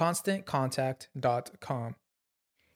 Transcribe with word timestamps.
ConstantContact.com. 0.00 1.94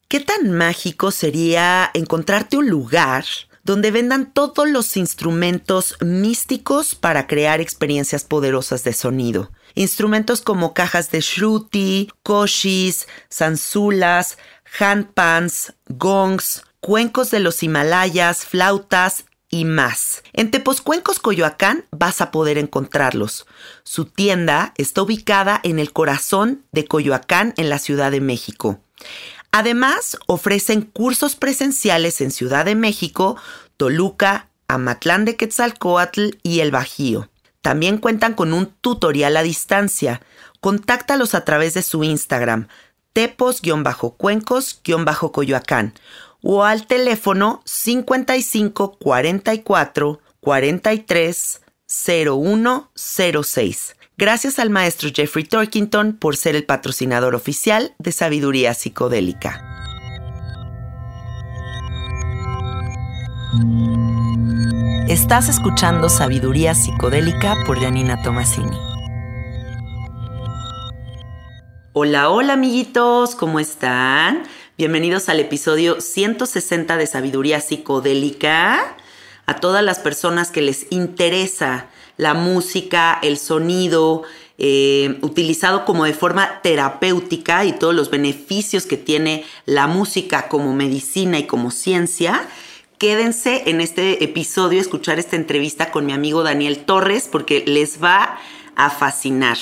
¿Qué 0.09 0.21
tan 0.21 0.53
mágico 0.53 1.11
sería 1.11 1.91
encontrarte 1.95 2.59
un 2.59 2.69
lugar 2.69 3.25
donde 3.63 3.91
vendan 3.91 4.31
todos 4.33 4.69
los 4.69 4.99
instrumentos 4.99 5.97
místicos 6.03 6.95
para 6.95 7.27
crear 7.27 7.63
experiencias 7.63 8.25
poderosas 8.25 8.85
de 8.85 8.93
sonido? 8.93 9.51
Instrumentos 9.75 10.43
como 10.43 10.75
cajas 10.75 11.11
de 11.11 11.21
shruti, 11.23 12.11
koshis, 12.23 13.09
zanzulas, 13.33 14.37
handpans, 14.79 15.73
gongs, 15.89 16.63
cuencos 16.81 17.31
de 17.31 17.41
los 17.41 17.63
Himalayas, 17.63 18.45
flautas 18.45 19.25
y 19.55 19.65
más. 19.65 20.23
En 20.33 20.51
Tepozcuencos, 20.51 21.21
Coyoacán, 21.21 21.85
vas 21.93 22.21
a 22.21 22.33
poder 22.33 22.59
encontrarlos. 22.59 23.47
Su 23.85 24.05
tienda 24.05 24.75
está 24.77 25.03
ubicada 25.03 25.61
en 25.63 25.79
el 25.79 25.93
corazón 25.93 26.65
de 26.73 26.87
Coyoacán, 26.87 27.55
en 27.57 27.69
la 27.69 27.79
Ciudad 27.79 28.11
de 28.11 28.21
México. 28.21 28.81
Además, 29.53 30.19
ofrecen 30.27 30.83
cursos 30.83 31.37
presenciales 31.37 32.21
en 32.21 32.33
Ciudad 32.33 32.65
de 32.65 32.75
México, 32.75 33.37
Toluca, 33.77 34.49
Amatlán 34.67 35.25
de 35.25 35.37
Quetzalcoatl 35.37 36.31
y 36.43 36.59
El 36.59 36.73
Bajío. 36.73 37.29
También 37.63 37.99
cuentan 37.99 38.35
con 38.35 38.53
un 38.53 38.75
tutorial 38.81 39.37
a 39.37 39.45
distancia. 39.45 40.21
Contáctalos 40.59 41.37
a 41.37 41.45
través 41.45 41.75
de 41.75 41.83
su 41.83 42.03
Instagram, 42.03 42.67
tepos-cuencos-coyoacán 43.13 45.95
o 46.45 46.63
al 46.63 46.87
teléfono 46.87 47.63
55 47.65 48.99
44 48.99 50.21
43 50.41 51.61
0106. 51.87 53.97
Gracias 54.17 54.59
al 54.59 54.71
maestro 54.71 55.09
Jeffrey 55.13 55.45
Torkington 55.45 56.13
por 56.13 56.37
ser 56.37 56.55
el 56.55 56.65
patrocinador 56.65 57.35
oficial 57.35 57.95
de 57.99 58.13
Sabiduría 58.13 58.75
Psicodélica. 58.75 59.71
Estás 65.09 65.49
escuchando 65.49 66.09
Sabiduría 66.09 66.75
Psicodélica 66.75 67.57
por 67.67 67.81
Janina 67.81 68.23
Tomasini. 68.23 68.77
Hola, 71.95 72.29
hola 72.29 72.53
amiguitos, 72.53 73.35
¿cómo 73.35 73.61
están? 73.61 74.43
Bienvenidos 74.77 75.29
al 75.29 75.39
episodio 75.39 76.01
160 76.01 76.97
de 76.97 77.07
Sabiduría 77.07 77.61
Psicodélica. 77.61 78.97
A 79.47 79.61
todas 79.61 79.85
las 79.85 80.01
personas 80.01 80.51
que 80.51 80.63
les 80.63 80.89
interesa 80.91 81.87
la 82.17 82.35
música, 82.35 83.17
el 83.23 83.39
sonido, 83.39 84.25
eh, 84.59 85.17
utilizado 85.23 85.85
como 85.85 86.07
de 86.07 86.13
forma 86.13 86.61
terapéutica 86.61 87.65
y 87.65 87.71
todos 87.71 87.95
los 87.95 88.11
beneficios 88.11 88.85
que 88.87 88.97
tiene 88.97 89.45
la 89.65 89.87
música 89.87 90.49
como 90.49 90.75
medicina 90.75 91.39
y 91.39 91.47
como 91.47 91.71
ciencia, 91.71 92.45
quédense 92.99 93.71
en 93.71 93.81
este 93.81 94.25
episodio 94.25 94.81
escuchar 94.81 95.21
esta 95.21 95.37
entrevista 95.37 95.93
con 95.93 96.05
mi 96.05 96.13
amigo 96.13 96.43
Daniel 96.43 96.79
Torres 96.85 97.29
porque 97.31 97.63
les 97.65 98.03
va 98.03 98.41
a 98.75 98.91
fascinar. 98.91 99.57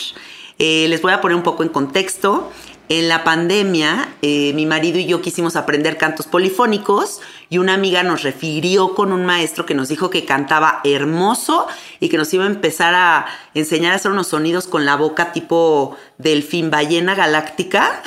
Eh, 0.59 0.87
les 0.89 1.03
voy 1.03 1.13
a 1.13 1.21
poner 1.21 1.37
un 1.37 1.43
poco 1.43 1.65
en 1.65 1.69
contexto. 1.69 2.51
En 2.95 3.09
la 3.09 3.25
pandemia, 3.25 4.17
eh, 4.21 4.53
mi 4.53 4.67
marido 4.67 4.99
y 4.99 5.07
yo 5.07 5.23
quisimos 5.23 5.57
aprender 5.57 5.97
cantos 5.97 6.27
polifónicos 6.27 7.23
y 7.49 7.57
una 7.57 7.73
amiga 7.73 8.03
nos 8.03 8.23
refirió 8.23 8.95
con 8.95 9.13
un 9.13 9.25
maestro 9.25 9.65
que 9.65 9.73
nos 9.73 9.89
dijo 9.89 10.11
que 10.11 10.27
cantaba 10.27 10.83
hermoso 10.85 11.69
y 12.01 12.11
que 12.11 12.19
nos 12.19 12.35
iba 12.35 12.45
a 12.45 12.49
empezar 12.49 12.95
a 12.95 13.25
enseñar 13.55 13.95
a 13.95 13.97
hacer 13.97 14.11
unos 14.11 14.27
sonidos 14.27 14.67
con 14.67 14.85
la 14.85 14.97
boca 14.97 15.33
tipo 15.33 15.97
delfín 16.19 16.71
ballena 16.71 17.15
galáctica. 17.15 18.03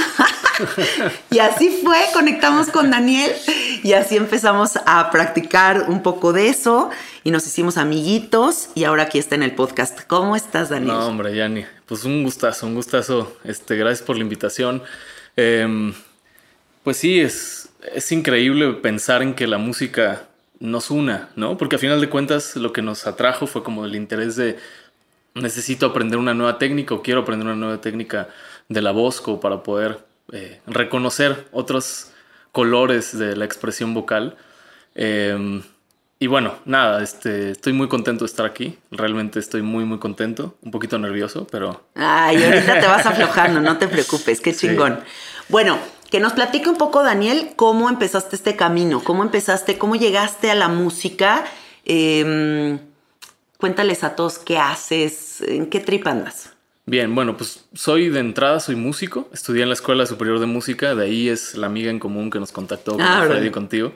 y 1.32 1.40
así 1.40 1.80
fue, 1.84 1.98
conectamos 2.14 2.68
con 2.68 2.92
Daniel 2.92 3.32
y 3.86 3.94
así 3.94 4.18
empezamos 4.18 4.80
a 4.88 5.12
practicar 5.12 5.86
un 5.90 6.02
poco 6.02 6.34
de 6.34 6.50
eso 6.50 6.90
y 7.24 7.30
nos 7.30 7.46
hicimos 7.46 7.78
amiguitos 7.78 8.70
y 8.74 8.86
ahora 8.86 9.04
aquí 9.04 9.20
está 9.20 9.36
en 9.36 9.44
el 9.44 9.54
podcast. 9.54 10.00
¿Cómo 10.08 10.36
estás, 10.36 10.70
Daniel? 10.70 10.96
No, 10.96 11.06
hombre, 11.06 11.36
Yani, 11.36 11.68
pues 11.86 12.04
un 12.04 12.24
gustazo, 12.24 12.66
un 12.66 12.74
gustazo. 12.74 13.38
Este, 13.44 13.76
gracias 13.76 14.02
por 14.02 14.16
la 14.16 14.24
invitación. 14.24 14.82
Em, 15.36 15.94
pues 16.84 16.98
sí, 16.98 17.20
es, 17.20 17.70
es 17.94 18.12
increíble 18.12 18.74
pensar 18.74 19.22
en 19.22 19.36
que 19.36 19.46
la 19.46 19.60
música 19.60 20.24
nos 20.60 20.90
una, 20.90 21.30
¿no? 21.36 21.56
Porque 21.56 21.76
a 21.76 21.80
final 21.80 22.02
de 22.02 22.10
cuentas 22.10 22.56
lo 22.56 22.74
que 22.74 22.82
nos 22.82 23.06
atrajo 23.06 23.46
fue 23.46 23.62
como 23.62 23.86
el 23.86 23.94
interés 23.94 24.36
de 24.36 24.58
necesito 25.36 25.86
aprender 25.86 26.18
una 26.18 26.34
nueva 26.34 26.58
técnica 26.58 26.96
o 26.96 27.04
quiero 27.04 27.20
aprender 27.20 27.46
una 27.46 27.56
nueva 27.56 27.82
técnica 27.82 28.30
de 28.68 28.82
la 28.82 28.90
voz 28.90 29.22
como 29.22 29.40
para 29.40 29.62
poder 29.62 30.00
eh, 30.32 30.60
reconocer 30.66 31.46
otros 31.52 32.15
colores 32.56 33.18
de 33.18 33.36
la 33.36 33.44
expresión 33.44 33.94
vocal. 33.94 34.38
Em, 34.96 35.62
y 36.20 36.28
bueno, 36.28 36.56
nada, 36.64 37.04
este, 37.04 37.52
estoy 37.52 37.74
muy 37.74 37.90
contento 37.90 38.24
de 38.24 38.28
estar 38.28 38.46
aquí. 38.46 38.80
Realmente 38.92 39.40
estoy 39.40 39.62
muy, 39.62 39.84
muy 39.84 40.00
contento. 40.00 40.56
Un 40.62 40.72
poquito 40.72 40.98
nervioso, 40.98 41.46
pero. 41.52 41.84
Ay, 41.96 42.42
ahorita 42.42 42.80
te 42.80 42.88
vas 42.88 43.06
aflojando, 43.14 43.60
no 43.60 43.78
te 43.78 43.90
preocupes, 43.90 44.40
qué 44.40 44.56
chingón. 44.56 45.02
Bueno, 45.50 45.78
que 46.10 46.22
nos 46.22 46.32
platique 46.32 46.70
un 46.70 46.78
poco, 46.78 47.04
Daniel, 47.04 47.52
cómo 47.58 47.90
empezaste 47.90 48.38
este 48.38 48.56
camino, 48.56 49.04
cómo 49.04 49.24
empezaste, 49.24 49.78
cómo 49.78 49.98
llegaste 49.98 50.50
a 50.50 50.56
la 50.56 50.70
música. 50.70 51.44
Em, 51.84 52.80
cuéntales 53.58 54.06
a 54.06 54.16
todos 54.16 54.40
qué 54.40 54.58
haces, 54.58 55.42
en 55.42 55.70
qué 55.70 55.82
trip 55.82 56.08
andas. 56.08 56.55
Bien, 56.88 57.16
bueno, 57.16 57.36
pues 57.36 57.66
soy 57.74 58.10
de 58.10 58.20
entrada, 58.20 58.60
soy 58.60 58.76
músico, 58.76 59.28
estudié 59.34 59.64
en 59.64 59.70
la 59.70 59.74
Escuela 59.74 60.06
Superior 60.06 60.40
de 60.40 60.46
Música, 60.46 60.94
de 60.94 61.06
ahí 61.06 61.30
es 61.30 61.56
la 61.56 61.66
amiga 61.66 61.90
en 61.90 61.98
común 61.98 62.30
que 62.30 62.40
nos 62.40 62.52
contactó 62.52 62.92
con 62.94 63.02
Ah, 63.02 63.22
Freddy 63.22 63.32
órale. 63.38 63.52
contigo. 63.52 63.94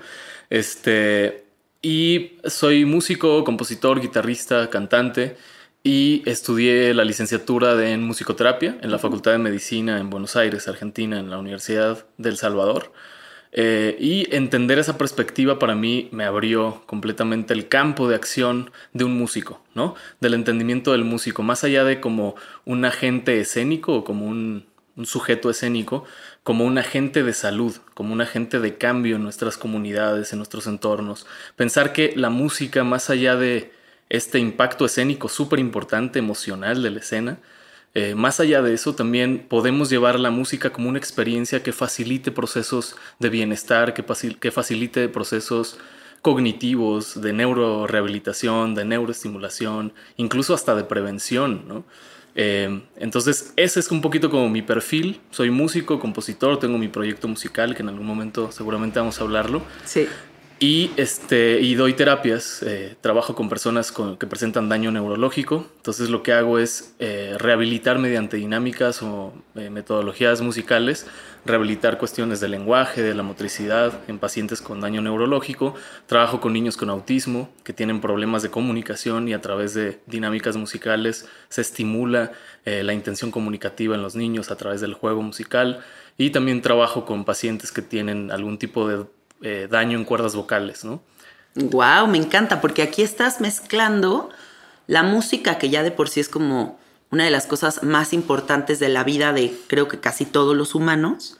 Este, 0.50 1.44
y 1.84 2.32
soy 2.46 2.86
músico, 2.86 3.44
compositor, 3.44 4.02
guitarrista, 4.02 4.72
cantante 4.72 5.38
y 5.84 6.24
estudié 6.26 6.94
la 6.96 7.06
licenciatura 7.06 7.76
de, 7.76 7.92
en 7.94 8.04
musicoterapia 8.04 8.78
en 8.82 8.90
la 8.92 8.98
Facultad 8.98 9.34
de 9.34 9.38
Medicina 9.38 10.00
en 10.00 10.10
Buenos 10.10 10.36
Aires, 10.36 10.68
Argentina, 10.68 11.20
en 11.20 11.30
la 11.30 11.38
Universidad 11.38 12.08
del 12.18 12.38
Salvador. 12.38 12.92
Eh, 13.52 13.98
y 14.00 14.34
entender 14.36 14.78
esa 14.78 14.98
perspectiva 14.98 15.58
para 15.58 15.74
mí 15.74 16.08
me 16.12 16.24
abrió 16.24 16.84
completamente 16.86 17.54
el 17.54 17.68
campo 17.68 18.08
de 18.08 18.16
acción 18.16 18.72
de 18.94 19.06
un 19.06 19.18
músico, 19.18 19.62
¿no? 19.74 19.96
Del 20.20 20.36
entendimiento 20.36 20.92
del 20.92 21.04
músico, 21.04 21.42
más 21.42 21.64
allá 21.64 21.84
de 21.84 22.00
como 22.00 22.36
un 22.66 22.86
agente 22.86 23.40
escénico 23.40 23.96
o 23.96 24.04
como 24.04 24.28
un, 24.28 24.68
un 24.96 25.06
sujeto 25.08 25.50
escénico, 25.50 26.06
como 26.44 26.66
un 26.66 26.78
agente 26.78 27.24
de 27.24 27.34
salud, 27.34 27.76
como 27.96 28.14
un 28.14 28.22
agente 28.22 28.60
de 28.60 28.78
cambio 28.78 29.16
en 29.16 29.24
nuestras 29.24 29.58
comunidades, 29.58 30.32
en 30.32 30.40
nuestros 30.40 30.68
entornos. 30.68 31.26
Pensar 31.56 31.92
que 31.92 32.14
la 32.16 32.30
música, 32.30 32.84
más 32.84 33.10
allá 33.10 33.36
de 33.36 33.72
este 34.10 34.40
impacto 34.40 34.86
escénico 34.86 35.30
súper 35.30 35.60
importante, 35.60 36.20
emocional 36.20 36.84
de 36.84 36.92
la 36.92 37.00
escena, 37.00 37.40
eh, 37.96 38.16
más 38.16 38.40
allá 38.40 38.62
de 38.62 38.74
eso, 38.74 38.94
también 38.96 39.46
podemos 39.50 39.90
llevar 39.90 40.20
la 40.20 40.30
música 40.32 40.72
como 40.72 40.90
una 40.90 41.00
experiencia 41.00 41.64
que 41.64 41.72
facilite 41.74 42.32
procesos 42.32 42.96
de 43.20 43.30
bienestar, 43.30 43.94
que, 43.94 44.06
facil- 44.06 44.38
que 44.38 44.52
facilite 44.52 45.10
procesos 45.10 45.78
cognitivos, 46.22 47.22
de 47.22 47.34
neurorehabilitación, 47.34 48.76
de 48.76 48.86
neuroestimulación, 48.86 49.94
incluso 50.18 50.54
hasta 50.54 50.76
de 50.76 50.84
prevención, 50.84 51.64
¿no? 51.68 51.84
Eh, 52.36 52.82
entonces, 52.98 53.54
ese 53.56 53.80
es 53.80 53.90
un 53.92 54.02
poquito 54.02 54.30
como 54.30 54.50
mi 54.50 54.62
perfil. 54.62 55.20
Soy 55.32 55.50
músico, 55.50 56.00
compositor, 56.00 56.60
tengo 56.60 56.78
mi 56.78 56.88
proyecto 56.88 57.28
musical, 57.28 57.76
que 57.76 57.82
en 57.82 57.90
algún 57.90 58.06
momento 58.06 58.52
seguramente 58.52 59.00
vamos 59.00 59.20
a 59.20 59.24
hablarlo. 59.24 59.64
Sí. 59.86 60.08
Y, 60.62 60.92
este, 60.98 61.62
y 61.62 61.76
doy 61.76 61.94
terapias, 61.94 62.62
eh, 62.64 62.98
trabajo 63.00 63.34
con 63.34 63.48
personas 63.48 63.94
con- 63.94 64.18
que 64.18 64.28
presentan 64.28 64.68
daño 64.68 64.92
neurológico. 64.92 65.66
Entonces 65.78 66.10
lo 66.10 66.22
que 66.22 66.34
hago 66.34 66.60
es 66.60 66.96
eh, 67.00 67.36
rehabilitar 67.40 67.98
mediante 67.98 68.36
dinámicas 68.36 69.02
o 69.02 69.32
eh, 69.56 69.70
metodologías 69.70 70.42
musicales, 70.42 71.08
rehabilitar 71.46 71.98
cuestiones 71.98 72.42
del 72.42 72.52
lenguaje, 72.52 73.02
de 73.02 73.14
la 73.16 73.24
motricidad 73.24 73.94
en 74.10 74.20
pacientes 74.20 74.62
con 74.62 74.82
daño 74.82 75.02
neurológico. 75.02 75.76
Trabajo 76.08 76.42
con 76.42 76.52
niños 76.52 76.76
con 76.76 76.90
autismo 76.90 77.50
que 77.64 77.72
tienen 77.72 78.02
problemas 78.02 78.44
de 78.44 78.50
comunicación 78.50 79.30
y 79.30 79.34
a 79.34 79.40
través 79.40 79.74
de 79.74 80.02
dinámicas 80.08 80.58
musicales 80.58 81.26
se 81.48 81.62
estimula 81.62 82.34
la 82.66 82.94
intención 82.94 83.32
comunicativa 83.32 83.96
en 83.96 84.02
los 84.02 84.16
niños 84.16 84.52
a 84.52 84.58
través 84.58 84.82
del 84.82 84.94
juego 84.94 85.22
musical. 85.22 85.80
Y 86.18 86.32
también 86.32 86.62
trabajo 86.62 87.06
con 87.06 87.24
pacientes 87.24 87.72
que 87.72 87.82
tienen 87.82 88.30
algún 88.30 88.58
tipo 88.58 88.88
de 88.90 89.06
eh, 89.42 89.68
daño 89.70 89.98
en 89.98 90.06
cuerdas 90.06 90.36
vocales, 90.36 90.84
¿no? 90.84 91.02
Wow, 91.56 92.08
me 92.08 92.18
encanta, 92.18 92.62
porque 92.62 92.82
aquí 92.82 93.02
estás 93.02 93.42
mezclando 93.42 94.30
la 94.88 95.04
música, 95.04 95.58
que 95.58 95.70
ya 95.70 95.84
de 95.84 95.92
por 95.92 96.10
sí 96.10 96.20
es 96.20 96.30
como 96.30 96.80
una 97.12 97.26
de 97.26 97.32
las 97.32 97.48
cosas 97.48 97.84
más 97.84 98.14
importantes 98.14 98.80
de 98.80 98.90
la 98.90 99.04
vida 99.04 99.34
de 99.34 99.54
creo 99.68 99.88
que 99.88 100.00
casi 100.00 100.26
todos 100.26 100.56
los 100.56 100.76
humanos, 100.76 101.38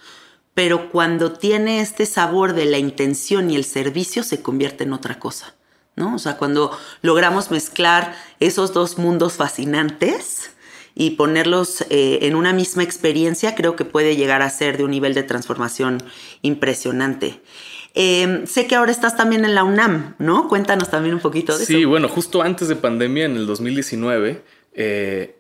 pero 0.54 0.90
cuando 0.90 1.32
tiene 1.34 1.80
este 1.80 2.06
sabor 2.06 2.54
de 2.54 2.66
la 2.66 2.80
intención 2.80 3.50
y 3.50 3.56
el 3.56 3.64
servicio 3.64 4.24
se 4.24 4.42
convierte 4.42 4.84
en 4.84 4.94
otra 4.94 5.20
cosa, 5.20 5.56
¿no? 5.96 6.16
O 6.16 6.20
sea, 6.20 6.38
cuando 6.38 6.78
logramos 7.02 7.52
mezclar 7.52 8.16
esos 8.40 8.74
dos 8.74 8.98
mundos 8.98 9.34
fascinantes 9.34 10.52
y 10.96 11.12
ponerlos 11.12 11.82
eh, 11.90 12.20
en 12.24 12.36
una 12.36 12.52
misma 12.52 12.84
experiencia, 12.84 13.56
creo 13.56 13.76
que 13.76 13.86
puede 13.86 14.16
llegar 14.16 14.42
a 14.42 14.50
ser 14.50 14.78
de 14.78 14.84
un 14.84 14.92
nivel 14.92 15.14
de 15.14 15.24
transformación 15.24 16.04
impresionante. 16.42 17.42
Eh, 17.96 18.44
sé 18.46 18.68
que 18.68 18.76
ahora 18.76 18.92
estás 18.92 19.18
también 19.18 19.46
en 19.46 19.56
la 19.56 19.64
UNAM, 19.64 20.16
¿no? 20.20 20.48
Cuéntanos 20.48 20.90
también 20.90 21.16
un 21.16 21.22
poquito 21.22 21.58
de 21.58 21.66
Sí, 21.66 21.80
eso. 21.82 21.90
bueno, 21.90 22.08
justo 22.08 22.42
antes 22.42 22.68
de 22.68 22.76
pandemia, 22.76 23.26
en 23.26 23.36
el 23.36 23.48
2019, 23.48 24.42
eh, 24.74 25.36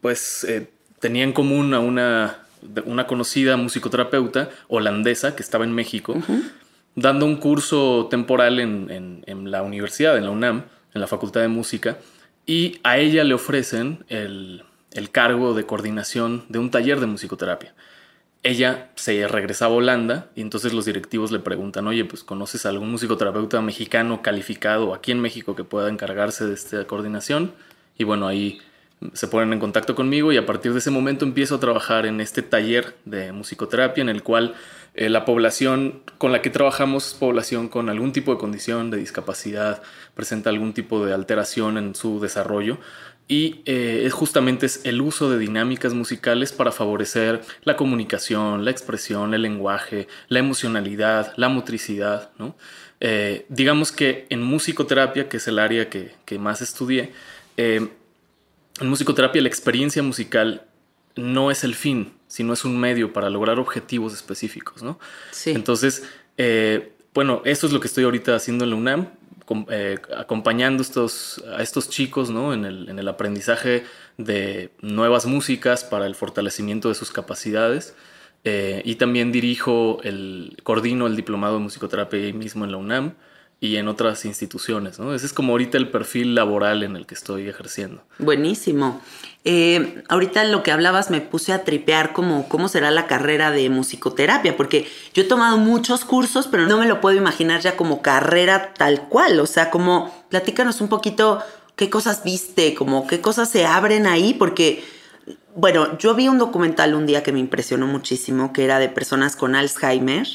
pues 0.00 0.44
eh, 0.44 0.68
tenía 1.00 1.24
en 1.24 1.32
común 1.32 1.72
a 1.74 1.80
una, 1.80 2.38
una 2.84 3.06
conocida 3.06 3.56
musicoterapeuta 3.56 4.50
holandesa 4.68 5.34
que 5.34 5.42
estaba 5.42 5.64
en 5.64 5.72
México, 5.72 6.14
dando 6.94 7.24
un 7.24 7.36
curso 7.36 8.06
temporal 8.10 8.60
en, 8.60 8.90
en- 8.90 9.24
en 9.26 9.50
la 9.50 9.62
universidad, 9.62 10.16
en 10.18 10.24
la 10.24 10.30
UNAM, 10.30 10.64
en 10.94 11.00
la 11.00 11.06
Facultad 11.06 11.40
de 11.40 11.48
Música, 11.48 11.96
y 12.44 12.80
a 12.84 12.98
ella 12.98 13.24
le 13.24 13.32
ofrecen 13.34 14.04
el, 14.08 14.62
el 14.92 15.10
cargo 15.10 15.54
de 15.54 15.64
coordinación 15.64 16.44
de 16.50 16.58
un 16.58 16.70
taller 16.70 17.00
de 17.00 17.06
musicoterapia. 17.06 17.74
Ella 18.44 18.90
se 18.96 19.28
regresaba 19.28 19.74
a 19.74 19.76
Holanda 19.76 20.30
y 20.34 20.40
entonces 20.40 20.72
los 20.72 20.84
directivos 20.84 21.30
le 21.30 21.38
preguntan, 21.38 21.86
oye, 21.86 22.04
pues 22.04 22.24
conoces 22.24 22.66
a 22.66 22.70
algún 22.70 22.90
musicoterapeuta 22.90 23.60
mexicano 23.60 24.20
calificado 24.20 24.94
aquí 24.94 25.12
en 25.12 25.20
México 25.20 25.54
que 25.54 25.62
pueda 25.62 25.88
encargarse 25.88 26.46
de 26.46 26.54
esta 26.54 26.84
coordinación. 26.86 27.52
Y 27.96 28.02
bueno, 28.02 28.26
ahí 28.26 28.60
se 29.12 29.28
ponen 29.28 29.52
en 29.52 29.60
contacto 29.60 29.94
conmigo 29.94 30.32
y 30.32 30.36
a 30.36 30.46
partir 30.46 30.72
de 30.72 30.78
ese 30.78 30.90
momento 30.90 31.24
empiezo 31.24 31.56
a 31.56 31.60
trabajar 31.60 32.06
en 32.06 32.20
este 32.20 32.42
taller 32.42 32.96
de 33.04 33.32
musicoterapia 33.32 34.02
en 34.02 34.08
el 34.08 34.22
cual 34.22 34.54
eh, 34.94 35.08
la 35.08 35.24
población 35.24 36.02
con 36.18 36.32
la 36.32 36.42
que 36.42 36.50
trabajamos 36.50 37.16
población 37.18 37.68
con 37.68 37.88
algún 37.88 38.12
tipo 38.12 38.32
de 38.32 38.38
condición 38.38 38.90
de 38.90 38.98
discapacidad, 38.98 39.82
presenta 40.14 40.50
algún 40.50 40.72
tipo 40.72 41.04
de 41.04 41.14
alteración 41.14 41.78
en 41.78 41.94
su 41.94 42.20
desarrollo 42.20 42.78
y 43.28 43.60
eh, 43.64 44.02
es 44.04 44.12
justamente 44.12 44.66
es 44.66 44.80
el 44.84 45.00
uso 45.00 45.30
de 45.30 45.38
dinámicas 45.38 45.94
musicales 45.94 46.52
para 46.52 46.72
favorecer 46.72 47.42
la 47.62 47.76
comunicación, 47.76 48.64
la 48.64 48.70
expresión, 48.70 49.32
el 49.34 49.42
lenguaje, 49.42 50.08
la 50.28 50.38
emocionalidad, 50.38 51.32
la 51.36 51.48
motricidad. 51.48 52.30
¿no? 52.38 52.56
Eh, 53.00 53.46
digamos 53.48 53.90
que 53.90 54.26
en 54.28 54.42
musicoterapia, 54.42 55.28
que 55.28 55.38
es 55.38 55.48
el 55.48 55.58
área 55.58 55.88
que, 55.88 56.14
que 56.24 56.38
más 56.38 56.60
estudié, 56.60 57.12
eh, 57.56 57.88
en 58.80 58.88
musicoterapia 58.88 59.42
la 59.42 59.48
experiencia 59.48 60.02
musical 60.02 60.66
no 61.16 61.50
es 61.50 61.64
el 61.64 61.74
fin, 61.74 62.12
sino 62.26 62.52
es 62.52 62.64
un 62.64 62.78
medio 62.78 63.12
para 63.12 63.30
lograr 63.30 63.58
objetivos 63.58 64.14
específicos. 64.14 64.82
¿no? 64.82 64.98
Sí. 65.30 65.50
Entonces, 65.50 66.04
eh, 66.38 66.92
bueno, 67.14 67.42
eso 67.44 67.66
es 67.66 67.72
lo 67.72 67.80
que 67.80 67.86
estoy 67.86 68.04
ahorita 68.04 68.34
haciendo 68.34 68.64
en 68.64 68.70
la 68.70 68.76
UNAM, 68.76 69.08
eh, 69.70 69.98
acompañando 70.16 70.82
estos, 70.82 71.42
a 71.56 71.62
estos 71.62 71.88
chicos 71.88 72.30
¿no? 72.30 72.52
en, 72.52 72.64
el, 72.64 72.88
en 72.88 72.98
el 72.98 73.08
aprendizaje 73.08 73.84
de 74.18 74.70
nuevas 74.80 75.26
músicas 75.26 75.84
para 75.84 76.06
el 76.06 76.14
fortalecimiento 76.14 76.88
de 76.88 76.94
sus 76.94 77.10
capacidades. 77.10 77.94
Eh, 78.44 78.82
y 78.84 78.96
también 78.96 79.30
dirijo 79.30 80.00
el, 80.02 80.56
coordino 80.64 81.06
el 81.06 81.14
diplomado 81.14 81.54
de 81.54 81.60
musicoterapia 81.60 82.18
ahí 82.18 82.32
mismo 82.32 82.64
en 82.64 82.72
la 82.72 82.76
UNAM 82.76 83.14
y 83.62 83.76
en 83.76 83.86
otras 83.86 84.24
instituciones. 84.24 84.98
¿no? 84.98 85.14
Ese 85.14 85.24
es 85.24 85.32
como 85.32 85.52
ahorita 85.52 85.78
el 85.78 85.88
perfil 85.88 86.34
laboral 86.34 86.82
en 86.82 86.96
el 86.96 87.06
que 87.06 87.14
estoy 87.14 87.48
ejerciendo. 87.48 88.02
Buenísimo. 88.18 89.00
Eh, 89.44 90.02
ahorita 90.08 90.42
lo 90.42 90.64
que 90.64 90.72
hablabas 90.72 91.10
me 91.10 91.20
puse 91.20 91.52
a 91.52 91.62
tripear 91.62 92.12
como 92.12 92.48
cómo 92.48 92.66
será 92.66 92.90
la 92.90 93.06
carrera 93.06 93.52
de 93.52 93.70
musicoterapia, 93.70 94.56
porque 94.56 94.88
yo 95.14 95.22
he 95.22 95.26
tomado 95.26 95.58
muchos 95.58 96.04
cursos, 96.04 96.48
pero 96.48 96.66
no 96.66 96.76
me 96.76 96.86
lo 96.86 97.00
puedo 97.00 97.16
imaginar 97.16 97.60
ya 97.60 97.76
como 97.76 98.02
carrera 98.02 98.74
tal 98.74 99.08
cual. 99.08 99.38
O 99.38 99.46
sea, 99.46 99.70
como 99.70 100.12
platícanos 100.28 100.80
un 100.80 100.88
poquito 100.88 101.38
qué 101.76 101.88
cosas 101.88 102.24
viste, 102.24 102.74
como 102.74 103.06
qué 103.06 103.20
cosas 103.20 103.48
se 103.48 103.64
abren 103.64 104.08
ahí, 104.08 104.34
porque, 104.34 104.82
bueno, 105.54 105.96
yo 105.98 106.16
vi 106.16 106.26
un 106.26 106.38
documental 106.38 106.96
un 106.96 107.06
día 107.06 107.22
que 107.22 107.30
me 107.30 107.38
impresionó 107.38 107.86
muchísimo, 107.86 108.52
que 108.52 108.64
era 108.64 108.80
de 108.80 108.88
personas 108.88 109.36
con 109.36 109.54
Alzheimer 109.54 110.26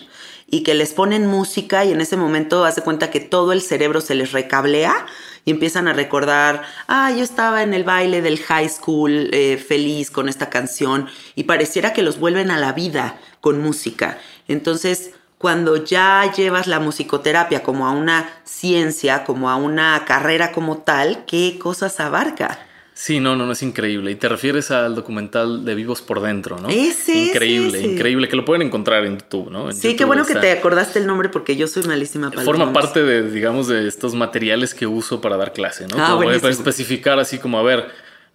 y 0.50 0.64
que 0.64 0.74
les 0.74 0.94
ponen 0.94 1.28
música 1.28 1.84
y 1.84 1.92
en 1.92 2.02
ese 2.02 2.16
momento 2.16 2.64
hace 2.66 2.82
cuenta 2.82 3.12
que 3.12 3.20
todo 3.20 3.52
el 3.52 3.62
cerebro 3.62 4.02
se 4.02 4.16
les 4.16 4.32
recablea 4.32 5.06
y 5.44 5.52
empiezan 5.52 5.88
a 5.88 5.94
recordar, 5.94 6.64
ah, 6.88 7.12
yo 7.12 7.24
estaba 7.24 7.64
en 7.64 7.74
el 7.74 7.84
baile 7.84 8.22
del 8.22 8.40
high 8.40 8.70
school 8.70 9.30
eh, 9.34 9.58
feliz 9.58 10.10
con 10.10 10.30
esta 10.30 10.50
canción 10.50 11.08
y 11.36 11.44
pareciera 11.44 11.94
que 11.94 12.02
los 12.02 12.20
vuelven 12.20 12.52
a 12.52 12.58
la 12.58 12.74
vida 12.74 13.20
con 13.42 13.62
música. 13.62 14.18
Entonces, 14.48 15.12
cuando 15.38 15.84
ya 15.84 16.32
llevas 16.36 16.68
la 16.68 16.80
musicoterapia 16.80 17.62
como 17.62 17.86
a 17.86 17.92
una 17.92 18.30
ciencia, 18.44 19.24
como 19.24 19.50
a 19.50 19.56
una 19.56 20.04
carrera 20.06 20.52
como 20.52 20.80
tal, 20.80 21.26
¿qué 21.26 21.60
cosas 21.60 22.00
abarca? 22.00 22.67
Sí, 23.00 23.20
no, 23.20 23.36
no, 23.36 23.46
no 23.46 23.52
es 23.52 23.62
increíble. 23.62 24.10
Y 24.10 24.16
te 24.16 24.28
refieres 24.28 24.72
al 24.72 24.96
documental 24.96 25.64
de 25.64 25.76
Vivos 25.76 26.02
por 26.02 26.20
Dentro, 26.20 26.58
¿no? 26.60 26.68
Ese, 26.68 27.16
Increíble, 27.16 27.78
ese. 27.78 27.88
increíble, 27.92 28.28
que 28.28 28.36
lo 28.36 28.44
pueden 28.44 28.64
encontrar 28.64 29.06
en 29.06 29.20
YouTube, 29.20 29.52
¿no? 29.52 29.70
En 29.70 29.76
Sí, 29.76 29.96
qué 29.96 30.04
bueno 30.04 30.26
que 30.26 30.34
te 30.34 30.52
acordaste 30.52 30.98
el 30.98 31.06
nombre 31.06 31.30
porque 31.30 31.56
yo 31.56 31.68
soy 31.68 31.84
malísima 31.84 32.32
para 32.32 32.42
Forma 32.42 32.74
parte 32.74 33.04
de, 33.04 33.30
digamos, 33.30 33.68
de 33.68 33.88
estos 33.88 34.16
materiales 34.16 34.74
que 34.74 34.88
uso 34.88 35.22
para 35.22 35.38
dar 35.38 35.54
clase, 35.54 35.86
¿no? 35.88 35.96
Ah, 36.00 36.06
Como 36.08 36.16
voy 36.16 36.26
a 36.26 36.40
buenísimo. 36.40 36.50
especificar 36.50 37.20
así 37.20 37.38
como, 37.38 37.60
a 37.60 37.62
ver, 37.62 37.88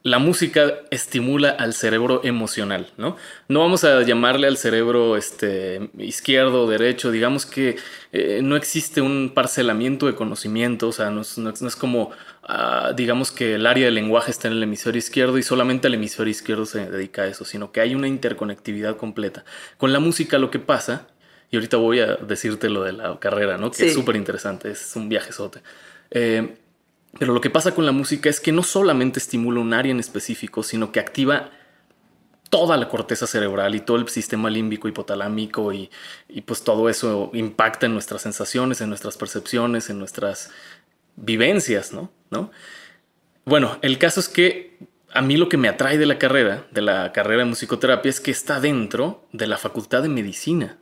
la 0.05 0.19
música 0.19 0.75
estimula 0.91 1.51
al 1.51 1.75
cerebro 1.75 2.21
emocional, 2.25 2.89
¿no? 2.97 3.17
No 3.49 3.61
vamos 3.61 3.85
a 3.85 4.03
llamarle 4.03 4.47
al 4.49 4.57
cerebro 4.57 5.17
este, 5.17 5.91
izquierdo 5.99 6.65
o 6.65 6.71
derecho, 6.71 7.11
digamos 7.11 7.47
que 7.47 7.77
eh, 8.13 8.41
no 8.43 8.57
existe 8.57 9.01
un 9.01 9.33
parcelamiento 9.35 10.07
de 10.07 10.15
conocimiento, 10.15 10.89
o 10.89 10.93
sea, 10.93 11.11
no 11.11 11.21
es, 11.21 11.77
como, 11.77 12.11
ah, 12.43 12.93
digamos 12.95 13.33
que 13.33 13.55
el 13.55 13.67
área 13.67 13.87
del 13.87 13.95
lenguaje 13.95 14.31
está 14.31 14.49
en 14.49 14.55
el 14.55 14.63
hemisferio 14.63 14.99
izquierdo 14.99 15.39
y 15.39 15.43
solamente 15.43 15.89
el 15.89 15.95
hemisferio 15.95 16.31
izquierdo 16.31 16.67
se 16.67 16.91
dedica 16.91 17.23
a 17.23 17.27
eso, 17.27 17.45
sino 17.45 17.73
que 17.73 17.81
hay 17.81 17.95
una 17.95 18.09
interconectividad 18.09 18.97
completa. 18.97 19.45
Con 19.79 19.93
la 19.93 20.01
música 20.01 20.39
lo 20.39 20.51
que 20.51 20.59
pasa, 20.59 21.09
y 21.51 21.57
ahorita 21.57 21.77
voy 21.77 22.01
a 22.01 22.17
decirte 22.17 22.71
lo 22.71 22.85
de 22.85 22.93
la 22.93 23.19
carrera, 23.19 23.59
¿no? 23.59 23.71
Que 23.71 23.87
es 23.87 23.95
súper 23.95 24.17
interesante, 24.17 24.71
es 24.71 24.97
un 24.97 25.09
viajezote. 25.09 25.63
Eh, 26.11 26.57
pero 27.19 27.35
lo 27.35 27.41
que 27.41 27.51
pasa 27.51 27.75
con 27.75 27.85
la 27.85 27.93
música 27.93 28.31
es 28.31 28.41
que 28.41 28.53
no 28.53 28.63
solamente 28.63 29.19
estimula 29.19 29.61
un 29.61 29.75
área 29.75 29.93
en 29.93 30.01
específico, 30.01 30.63
sino 30.63 30.93
que 30.93 31.01
activa 31.01 31.51
toda 32.53 32.77
la 32.77 32.89
corteza 32.89 33.27
cerebral 33.27 33.75
y 33.75 33.81
todo 33.81 33.97
el 33.97 34.07
sistema 34.09 34.51
límbico 34.51 34.87
hipotalámico 34.87 35.73
y, 35.73 35.91
pues 36.45 36.63
todo 36.63 36.91
eso 36.91 37.31
impacta 37.33 37.87
en 37.87 37.95
nuestras 37.95 38.21
sensaciones, 38.21 38.83
en 38.83 38.91
nuestras 38.91 39.17
percepciones, 39.17 39.89
en 39.89 39.99
nuestras 39.99 40.51
vivencias, 41.17 41.93
¿no? 41.93 42.11
¿no? 42.31 42.51
Bueno, 43.45 43.79
el 43.83 43.99
caso 43.99 44.21
es 44.21 44.29
que 44.29 44.79
a 45.13 45.21
mí 45.21 45.37
lo 45.37 45.49
que 45.49 45.57
me 45.57 45.69
atrae 45.69 45.99
de 45.99 46.07
la 46.07 46.19
carrera, 46.19 46.67
de 46.71 46.83
la 46.83 47.13
carrera 47.13 47.43
de 47.43 47.49
musicoterapia, 47.49 48.09
es 48.09 48.21
que 48.21 48.31
está 48.31 48.61
dentro 48.61 49.27
de 49.33 49.47
la 49.47 49.59
facultad 49.59 50.03
de 50.03 50.09
medicina. 50.09 50.79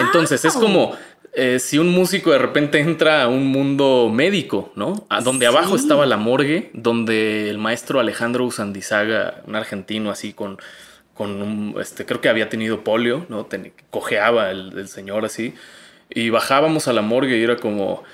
Entonces 0.00 0.44
es 0.44 0.54
como 0.54 0.96
eh, 1.34 1.58
si 1.58 1.78
un 1.78 1.88
músico 1.88 2.30
de 2.30 2.38
repente 2.38 2.78
entra 2.78 3.22
a 3.22 3.28
un 3.28 3.46
mundo 3.46 4.10
médico, 4.12 4.70
¿no? 4.76 5.06
A 5.08 5.22
donde 5.22 5.46
abajo 5.46 5.76
estaba 5.76 6.04
la 6.04 6.18
morgue, 6.18 6.70
donde 6.74 7.48
el 7.48 7.56
maestro 7.58 8.00
Alejandro 8.00 8.44
Usandizaga, 8.44 9.42
un 9.46 9.56
argentino 9.56 10.10
así 10.10 10.34
con, 10.34 10.58
con 11.14 11.42
un, 11.42 11.76
este, 11.80 12.04
creo 12.04 12.20
que 12.20 12.28
había 12.28 12.50
tenido 12.50 12.84
polio, 12.84 13.26
¿no? 13.30 13.48
cojeaba 13.90 14.50
el, 14.50 14.88
señor 14.88 15.24
así. 15.24 15.54
Y 16.10 16.28
bajábamos 16.28 16.86
a 16.88 16.92
la 16.92 17.00
morgue 17.00 17.38
y 17.38 17.42
era 17.42 17.56
como, 17.56 18.04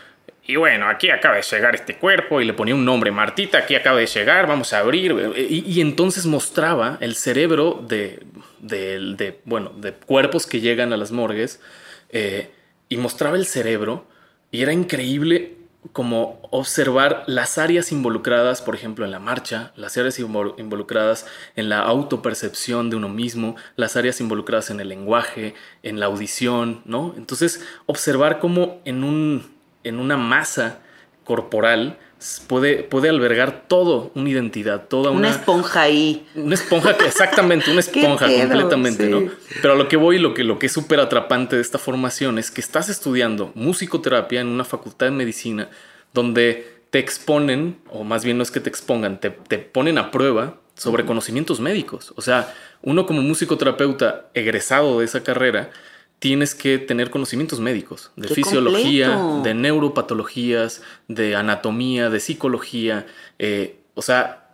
y 0.48 0.56
bueno, 0.56 0.88
aquí 0.88 1.10
acaba 1.10 1.36
de 1.36 1.42
llegar 1.42 1.74
este 1.74 1.98
cuerpo 1.98 2.40
y 2.40 2.44
le 2.46 2.54
ponía 2.54 2.74
un 2.74 2.84
nombre, 2.84 3.12
Martita, 3.12 3.58
aquí 3.58 3.74
acaba 3.74 3.98
de 3.98 4.06
llegar, 4.06 4.46
vamos 4.46 4.72
a 4.72 4.78
abrir. 4.78 5.34
Y, 5.36 5.80
entonces 5.82 6.24
mostraba 6.24 6.96
el 7.00 7.14
cerebro 7.14 7.84
de, 7.86 8.22
de, 8.58 9.40
bueno, 9.44 9.70
de 9.76 9.92
cuerpos 9.92 10.46
que 10.46 10.60
llegan 10.60 10.94
a 10.94 10.96
las 10.96 11.12
morgues. 11.12 11.60
Eh, 12.08 12.50
y 12.88 12.96
mostraba 12.96 13.36
el 13.36 13.44
cerebro 13.44 14.06
y 14.50 14.62
era 14.62 14.72
increíble 14.72 15.56
como 15.92 16.40
observar 16.50 17.24
las 17.26 17.56
áreas 17.56 17.92
involucradas, 17.92 18.62
por 18.62 18.74
ejemplo, 18.74 19.04
en 19.04 19.10
la 19.10 19.18
marcha, 19.18 19.72
las 19.76 19.96
áreas 19.96 20.18
involucradas 20.18 21.26
en 21.56 21.68
la 21.68 21.80
autopercepción 21.80 22.90
de 22.90 22.96
uno 22.96 23.08
mismo, 23.08 23.54
las 23.76 23.96
áreas 23.96 24.20
involucradas 24.20 24.70
en 24.70 24.80
el 24.80 24.88
lenguaje, 24.88 25.54
en 25.82 26.00
la 26.00 26.06
audición, 26.06 26.82
¿no? 26.84 27.14
Entonces, 27.16 27.64
observar 27.86 28.38
cómo 28.38 28.80
en, 28.84 29.04
un, 29.04 29.57
en 29.84 29.98
una 29.98 30.16
masa 30.16 30.80
corporal 31.24 31.98
puede, 32.46 32.82
puede 32.82 33.08
albergar 33.08 33.64
todo, 33.68 34.10
una 34.14 34.28
identidad, 34.28 34.88
toda 34.88 35.10
una... 35.10 35.20
Una 35.20 35.30
esponja 35.30 35.82
ahí. 35.82 36.26
Una 36.34 36.54
esponja, 36.54 36.96
que, 36.96 37.06
exactamente, 37.06 37.70
una 37.70 37.80
esponja 37.80 38.26
completamente, 38.26 39.08
¿no? 39.08 39.30
Pero 39.62 39.74
a 39.74 39.76
lo 39.76 39.88
que 39.88 39.96
voy, 39.96 40.18
lo 40.18 40.34
que, 40.34 40.44
lo 40.44 40.58
que 40.58 40.66
es 40.66 40.72
súper 40.72 41.00
atrapante 41.00 41.56
de 41.56 41.62
esta 41.62 41.78
formación 41.78 42.38
es 42.38 42.50
que 42.50 42.60
estás 42.60 42.88
estudiando 42.88 43.52
musicoterapia 43.54 44.40
en 44.40 44.48
una 44.48 44.64
facultad 44.64 45.06
de 45.06 45.12
medicina 45.12 45.68
donde 46.12 46.78
te 46.90 46.98
exponen, 46.98 47.78
o 47.90 48.02
más 48.02 48.24
bien 48.24 48.38
no 48.38 48.42
es 48.42 48.50
que 48.50 48.60
te 48.60 48.68
expongan, 48.68 49.20
te, 49.20 49.30
te 49.30 49.58
ponen 49.58 49.98
a 49.98 50.10
prueba 50.10 50.56
sobre 50.74 51.04
conocimientos 51.04 51.60
médicos. 51.60 52.12
O 52.16 52.22
sea, 52.22 52.54
uno 52.82 53.06
como 53.06 53.20
musicoterapeuta 53.22 54.26
egresado 54.34 55.00
de 55.00 55.04
esa 55.04 55.22
carrera, 55.22 55.70
tienes 56.18 56.54
que 56.54 56.78
tener 56.78 57.10
conocimientos 57.10 57.60
médicos, 57.60 58.10
de 58.16 58.28
fisiología, 58.28 59.40
de 59.42 59.54
neuropatologías, 59.54 60.82
de 61.06 61.36
anatomía, 61.36 62.10
de 62.10 62.20
psicología. 62.20 63.06
Eh, 63.38 63.78
o 63.94 64.02
sea, 64.02 64.48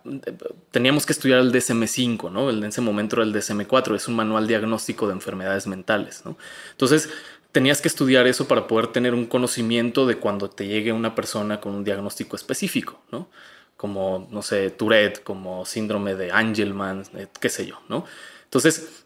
teníamos 0.71 1.05
que 1.05 1.13
estudiar 1.13 1.39
el 1.39 1.51
DSM-5, 1.51 2.31
¿no? 2.31 2.49
El, 2.49 2.59
en 2.59 2.65
ese 2.65 2.81
momento 2.81 3.15
era 3.15 3.25
el 3.25 3.33
DSM-4, 3.33 3.95
es 3.95 4.07
un 4.07 4.15
manual 4.15 4.47
diagnóstico 4.47 5.07
de 5.07 5.13
enfermedades 5.13 5.65
mentales, 5.65 6.21
¿no? 6.25 6.37
Entonces, 6.71 7.09
tenías 7.51 7.81
que 7.81 7.87
estudiar 7.87 8.27
eso 8.27 8.47
para 8.47 8.67
poder 8.67 8.87
tener 8.87 9.13
un 9.13 9.25
conocimiento 9.25 10.05
de 10.05 10.17
cuando 10.17 10.49
te 10.49 10.67
llegue 10.67 10.91
una 10.91 11.15
persona 11.15 11.61
con 11.61 11.73
un 11.73 11.83
diagnóstico 11.83 12.35
específico, 12.35 13.01
¿no? 13.11 13.29
Como, 13.75 14.27
no 14.29 14.41
sé, 14.41 14.69
Tourette, 14.69 15.23
como 15.23 15.65
síndrome 15.65 16.15
de 16.15 16.31
Angelman, 16.31 17.03
eh, 17.15 17.27
qué 17.39 17.49
sé 17.49 17.65
yo, 17.65 17.81
¿no? 17.89 18.05
Entonces, 18.43 19.05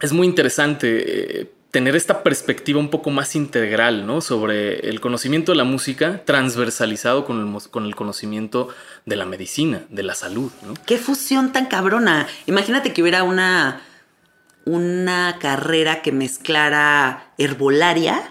es 0.00 0.12
muy 0.12 0.26
interesante 0.26 1.40
eh, 1.40 1.52
tener 1.70 1.96
esta 1.96 2.22
perspectiva 2.22 2.80
un 2.80 2.88
poco 2.88 3.10
más 3.10 3.36
integral, 3.36 4.06
¿no? 4.06 4.20
Sobre 4.20 4.88
el 4.88 5.00
conocimiento 5.00 5.52
de 5.52 5.58
la 5.58 5.64
música 5.64 6.22
transversalizado 6.24 7.24
con 7.24 7.40
el, 7.40 7.70
con 7.70 7.84
el 7.84 7.94
conocimiento 7.94 8.68
de 9.04 9.16
la 9.16 9.26
medicina, 9.26 9.82
de 9.90 10.02
la 10.02 10.14
salud, 10.14 10.50
¿no? 10.66 10.74
Qué 10.86 10.98
fusión 10.98 11.52
tan 11.52 11.66
cabrona. 11.66 12.26
Imagínate 12.46 12.92
que 12.92 13.02
hubiera 13.02 13.22
una, 13.22 13.82
una 14.64 15.36
carrera 15.38 16.00
que 16.00 16.12
mezclara 16.12 17.32
herbolaria, 17.36 18.30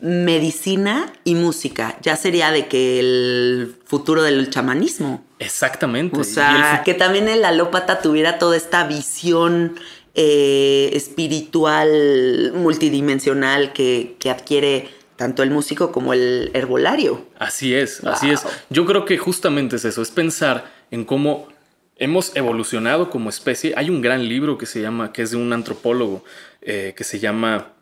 medicina 0.00 1.12
y 1.24 1.34
música. 1.36 1.96
Ya 2.02 2.16
sería 2.16 2.50
de 2.50 2.66
que 2.66 2.98
el 2.98 3.76
futuro 3.84 4.22
del 4.22 4.50
chamanismo. 4.50 5.24
Exactamente. 5.38 6.18
O 6.18 6.24
sea, 6.24 6.82
que 6.84 6.94
también 6.94 7.28
el 7.28 7.44
alópata 7.44 8.00
tuviera 8.00 8.38
toda 8.38 8.56
esta 8.56 8.84
visión 8.84 9.78
eh, 10.14 10.90
espiritual 10.92 12.52
multidimensional 12.54 13.72
que, 13.72 14.16
adquiere 14.30 14.88
tanto 15.16 15.42
el 15.42 15.50
músico 15.50 15.92
como 15.92 16.12
el 16.12 16.50
herbolario. 16.54 17.26
Así 17.38 17.74
es, 17.74 18.02
así 18.04 18.30
es. 18.30 18.42
Yo 18.70 18.86
creo 18.86 19.04
que 19.04 19.18
justamente 19.18 19.76
es 19.76 19.84
eso, 19.84 20.02
es 20.02 20.10
pensar 20.10 20.72
en 20.90 21.04
cómo 21.04 21.48
hemos 21.96 22.34
evolucionado 22.34 23.10
como 23.10 23.28
especie. 23.28 23.74
Hay 23.76 23.90
un 23.90 24.00
gran 24.00 24.28
libro 24.28 24.56
que 24.56 24.66
se 24.66 24.80
llama, 24.80 25.12
que 25.12 25.22
es 25.22 25.30
de 25.30 25.36
un 25.36 25.52
antropólogo, 25.52 26.24
eh, 26.62 26.94
que 26.96 27.04
se 27.04 27.18
llama 27.18 27.72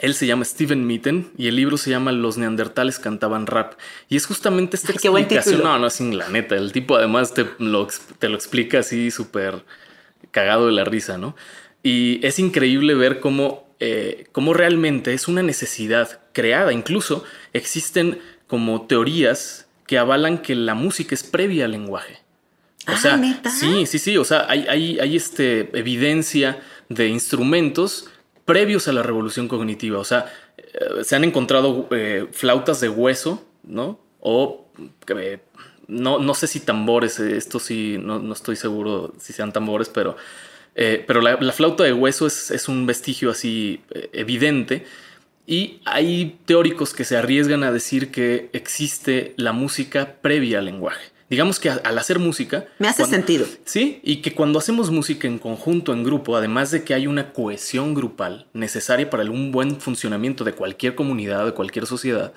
él 0.00 0.14
se 0.14 0.26
llama 0.26 0.44
Steven 0.44 0.86
Mitten 0.86 1.32
y 1.36 1.48
el 1.48 1.56
libro 1.56 1.76
se 1.76 1.90
llama 1.90 2.12
Los 2.12 2.38
neandertales 2.38 2.98
cantaban 2.98 3.46
rap. 3.46 3.74
Y 4.08 4.16
es 4.16 4.26
justamente 4.26 4.76
esta 4.76 4.92
explicación. 4.92 5.62
No, 5.62 5.78
no, 5.78 5.90
sin 5.90 6.16
la 6.16 6.28
neta. 6.28 6.54
El 6.54 6.72
tipo 6.72 6.96
además 6.96 7.34
te 7.34 7.46
lo, 7.58 7.88
te 8.18 8.28
lo 8.28 8.36
explica 8.36 8.80
así 8.80 9.10
súper 9.10 9.64
cagado 10.30 10.66
de 10.66 10.72
la 10.72 10.84
risa, 10.84 11.18
¿no? 11.18 11.34
Y 11.82 12.24
es 12.26 12.38
increíble 12.38 12.94
ver 12.94 13.20
eh, 13.80 14.26
cómo, 14.32 14.54
realmente 14.54 15.14
es 15.14 15.28
una 15.28 15.42
necesidad 15.42 16.20
creada. 16.32 16.72
Incluso 16.72 17.24
existen 17.52 18.18
como 18.46 18.82
teorías 18.86 19.66
que 19.86 19.98
avalan 19.98 20.38
que 20.38 20.54
la 20.54 20.74
música 20.74 21.14
es 21.14 21.22
previa 21.22 21.66
al 21.66 21.72
lenguaje. 21.72 22.18
O 22.86 22.92
ah, 22.92 22.96
sea, 22.96 23.20
sí, 23.50 23.86
sí, 23.86 23.98
sí. 23.98 24.16
O 24.16 24.24
sea, 24.24 24.46
hay, 24.48 24.98
hay, 24.98 25.16
este, 25.16 25.70
evidencia 25.78 26.60
de 26.88 27.08
instrumentos 27.08 28.08
previos 28.44 28.88
a 28.88 28.92
la 28.92 29.02
revolución 29.02 29.46
cognitiva. 29.46 29.98
O 29.98 30.04
sea, 30.04 30.32
eh, 30.56 31.04
se 31.04 31.16
han 31.16 31.24
encontrado 31.24 31.88
eh, 31.90 32.26
flautas 32.32 32.80
de 32.80 32.88
hueso, 32.88 33.46
¿no? 33.62 34.00
O 34.20 34.66
no, 35.86 36.18
no 36.18 36.34
sé 36.34 36.46
si 36.46 36.60
tambores, 36.60 37.18
esto 37.18 37.58
sí, 37.58 37.96
no, 37.98 38.18
no 38.18 38.32
estoy 38.32 38.56
seguro 38.56 39.14
si 39.18 39.32
sean 39.32 39.52
tambores, 39.52 39.88
pero 39.88 40.16
eh, 40.80 41.02
pero 41.04 41.20
la, 41.20 41.52
flauta 41.52 41.82
de 41.82 41.92
hueso 41.92 42.28
es, 42.28 42.68
un 42.68 42.86
vestigio 42.86 43.32
así 43.32 43.80
eh, 43.90 44.10
evidente. 44.12 44.86
Y 45.44 45.80
hay 45.84 46.38
teóricos 46.44 46.94
que 46.94 47.04
se 47.04 47.16
arriesgan 47.16 47.64
a 47.64 47.72
decir 47.72 48.12
que 48.12 48.48
existe 48.52 49.34
la 49.36 49.52
música 49.52 50.18
previa 50.22 50.60
al 50.60 50.66
lenguaje. 50.66 51.10
Digamos 51.28 51.58
que 51.58 51.68
al 51.68 51.98
hacer 51.98 52.20
música... 52.20 52.66
Me 52.78 52.86
hace 52.86 53.04
sentido. 53.06 53.44
Sí, 53.64 54.00
y 54.04 54.22
que 54.22 54.34
cuando 54.34 54.60
hacemos 54.60 54.90
música 54.92 55.26
en 55.26 55.38
conjunto, 55.38 55.92
en 55.92 56.04
grupo, 56.04 56.36
además 56.36 56.70
de 56.70 56.84
que 56.84 56.94
hay 56.94 57.08
una 57.08 57.32
cohesión 57.32 57.94
grupal 57.94 58.46
necesaria 58.52 59.10
para 59.10 59.24
un 59.24 59.50
buen 59.50 59.80
funcionamiento 59.80 60.44
de 60.44 60.52
cualquier 60.52 60.94
comunidad, 60.94 61.44
de 61.44 61.52
cualquier 61.54 61.86
sociedad, 61.86 62.32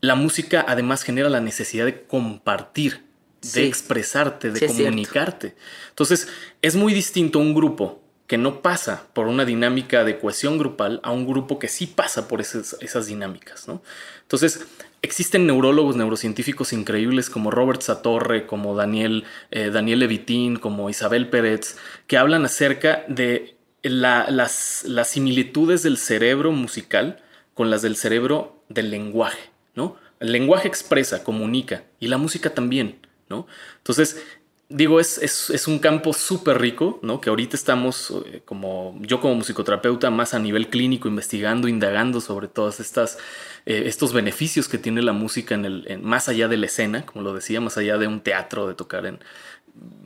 la 0.00 0.16
música 0.16 0.64
además 0.66 1.04
genera 1.04 1.30
la 1.30 1.40
necesidad 1.40 1.84
de 1.84 2.02
compartir 2.02 3.04
de 3.40 3.66
expresarte, 3.66 4.50
de 4.50 4.66
comunicarte. 4.66 5.54
Entonces, 5.88 6.28
es 6.62 6.76
muy 6.76 6.92
distinto 6.92 7.38
un 7.38 7.54
grupo 7.54 8.02
que 8.30 8.38
no 8.38 8.62
pasa 8.62 9.08
por 9.12 9.26
una 9.26 9.44
dinámica 9.44 10.04
de 10.04 10.18
cohesión 10.20 10.56
grupal 10.56 11.00
a 11.02 11.10
un 11.10 11.26
grupo 11.26 11.58
que 11.58 11.66
sí 11.66 11.88
pasa 11.88 12.28
por 12.28 12.40
esas, 12.40 13.06
dinámicas. 13.06 13.66
¿no? 13.66 13.82
Entonces, 14.22 14.66
existen 15.02 15.48
neurólogos, 15.48 15.96
neurocientíficos 15.96 16.72
increíbles 16.72 17.28
como 17.28 17.50
Robert 17.50 17.82
Satorre, 17.82 18.46
como 18.46 18.76
Daniel, 18.76 19.24
eh, 19.50 19.70
Daniel 19.70 19.98
Levitín, 19.98 20.56
como 20.56 20.90
Isabel 20.90 21.28
Pérez, 21.28 21.76
que 22.06 22.18
hablan 22.18 22.44
acerca 22.44 23.04
de 23.08 23.56
las, 23.82 24.84
las 24.84 25.08
similitudes 25.08 25.82
del 25.82 25.96
cerebro 25.96 26.52
musical 26.52 27.20
con 27.54 27.68
las 27.68 27.82
del 27.82 27.96
cerebro 27.96 28.62
del 28.68 28.92
lenguaje. 28.92 29.50
¿no? 29.74 29.96
El 30.20 30.30
lenguaje 30.30 30.68
expresa, 30.68 31.24
comunica 31.24 31.82
y 31.98 32.06
la 32.06 32.16
música 32.16 32.50
también. 32.50 33.09
Entonces, 33.30 34.22
digo, 34.68 35.00
es, 35.00 35.18
es, 35.18 35.66
un 35.68 35.78
campo 35.78 36.12
súper 36.12 36.60
rico, 36.60 37.00
¿no? 37.02 37.20
Que 37.20 37.30
ahorita 37.30 37.56
estamos, 37.56 38.12
eh, 38.26 38.42
como 38.44 38.96
yo 39.00 39.20
como 39.20 39.34
musicoterapeuta, 39.34 40.10
más 40.10 40.32
a 40.32 40.38
nivel 40.38 40.68
clínico, 40.68 41.08
investigando, 41.08 41.68
indagando 41.68 42.20
sobre 42.20 42.48
todas 42.48 42.80
estas, 42.80 43.18
eh, 43.66 43.82
estos 43.86 44.12
beneficios 44.12 44.68
que 44.68 44.78
tiene 44.78 45.02
la 45.02 45.12
música 45.12 45.54
en 45.54 45.64
el, 45.64 46.00
más 46.02 46.28
allá 46.28 46.48
de 46.48 46.56
la 46.56 46.66
escena, 46.66 47.04
como 47.04 47.22
lo 47.22 47.34
decía, 47.34 47.60
más 47.60 47.76
allá 47.78 47.98
de 47.98 48.06
un 48.06 48.20
teatro, 48.20 48.68
de 48.68 48.74
tocar 48.74 49.06
en, 49.06 49.18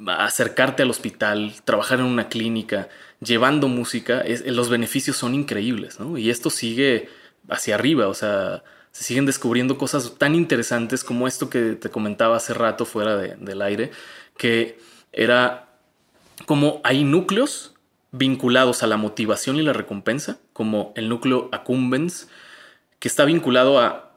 acercarte 0.07 0.83
al 0.83 0.90
hospital, 0.90 1.54
trabajar 1.64 2.00
en 2.00 2.07
una 2.07 2.28
clínica, 2.28 2.88
llevando 3.21 3.69
música, 3.69 4.25
los 4.47 4.69
beneficios 4.69 5.16
son 5.16 5.35
increíbles, 5.35 6.00
¿no? 6.00 6.19
Y 6.19 6.31
esto 6.31 6.50
sigue 6.50 7.09
hacia 7.49 7.75
arriba, 7.75 8.09
o 8.09 8.14
sea, 8.14 8.62
se 8.94 9.02
siguen 9.02 9.26
descubriendo 9.26 9.76
cosas 9.76 10.14
tan 10.18 10.36
interesantes 10.36 11.02
como 11.02 11.26
esto 11.26 11.50
que 11.50 11.72
te 11.72 11.90
comentaba 11.90 12.36
hace 12.36 12.54
rato 12.54 12.84
fuera 12.84 13.16
del 13.16 13.60
aire, 13.60 13.90
que 14.38 14.78
era 15.12 15.68
como 16.46 16.80
hay 16.84 17.02
núcleos 17.02 17.74
vinculados 18.12 18.84
a 18.84 18.86
la 18.86 18.96
motivación 18.96 19.56
y 19.56 19.62
la 19.62 19.72
recompensa, 19.72 20.38
como 20.52 20.92
el 20.94 21.08
núcleo 21.08 21.48
accumbens, 21.50 22.28
que 23.00 23.08
está 23.08 23.24
vinculado 23.24 23.80
a, 23.80 24.12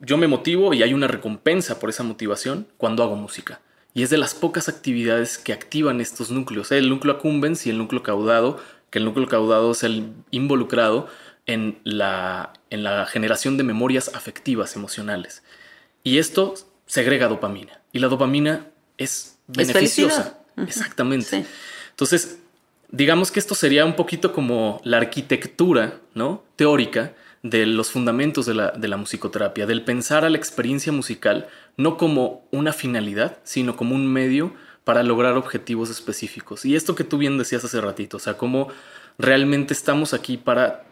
yo 0.00 0.16
me 0.18 0.28
motivo 0.28 0.72
y 0.72 0.84
hay 0.84 0.94
una 0.94 1.08
recompensa 1.08 1.80
por 1.80 1.90
esa 1.90 2.04
motivación 2.04 2.68
cuando 2.76 3.02
hago 3.02 3.16
música. 3.16 3.60
Y 3.92 4.04
es 4.04 4.10
de 4.10 4.18
las 4.18 4.36
pocas 4.36 4.68
actividades 4.68 5.36
que 5.36 5.52
activan 5.52 6.00
estos 6.00 6.30
núcleos, 6.30 6.70
el 6.70 6.88
núcleo 6.88 7.14
accumbens 7.14 7.66
y 7.66 7.70
el 7.70 7.78
núcleo 7.78 8.04
caudado, 8.04 8.60
que 8.90 9.00
el 9.00 9.04
núcleo 9.04 9.26
caudado 9.26 9.72
es 9.72 9.82
el 9.82 10.12
involucrado 10.30 11.08
en 11.46 11.80
la, 11.82 12.52
en 12.70 12.82
la 12.82 13.06
generación 13.06 13.56
de 13.56 13.64
memorias 13.64 14.10
afectivas, 14.14 14.76
emocionales. 14.76 15.42
Y 16.02 16.18
esto 16.18 16.54
segrega 16.86 17.28
dopamina. 17.28 17.80
Y 17.92 17.98
la 17.98 18.08
dopamina 18.08 18.66
es 18.98 19.38
beneficiosa. 19.46 20.38
Exactamente. 20.56 21.44
Entonces, 21.90 22.38
digamos 22.90 23.30
que 23.30 23.40
esto 23.40 23.54
sería 23.54 23.84
un 23.84 23.96
poquito 23.96 24.32
como 24.32 24.80
la 24.84 24.98
arquitectura, 24.98 26.00
¿no? 26.14 26.44
Teórica 26.56 27.14
de 27.42 27.66
los 27.66 27.90
fundamentos 27.90 28.46
de 28.46 28.54
la, 28.54 28.70
de 28.72 28.88
la 28.88 28.96
musicoterapia, 28.96 29.66
del 29.66 29.82
pensar 29.82 30.24
a 30.24 30.30
la 30.30 30.36
experiencia 30.36 30.92
musical 30.92 31.48
no 31.76 31.96
como 31.96 32.46
una 32.50 32.72
finalidad, 32.72 33.38
sino 33.44 33.76
como 33.76 33.94
un 33.94 34.06
medio 34.06 34.52
para 34.84 35.02
lograr 35.02 35.36
objetivos 35.36 35.90
específicos. 35.90 36.64
Y 36.64 36.76
esto 36.76 36.94
que 36.94 37.04
tú 37.04 37.18
bien 37.18 37.38
decías 37.38 37.64
hace 37.64 37.80
ratito, 37.80 38.16
o 38.16 38.20
sea, 38.20 38.36
cómo 38.36 38.68
realmente 39.18 39.74
estamos 39.74 40.14
aquí 40.14 40.36
para, 40.36 40.85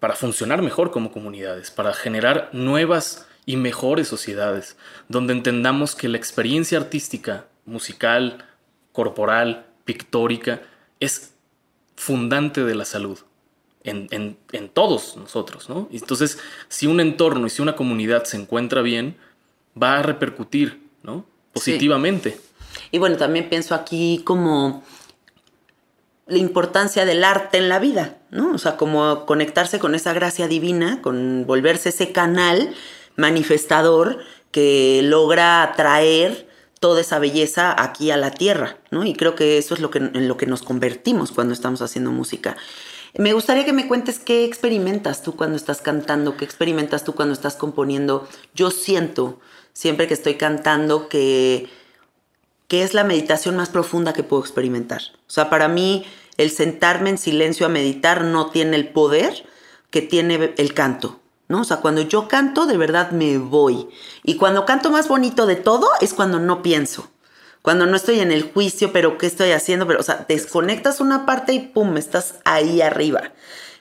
para 0.00 0.14
funcionar 0.14 0.62
mejor 0.62 0.90
como 0.90 1.12
comunidades, 1.12 1.70
para 1.70 1.92
generar 1.92 2.48
nuevas 2.52 3.26
y 3.46 3.56
mejores 3.56 4.08
sociedades, 4.08 4.76
donde 5.08 5.32
entendamos 5.32 5.94
que 5.94 6.08
la 6.08 6.16
experiencia 6.16 6.78
artística 6.78 7.46
musical, 7.66 8.44
corporal, 8.92 9.66
pictórica, 9.84 10.62
es 10.98 11.34
fundante 11.96 12.64
de 12.64 12.74
la 12.74 12.84
salud 12.84 13.18
en, 13.84 14.36
todos 14.72 15.16
nosotros, 15.16 15.68
¿no? 15.68 15.88
Entonces, 15.90 16.38
si 16.68 16.86
un 16.86 17.00
entorno 17.00 17.46
y 17.46 17.50
si 17.50 17.62
una 17.62 17.76
comunidad 17.76 18.24
se 18.24 18.36
encuentra 18.36 18.82
bien, 18.82 19.16
va 19.80 19.98
a 19.98 20.02
repercutir, 20.02 20.80
¿no? 21.02 21.24
Positivamente. 21.52 22.38
Y 22.90 22.98
bueno, 22.98 23.16
también 23.16 23.48
pienso 23.48 23.74
aquí 23.74 24.22
como 24.24 24.84
la 26.30 26.38
importancia 26.38 27.04
del 27.04 27.24
arte 27.24 27.58
en 27.58 27.68
la 27.68 27.78
vida, 27.78 28.16
¿no? 28.30 28.54
O 28.54 28.58
sea, 28.58 28.76
como 28.76 29.26
conectarse 29.26 29.78
con 29.78 29.94
esa 29.94 30.12
gracia 30.12 30.48
divina, 30.48 31.02
con 31.02 31.44
volverse 31.46 31.90
ese 31.90 32.12
canal 32.12 32.72
manifestador 33.16 34.18
que 34.50 35.00
logra 35.02 35.62
atraer 35.62 36.48
toda 36.78 37.00
esa 37.00 37.18
belleza 37.18 37.74
aquí 37.76 38.10
a 38.10 38.16
la 38.16 38.30
tierra, 38.30 38.78
¿no? 38.90 39.04
Y 39.04 39.14
creo 39.14 39.34
que 39.34 39.58
eso 39.58 39.74
es 39.74 39.80
lo 39.80 39.90
que, 39.90 39.98
en 39.98 40.28
lo 40.28 40.36
que 40.36 40.46
nos 40.46 40.62
convertimos 40.62 41.32
cuando 41.32 41.52
estamos 41.52 41.82
haciendo 41.82 42.10
música. 42.10 42.56
Me 43.18 43.32
gustaría 43.32 43.64
que 43.64 43.72
me 43.72 43.88
cuentes 43.88 44.18
qué 44.18 44.44
experimentas 44.44 45.22
tú 45.22 45.34
cuando 45.34 45.56
estás 45.56 45.82
cantando, 45.82 46.36
qué 46.36 46.44
experimentas 46.44 47.04
tú 47.04 47.14
cuando 47.14 47.34
estás 47.34 47.56
componiendo. 47.56 48.28
Yo 48.54 48.70
siento 48.70 49.40
siempre 49.72 50.06
que 50.06 50.14
estoy 50.14 50.36
cantando 50.36 51.08
que, 51.08 51.68
que 52.70 52.84
es 52.84 52.94
la 52.94 53.02
meditación 53.02 53.56
más 53.56 53.68
profunda 53.68 54.12
que 54.12 54.22
puedo 54.22 54.40
experimentar. 54.40 55.02
O 55.26 55.30
sea, 55.30 55.50
para 55.50 55.66
mí 55.66 56.06
el 56.36 56.52
sentarme 56.52 57.10
en 57.10 57.18
silencio 57.18 57.66
a 57.66 57.68
meditar 57.68 58.22
no 58.22 58.50
tiene 58.50 58.76
el 58.76 58.90
poder 58.90 59.44
que 59.90 60.02
tiene 60.02 60.54
el 60.56 60.72
canto. 60.72 61.18
¿no? 61.48 61.62
O 61.62 61.64
sea, 61.64 61.78
cuando 61.78 62.02
yo 62.02 62.28
canto, 62.28 62.66
de 62.66 62.76
verdad 62.76 63.10
me 63.10 63.38
voy. 63.38 63.88
Y 64.22 64.36
cuando 64.36 64.66
canto 64.66 64.92
más 64.92 65.08
bonito 65.08 65.46
de 65.46 65.56
todo 65.56 65.88
es 66.00 66.14
cuando 66.14 66.38
no 66.38 66.62
pienso. 66.62 67.10
Cuando 67.60 67.86
no 67.86 67.96
estoy 67.96 68.20
en 68.20 68.30
el 68.30 68.44
juicio, 68.52 68.92
pero 68.92 69.18
¿qué 69.18 69.26
estoy 69.26 69.50
haciendo? 69.50 69.88
Pero, 69.88 69.98
o 69.98 70.04
sea, 70.04 70.24
desconectas 70.28 71.00
una 71.00 71.26
parte 71.26 71.52
y 71.52 71.58
pum, 71.58 71.96
estás 71.96 72.36
ahí 72.44 72.82
arriba. 72.82 73.32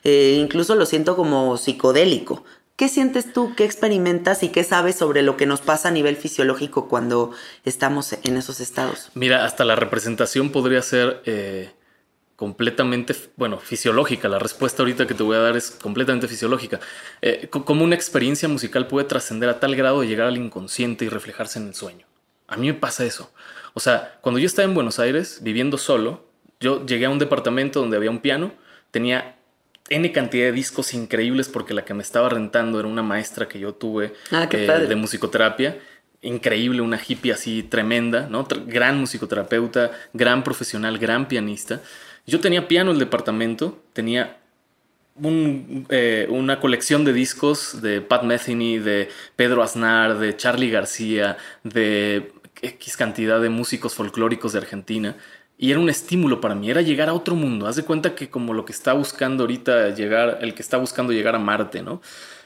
Eh, 0.03 0.37
incluso 0.41 0.73
lo 0.73 0.87
siento 0.87 1.15
como 1.15 1.57
psicodélico. 1.57 2.43
¿Qué 2.79 2.87
sientes 2.87 3.33
tú? 3.33 3.55
¿Qué 3.57 3.65
experimentas 3.65 4.41
y 4.41 4.47
qué 4.47 4.63
sabes 4.63 4.95
sobre 4.95 5.21
lo 5.21 5.35
que 5.35 5.45
nos 5.45 5.59
pasa 5.59 5.89
a 5.89 5.91
nivel 5.91 6.15
fisiológico 6.15 6.87
cuando 6.87 7.31
estamos 7.65 8.13
en 8.23 8.37
esos 8.37 8.61
estados? 8.61 9.09
Mira, 9.15 9.43
hasta 9.43 9.65
la 9.65 9.75
representación 9.75 10.49
podría 10.49 10.81
ser 10.81 11.21
eh, 11.25 11.71
completamente, 12.37 13.13
bueno, 13.35 13.59
fisiológica. 13.59 14.29
La 14.29 14.39
respuesta 14.39 14.81
ahorita 14.81 15.07
que 15.07 15.13
te 15.13 15.23
voy 15.23 15.35
a 15.35 15.39
dar 15.41 15.57
es 15.57 15.71
completamente 15.71 16.29
fisiológica. 16.29 16.79
Eh, 17.21 17.49
como 17.49 17.83
una 17.83 17.95
experiencia 17.95 18.47
musical 18.47 18.87
puede 18.87 19.07
trascender 19.07 19.49
a 19.49 19.59
tal 19.59 19.75
grado 19.75 19.99
de 19.99 20.07
llegar 20.07 20.27
al 20.27 20.37
inconsciente 20.37 21.03
y 21.03 21.09
reflejarse 21.09 21.59
en 21.59 21.67
el 21.67 21.75
sueño. 21.75 22.05
A 22.47 22.55
mí 22.55 22.67
me 22.67 22.75
pasa 22.75 23.03
eso. 23.03 23.29
O 23.73 23.81
sea, 23.81 24.19
cuando 24.21 24.39
yo 24.39 24.45
estaba 24.45 24.65
en 24.65 24.73
Buenos 24.73 24.99
Aires 24.99 25.39
viviendo 25.41 25.77
solo, 25.77 26.29
yo 26.61 26.85
llegué 26.85 27.07
a 27.07 27.09
un 27.09 27.19
departamento 27.19 27.81
donde 27.81 27.97
había 27.97 28.09
un 28.09 28.19
piano, 28.19 28.53
tenía 28.91 29.35
N 29.89 30.12
cantidad 30.12 30.45
de 30.45 30.52
discos 30.52 30.93
increíbles 30.93 31.49
porque 31.49 31.73
la 31.73 31.86
que 31.86 31.93
me 31.93 32.04
estaba 32.04 32.30
rentando 32.30 32.80
era 32.80 32.88
una 32.88 33.04
maestra 33.04 33.47
que 33.47 33.60
yo 33.60 33.73
tuve 33.73 34.13
ah, 34.32 34.47
eh, 34.52 34.86
de 34.88 34.95
musicoterapia 34.95 35.78
increíble, 36.21 36.82
una 36.82 36.99
hippie 37.06 37.32
así 37.32 37.63
tremenda, 37.63 38.28
¿no? 38.30 38.45
Gran 38.65 38.99
musicoterapeuta, 38.99 39.91
gran 40.13 40.43
profesional, 40.43 40.97
gran 40.97 41.28
pianista. 41.28 41.82
Yo 42.25 42.39
tenía 42.39 42.67
piano 42.67 42.91
en 42.91 42.95
el 42.95 42.99
departamento, 42.99 43.82
tenía 43.93 44.38
eh, 45.21 46.28
una 46.30 46.60
colección 46.60 47.06
de 47.06 47.13
discos 47.13 47.82
de 47.82 48.02
Pat 48.02 48.23
Metheny, 48.23 48.80
de 48.80 49.10
Pedro 49.36 49.63
Aznar, 49.63 50.19
de 50.19 50.36
Charlie 50.36 50.69
García, 50.69 51.38
de 51.63 52.32
X 52.62 52.97
cantidad 52.97 53.41
de 53.41 53.49
músicos 53.49 53.95
folclóricos 53.95 54.54
de 54.54 54.60
Argentina. 54.60 55.15
Y 55.61 55.71
era 55.71 55.79
un 55.81 55.89
estímulo 55.89 56.39
para 56.39 56.55
mí, 56.55 56.71
era 56.71 56.81
llegar 56.81 57.09
a 57.09 57.13
otro 57.13 57.35
mundo. 57.35 57.67
Haz 57.67 57.75
de 57.75 57.83
cuenta 57.83 58.15
que 58.15 58.29
como 58.29 58.53
lo 58.53 58.63
que 58.63 58.71
está 58.71 58.93
buscando 58.93 59.43
ahorita 59.43 59.89
llegar, 59.89 60.39
el 60.41 60.53
que 60.53 60.61
está 60.61 60.77
buscando 60.77 61.11
llegar 61.11 61.35
a 61.35 61.39
Marte, 61.39 61.83
¿no? 61.83 62.01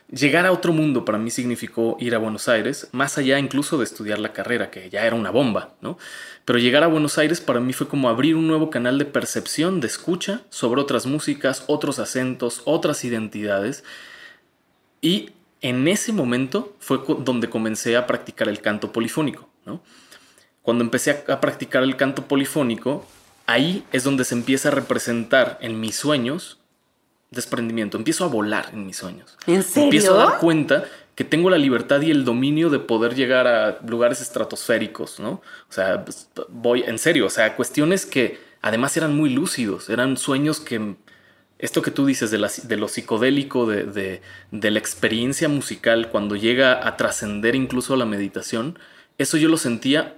Llegar 0.09 0.47
a 0.47 0.51
otro 0.51 0.73
mundo 0.73 1.05
para 1.05 1.19
mí 1.19 1.29
significó 1.29 1.95
ir 1.99 2.15
a 2.15 2.17
Buenos 2.17 2.47
Aires, 2.49 2.89
más 2.91 3.19
allá 3.19 3.37
incluso 3.37 3.77
de 3.77 3.83
estudiar 3.83 4.17
la 4.17 4.33
carrera, 4.33 4.71
que 4.71 4.89
ya 4.89 5.05
era 5.05 5.15
una 5.15 5.29
bomba, 5.29 5.75
¿no? 5.79 5.99
Pero 6.43 6.57
llegar 6.57 6.81
a 6.81 6.87
Buenos 6.87 7.19
Aires 7.19 7.39
para 7.39 7.59
mí 7.59 7.71
fue 7.71 7.87
como 7.87 8.09
abrir 8.09 8.35
un 8.35 8.47
nuevo 8.47 8.71
canal 8.71 8.97
de 8.97 9.05
percepción, 9.05 9.79
de 9.79 9.87
escucha 9.87 10.41
sobre 10.49 10.81
otras 10.81 11.05
músicas, 11.05 11.65
otros 11.67 11.99
acentos, 11.99 12.63
otras 12.65 13.05
identidades. 13.05 13.83
Y 15.01 15.29
en 15.61 15.87
ese 15.87 16.13
momento 16.13 16.75
fue 16.79 16.99
donde 17.19 17.47
comencé 17.47 17.95
a 17.95 18.07
practicar 18.07 18.49
el 18.49 18.59
canto 18.59 18.91
polifónico, 18.91 19.49
¿no? 19.67 19.83
Cuando 20.63 20.83
empecé 20.83 21.23
a 21.27 21.39
practicar 21.39 21.83
el 21.83 21.95
canto 21.95 22.25
polifónico, 22.27 23.05
ahí 23.45 23.85
es 23.91 24.03
donde 24.03 24.23
se 24.23 24.33
empieza 24.33 24.69
a 24.69 24.71
representar 24.71 25.59
en 25.61 25.79
mis 25.79 25.95
sueños 25.95 26.57
desprendimiento, 27.33 27.97
empiezo 27.97 28.23
a 28.25 28.27
volar 28.27 28.69
en 28.73 28.85
mis 28.85 28.97
sueños. 28.97 29.37
¿En 29.47 29.63
serio? 29.63 29.83
Empiezo 29.85 30.19
a 30.19 30.29
dar 30.29 30.39
cuenta 30.39 30.85
que 31.15 31.23
tengo 31.23 31.49
la 31.49 31.57
libertad 31.57 32.01
y 32.01 32.11
el 32.11 32.25
dominio 32.25 32.69
de 32.69 32.79
poder 32.79 33.15
llegar 33.15 33.47
a 33.47 33.79
lugares 33.85 34.21
estratosféricos, 34.21 35.19
¿no? 35.19 35.41
O 35.69 35.71
sea, 35.71 36.03
pues, 36.05 36.29
voy 36.49 36.83
en 36.83 36.97
serio, 36.97 37.27
o 37.27 37.29
sea, 37.29 37.55
cuestiones 37.55 38.05
que 38.05 38.39
además 38.61 38.97
eran 38.97 39.15
muy 39.15 39.29
lúcidos, 39.29 39.89
eran 39.89 40.17
sueños 40.17 40.59
que 40.59 40.95
esto 41.59 41.81
que 41.81 41.91
tú 41.91 42.05
dices 42.05 42.31
de, 42.31 42.45
de 42.63 42.77
lo 42.77 42.87
psicodélico, 42.87 43.65
de, 43.67 44.21
de, 44.51 44.71
la 44.71 44.79
experiencia 44.79 45.47
musical, 45.47 46.09
cuando 46.09 46.35
llega 46.35 46.85
a 46.85 46.97
trascender 46.97 47.55
incluso 47.55 47.93
a 47.93 47.97
la 47.97 48.05
meditación, 48.05 48.77
eso 49.17 49.37
yo 49.37 49.47
lo 49.47 49.57
sentía. 49.57 50.17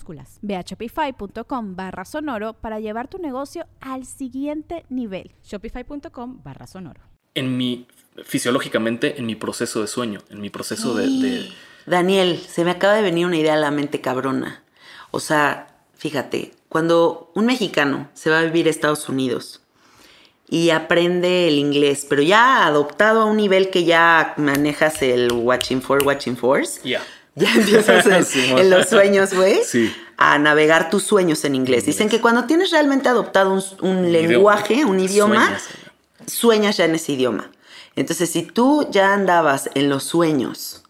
minúsculas. 0.01 0.39
Ve 0.41 0.55
a 0.55 0.61
shopify.com 0.61 1.75
barra 1.75 2.05
sonoro 2.05 2.53
para 2.53 2.79
llevar 2.79 3.07
tu 3.07 3.17
negocio 3.17 3.65
al 3.79 4.05
siguiente 4.05 4.85
nivel. 4.89 5.31
Shopify.com 5.43 6.41
barra 6.43 6.67
sonoro. 6.67 7.01
En 7.33 7.57
mi, 7.57 7.87
fisiológicamente, 8.25 9.19
en 9.19 9.25
mi 9.25 9.35
proceso 9.35 9.81
de 9.81 9.87
sueño, 9.87 10.19
en 10.29 10.41
mi 10.41 10.49
proceso 10.49 10.93
de, 10.95 11.07
de... 11.07 11.49
Daniel, 11.85 12.37
se 12.37 12.65
me 12.65 12.71
acaba 12.71 12.95
de 12.95 13.01
venir 13.01 13.25
una 13.25 13.37
idea 13.37 13.53
a 13.53 13.57
la 13.57 13.71
mente 13.71 14.01
cabrona. 14.01 14.63
O 15.11 15.19
sea, 15.19 15.67
fíjate, 15.95 16.51
cuando 16.67 17.31
un 17.35 17.45
mexicano 17.45 18.09
se 18.13 18.29
va 18.29 18.39
a 18.39 18.43
vivir 18.43 18.67
a 18.67 18.69
Estados 18.69 19.07
Unidos 19.07 19.61
y 20.49 20.71
aprende 20.71 21.47
el 21.47 21.57
inglés, 21.57 22.05
pero 22.09 22.21
ya 22.21 22.65
adoptado 22.65 23.21
a 23.21 23.25
un 23.25 23.37
nivel 23.37 23.69
que 23.69 23.85
ya 23.85 24.33
manejas 24.35 25.01
el 25.01 25.31
watching 25.31 25.81
for, 25.81 26.05
watching 26.05 26.35
force. 26.35 26.81
Ya. 26.83 27.01
Ya 27.35 27.53
empiezas 27.53 28.05
en, 28.07 28.57
en 28.57 28.69
los 28.69 28.89
sueños, 28.89 29.33
güey. 29.33 29.61
Sí. 29.63 29.93
A 30.17 30.37
navegar 30.37 30.89
tus 30.89 31.03
sueños 31.03 31.43
en 31.45 31.55
inglés. 31.55 31.85
Dicen 31.85 32.09
que 32.09 32.21
cuando 32.21 32.45
tienes 32.45 32.71
realmente 32.71 33.09
adoptado 33.09 33.53
un, 33.53 33.63
un 33.81 34.11
lenguaje, 34.11 34.85
un 34.85 34.99
idioma, 34.99 35.45
Sueñas. 35.45 35.63
sueñas 36.27 36.77
ya 36.77 36.85
en 36.85 36.95
ese 36.95 37.13
idioma. 37.13 37.49
Entonces, 37.95 38.29
si 38.29 38.43
tú 38.43 38.87
ya 38.91 39.13
andabas 39.13 39.69
en 39.73 39.89
los 39.89 40.03
sueños, 40.03 40.83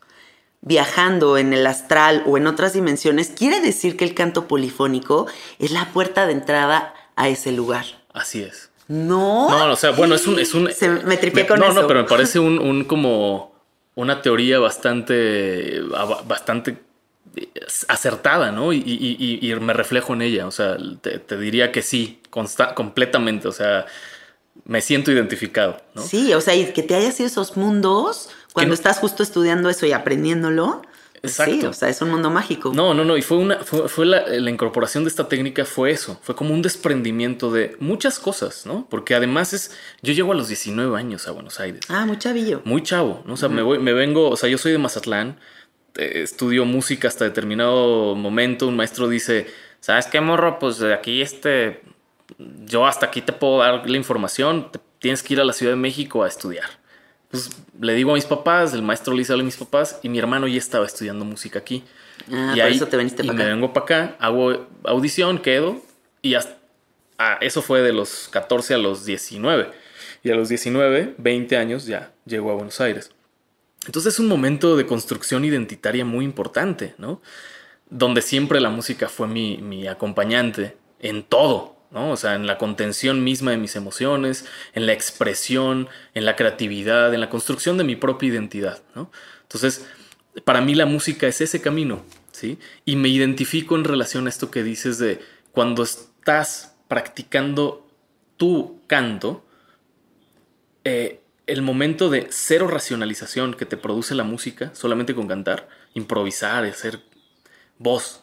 viajando 0.62 1.38
en 1.38 1.54
el 1.54 1.66
astral 1.66 2.24
o 2.28 2.38
en 2.38 2.46
otras 2.48 2.74
dimensiones, 2.74 3.30
quiere 3.36 3.62
decir 3.62 3.98
que 3.98 4.04
el 4.04 4.14
canto 4.14 4.48
polifónico 4.48 5.28
es 5.60 5.72
la 5.72 5.86
puerta 5.94 6.26
de 6.28 6.34
entrada 6.34 6.94
a 7.16 7.30
ese 7.30 7.52
lugar. 7.52 7.86
Así 8.14 8.42
es. 8.44 8.70
No. 8.88 9.50
No, 9.50 9.72
o 9.72 9.76
sea, 9.76 9.92
bueno, 9.92 10.16
es 10.16 10.28
un... 10.28 10.38
Es 10.40 10.54
un 10.54 10.72
Se 10.74 10.90
me 10.90 11.16
tripié 11.18 11.44
me- 11.44 11.48
con 11.50 11.60
no, 11.60 11.68
eso. 11.68 11.82
No, 11.82 11.88
pero 11.88 12.02
me 12.02 12.08
parece 12.10 12.40
un, 12.40 12.60
un 12.60 12.84
como 12.84 13.51
una 13.96 14.22
teoría 14.22 14.60
bastante, 14.60 15.82
bastante 16.26 16.78
acertada, 17.88 18.52
¿no? 18.52 18.74
Y, 18.74 18.78
y- 18.78 19.18
y- 19.42 19.52
y 19.52 19.56
me 19.56 19.74
reflejo 19.74 20.14
en 20.14 20.22
ella, 20.22 20.48
o 20.48 20.52
sea, 20.52 20.78
te, 21.02 21.20
te 21.20 21.38
diría 21.38 21.72
que 21.72 21.82
sí, 21.82 22.20
consta- 22.30 22.74
completamente, 22.74 23.48
o 23.48 23.52
sea, 23.52 23.86
me 24.66 24.82
siento 24.82 25.12
identificado, 25.12 25.78
¿no? 25.94 26.02
Sí, 26.02 26.34
o 26.34 26.42
sea, 26.42 26.56
y 26.56 26.72
que 26.74 26.84
te 26.84 26.96
hayas 26.96 27.20
ido 27.20 27.28
esos 27.28 27.56
mundos 27.58 28.30
cuando 28.54 28.70
no- 28.70 28.74
estás 28.74 28.98
justo 29.00 29.24
estudiando 29.24 29.70
eso 29.70 29.86
y 29.86 29.94
aprendiéndolo. 29.94 30.82
Sí, 31.24 31.64
o 31.66 31.74
sea, 31.74 31.88
es 31.90 32.02
un 32.02 32.10
mundo 32.10 32.30
mágico. 32.32 32.72
No, 32.74 32.94
no, 32.96 33.06
no. 33.06 33.16
Y 33.16 33.22
fue 33.22 33.38
una, 33.38 33.58
fue, 33.60 33.88
fue 33.88 34.06
la, 34.08 34.26
la 34.28 34.50
incorporación 34.50 35.04
de 35.04 35.10
esta 35.10 35.30
técnica 35.30 35.66
fue 35.66 35.92
eso. 35.92 36.20
Fue 36.24 36.36
como 36.36 36.54
un 36.54 36.62
desprendimiento 36.64 37.52
de 37.52 37.76
muchas 37.80 38.18
cosas, 38.18 38.66
¿no? 38.66 38.88
Porque 38.90 39.14
además 39.14 39.54
es. 39.54 39.72
Yo 40.02 40.14
llego 40.14 40.32
a 40.32 40.36
los 40.36 40.48
19 40.48 40.98
años 40.98 41.28
a 41.28 41.32
Buenos 41.32 41.60
Aires. 41.60 41.82
Ah, 41.90 42.06
muy 42.08 42.18
chavillo. 42.18 42.62
Muy 42.66 42.82
chavo, 42.82 43.22
¿no? 43.28 43.34
O 43.34 43.38
sea, 43.38 43.50
me 43.50 43.62
voy, 43.62 43.78
me 43.78 43.94
vengo, 43.94 44.30
o 44.30 44.36
sea, 44.36 44.50
yo 44.50 44.58
soy 44.58 44.72
de 44.72 44.78
Mazatlán, 44.80 45.40
eh, 45.96 46.22
estudio 46.24 46.66
música 46.66 47.08
hasta 47.08 47.24
determinado 47.26 48.16
momento. 48.16 48.68
Un 48.68 48.76
maestro 48.76 49.08
dice, 49.08 49.46
¿sabes 49.80 50.08
qué, 50.08 50.20
morro? 50.22 50.58
Pues 50.58 50.82
aquí 50.82 51.22
este. 51.22 51.82
Yo 52.66 52.88
hasta 52.88 53.06
aquí 53.08 53.22
te 53.22 53.34
puedo 53.34 53.60
dar 53.60 53.88
la 53.88 53.98
información. 53.98 54.72
te- 54.72 54.80
tienes 55.00 55.22
que 55.24 55.34
ir 55.34 55.42
a 55.42 55.44
la 55.44 55.54
Ciudad 55.54 55.74
de 55.74 55.78
México 55.78 56.24
a 56.24 56.28
estudiar. 56.28 56.66
Pues 57.32 57.50
le 57.80 57.94
digo 57.96 58.12
a 58.12 58.16
mis 58.16 58.26
papás, 58.26 58.74
el 58.74 58.82
maestro 58.82 59.14
le 59.14 59.20
dice 59.20 59.34
a 59.34 59.38
mis 59.38 59.58
papás, 59.58 60.00
y 60.04 60.10
mi 60.10 60.20
hermano 60.20 60.48
ya 60.48 60.58
estaba 60.58 60.86
estudiando 60.86 61.26
música 61.26 61.60
aquí. 61.60 61.84
Ah, 62.32 62.54
y 62.56 62.60
por 62.60 62.70
eso 62.70 62.88
te 62.88 62.98
viniste 62.98 63.24
y 63.24 63.28
para 63.28 63.38
me 63.38 63.44
acá. 63.44 63.54
vengo 63.54 63.74
para 63.74 63.84
acá, 63.84 64.16
hago 64.20 64.68
audición, 64.84 65.40
quedo, 65.40 65.82
y 66.22 66.36
hasta, 66.36 66.58
ah, 67.18 67.38
eso 67.42 67.62
fue 67.62 67.82
de 67.82 67.94
los 67.94 68.28
14 68.30 68.76
a 68.76 68.78
los 68.78 69.06
19. 69.06 69.72
Y 70.24 70.30
a 70.30 70.36
los 70.36 70.50
19, 70.50 71.16
20 71.18 71.58
años 71.58 71.86
ya 71.88 72.12
llego 72.26 72.52
a 72.52 72.54
Buenos 72.54 72.80
Aires. 72.80 73.12
Entonces 73.88 74.14
es 74.14 74.20
un 74.20 74.28
momento 74.28 74.78
de 74.78 74.86
construcción 74.86 75.44
identitaria 75.44 76.06
muy 76.06 76.26
importante, 76.26 76.94
¿no? 77.00 77.22
Donde 77.90 78.22
siempre 78.22 78.60
la 78.60 78.70
música 78.70 79.10
fue 79.10 79.28
mi, 79.28 79.58
mi 79.58 79.88
acompañante 79.88 80.78
en 81.00 81.24
todo, 81.24 81.76
¿no? 81.92 82.12
O 82.12 82.18
sea, 82.18 82.36
en 82.36 82.48
la 82.48 82.58
contención 82.58 83.24
misma 83.24 83.52
de 83.52 83.58
mis 83.58 83.76
emociones, 83.76 84.46
en 84.74 84.86
la 84.86 84.94
expresión, 84.94 85.90
en 86.14 86.26
la 86.26 86.36
creatividad, 86.36 87.14
en 87.14 87.22
la 87.22 87.30
construcción 87.30 87.78
de 87.78 87.84
mi 87.84 87.96
propia 87.96 88.30
identidad, 88.30 88.82
¿no? 88.96 89.12
Entonces, 89.44 89.86
para 90.46 90.62
mí 90.62 90.76
la 90.76 90.86
música 90.86 91.28
es 91.28 91.42
ese 91.42 91.62
camino, 91.62 92.04
¿sí? 92.32 92.58
Y 92.86 92.96
me 92.96 93.10
identifico 93.10 93.76
en 93.76 93.84
relación 93.84 94.26
a 94.26 94.30
esto 94.30 94.50
que 94.50 94.64
dices 94.64 94.98
de 94.98 95.20
cuando 95.52 95.84
estás 95.84 96.76
practicando 96.88 97.88
tu 98.38 98.82
canto, 98.88 99.46
eh, 100.84 101.22
el 101.48 101.62
momento 101.62 102.10
de 102.10 102.28
cero 102.30 102.68
racionalización 102.68 103.54
que 103.54 103.66
te 103.66 103.78
produce 103.78 104.16
la 104.16 104.24
música, 104.24 104.74
solamente 104.74 105.14
con 105.14 105.28
cantar, 105.28 105.68
improvisar, 105.94 106.64
hacer 106.64 107.02
voz, 107.78 108.21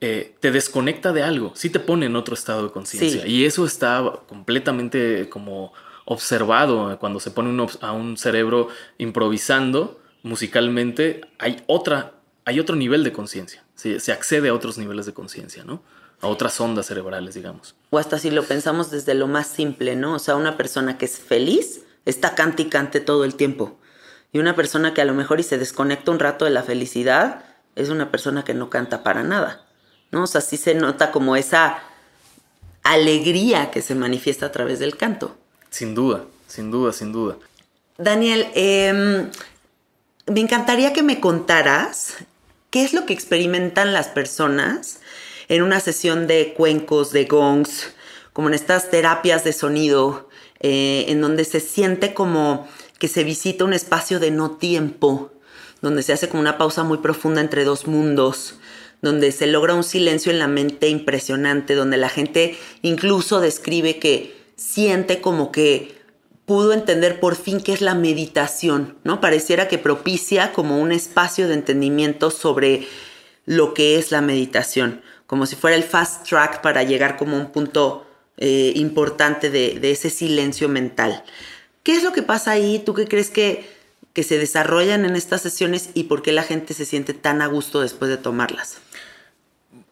eh, 0.00 0.34
te 0.40 0.50
desconecta 0.50 1.12
de 1.12 1.22
algo, 1.22 1.52
sí 1.54 1.70
te 1.70 1.80
pone 1.80 2.06
en 2.06 2.16
otro 2.16 2.34
estado 2.34 2.64
de 2.64 2.70
conciencia. 2.70 3.22
Sí. 3.22 3.28
Y 3.28 3.44
eso 3.44 3.64
está 3.64 4.20
completamente 4.28 5.28
como 5.28 5.72
observado 6.04 6.98
cuando 6.98 7.20
se 7.20 7.30
pone 7.30 7.50
uno 7.50 7.66
a 7.80 7.92
un 7.92 8.16
cerebro 8.16 8.68
improvisando 8.98 10.00
musicalmente, 10.22 11.22
hay 11.38 11.62
otra, 11.66 12.14
hay 12.44 12.60
otro 12.60 12.76
nivel 12.76 13.04
de 13.04 13.12
conciencia. 13.12 13.64
Se, 13.74 14.00
se 14.00 14.12
accede 14.12 14.48
a 14.48 14.54
otros 14.54 14.76
niveles 14.76 15.06
de 15.06 15.14
conciencia, 15.14 15.64
¿no? 15.64 15.82
A 16.20 16.28
otras 16.28 16.60
ondas 16.60 16.86
cerebrales, 16.86 17.34
digamos. 17.34 17.76
O 17.90 17.98
hasta 17.98 18.18
si 18.18 18.30
lo 18.30 18.42
pensamos 18.42 18.90
desde 18.90 19.14
lo 19.14 19.28
más 19.28 19.46
simple, 19.46 19.96
¿no? 19.96 20.14
O 20.14 20.18
sea, 20.18 20.36
una 20.36 20.56
persona 20.56 20.98
que 20.98 21.04
es 21.04 21.18
feliz 21.18 21.82
está 22.04 22.34
cante 22.34 22.62
y 22.62 22.66
cante 22.66 23.00
todo 23.00 23.24
el 23.24 23.34
tiempo. 23.34 23.78
Y 24.32 24.38
una 24.38 24.56
persona 24.56 24.94
que 24.94 25.02
a 25.02 25.04
lo 25.04 25.14
mejor 25.14 25.40
y 25.40 25.44
se 25.44 25.58
desconecta 25.58 26.10
un 26.10 26.18
rato 26.18 26.44
de 26.44 26.50
la 26.50 26.62
felicidad 26.62 27.44
es 27.74 27.90
una 27.90 28.10
persona 28.10 28.44
que 28.44 28.54
no 28.54 28.70
canta 28.70 29.02
para 29.02 29.22
nada, 29.22 29.65
¿no? 30.10 30.24
O 30.24 30.26
sea, 30.26 30.40
sí 30.40 30.56
se 30.56 30.74
nota 30.74 31.12
como 31.12 31.36
esa 31.36 31.78
alegría 32.82 33.70
que 33.70 33.82
se 33.82 33.94
manifiesta 33.94 34.46
a 34.46 34.52
través 34.52 34.78
del 34.78 34.96
canto. 34.96 35.36
Sin 35.70 35.94
duda, 35.94 36.24
sin 36.46 36.70
duda, 36.70 36.92
sin 36.92 37.12
duda. 37.12 37.36
Daniel, 37.98 38.46
eh, 38.54 39.28
me 40.26 40.40
encantaría 40.40 40.92
que 40.92 41.02
me 41.02 41.20
contaras 41.20 42.14
qué 42.70 42.84
es 42.84 42.92
lo 42.92 43.06
que 43.06 43.12
experimentan 43.12 43.92
las 43.92 44.08
personas 44.08 45.00
en 45.48 45.62
una 45.62 45.80
sesión 45.80 46.26
de 46.26 46.54
cuencos, 46.54 47.12
de 47.12 47.24
gongs, 47.24 47.92
como 48.32 48.48
en 48.48 48.54
estas 48.54 48.90
terapias 48.90 49.44
de 49.44 49.52
sonido, 49.52 50.28
eh, 50.60 51.06
en 51.08 51.20
donde 51.20 51.44
se 51.44 51.60
siente 51.60 52.12
como 52.12 52.68
que 52.98 53.08
se 53.08 53.24
visita 53.24 53.64
un 53.64 53.72
espacio 53.72 54.18
de 54.20 54.30
no 54.30 54.52
tiempo, 54.52 55.30
donde 55.80 56.02
se 56.02 56.12
hace 56.12 56.28
como 56.28 56.40
una 56.40 56.58
pausa 56.58 56.82
muy 56.82 56.98
profunda 56.98 57.40
entre 57.40 57.64
dos 57.64 57.86
mundos, 57.86 58.56
donde 59.06 59.32
se 59.32 59.46
logra 59.46 59.74
un 59.74 59.84
silencio 59.84 60.30
en 60.30 60.38
la 60.38 60.48
mente 60.48 60.88
impresionante, 60.88 61.74
donde 61.74 61.96
la 61.96 62.08
gente 62.08 62.58
incluso 62.82 63.40
describe 63.40 63.98
que 63.98 64.36
siente 64.56 65.20
como 65.20 65.52
que 65.52 65.96
pudo 66.44 66.72
entender 66.72 67.20
por 67.20 67.36
fin 67.36 67.60
qué 67.60 67.72
es 67.72 67.80
la 67.80 67.94
meditación, 67.94 68.96
¿no? 69.04 69.20
Pareciera 69.20 69.68
que 69.68 69.78
propicia 69.78 70.52
como 70.52 70.78
un 70.78 70.92
espacio 70.92 71.48
de 71.48 71.54
entendimiento 71.54 72.30
sobre 72.30 72.86
lo 73.46 73.74
que 73.74 73.98
es 73.98 74.10
la 74.10 74.20
meditación, 74.20 75.02
como 75.26 75.46
si 75.46 75.56
fuera 75.56 75.76
el 75.76 75.82
fast 75.82 76.28
track 76.28 76.62
para 76.62 76.82
llegar 76.82 77.16
como 77.16 77.36
a 77.36 77.40
un 77.40 77.52
punto 77.52 78.06
eh, 78.38 78.72
importante 78.76 79.50
de, 79.50 79.78
de, 79.80 79.90
ese 79.90 80.10
silencio 80.10 80.68
mental. 80.68 81.24
¿Qué 81.82 81.96
es 81.96 82.02
lo 82.02 82.12
que 82.12 82.22
pasa 82.22 82.52
ahí? 82.52 82.82
¿Tú 82.84 82.94
qué 82.94 83.06
crees 83.06 83.30
que, 83.30 83.68
que 84.12 84.22
se 84.22 84.38
desarrollan 84.38 85.04
en 85.04 85.16
estas 85.16 85.42
sesiones 85.42 85.90
y 85.94 86.04
por 86.04 86.22
qué 86.22 86.32
la 86.32 86.42
gente 86.42 86.74
se 86.74 86.84
siente 86.84 87.14
tan 87.14 87.42
a 87.42 87.46
gusto 87.46 87.80
después 87.80 88.08
de 88.10 88.16
tomarlas? 88.16 88.78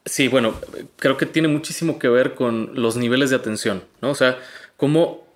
Sí, 0.07 0.29
bueno, 0.29 0.55
creo 0.97 1.17
que 1.17 1.25
tiene 1.25 1.49
muchísimo 1.49 1.99
que 1.99 2.09
ver 2.09 2.35
con 2.35 2.73
los 2.75 2.97
niveles 2.97 3.31
de 3.31 3.37
atención, 3.37 3.85
¿no? 4.03 4.11
O 4.11 4.15
sea, 4.15 4.39
cómo 4.77 5.27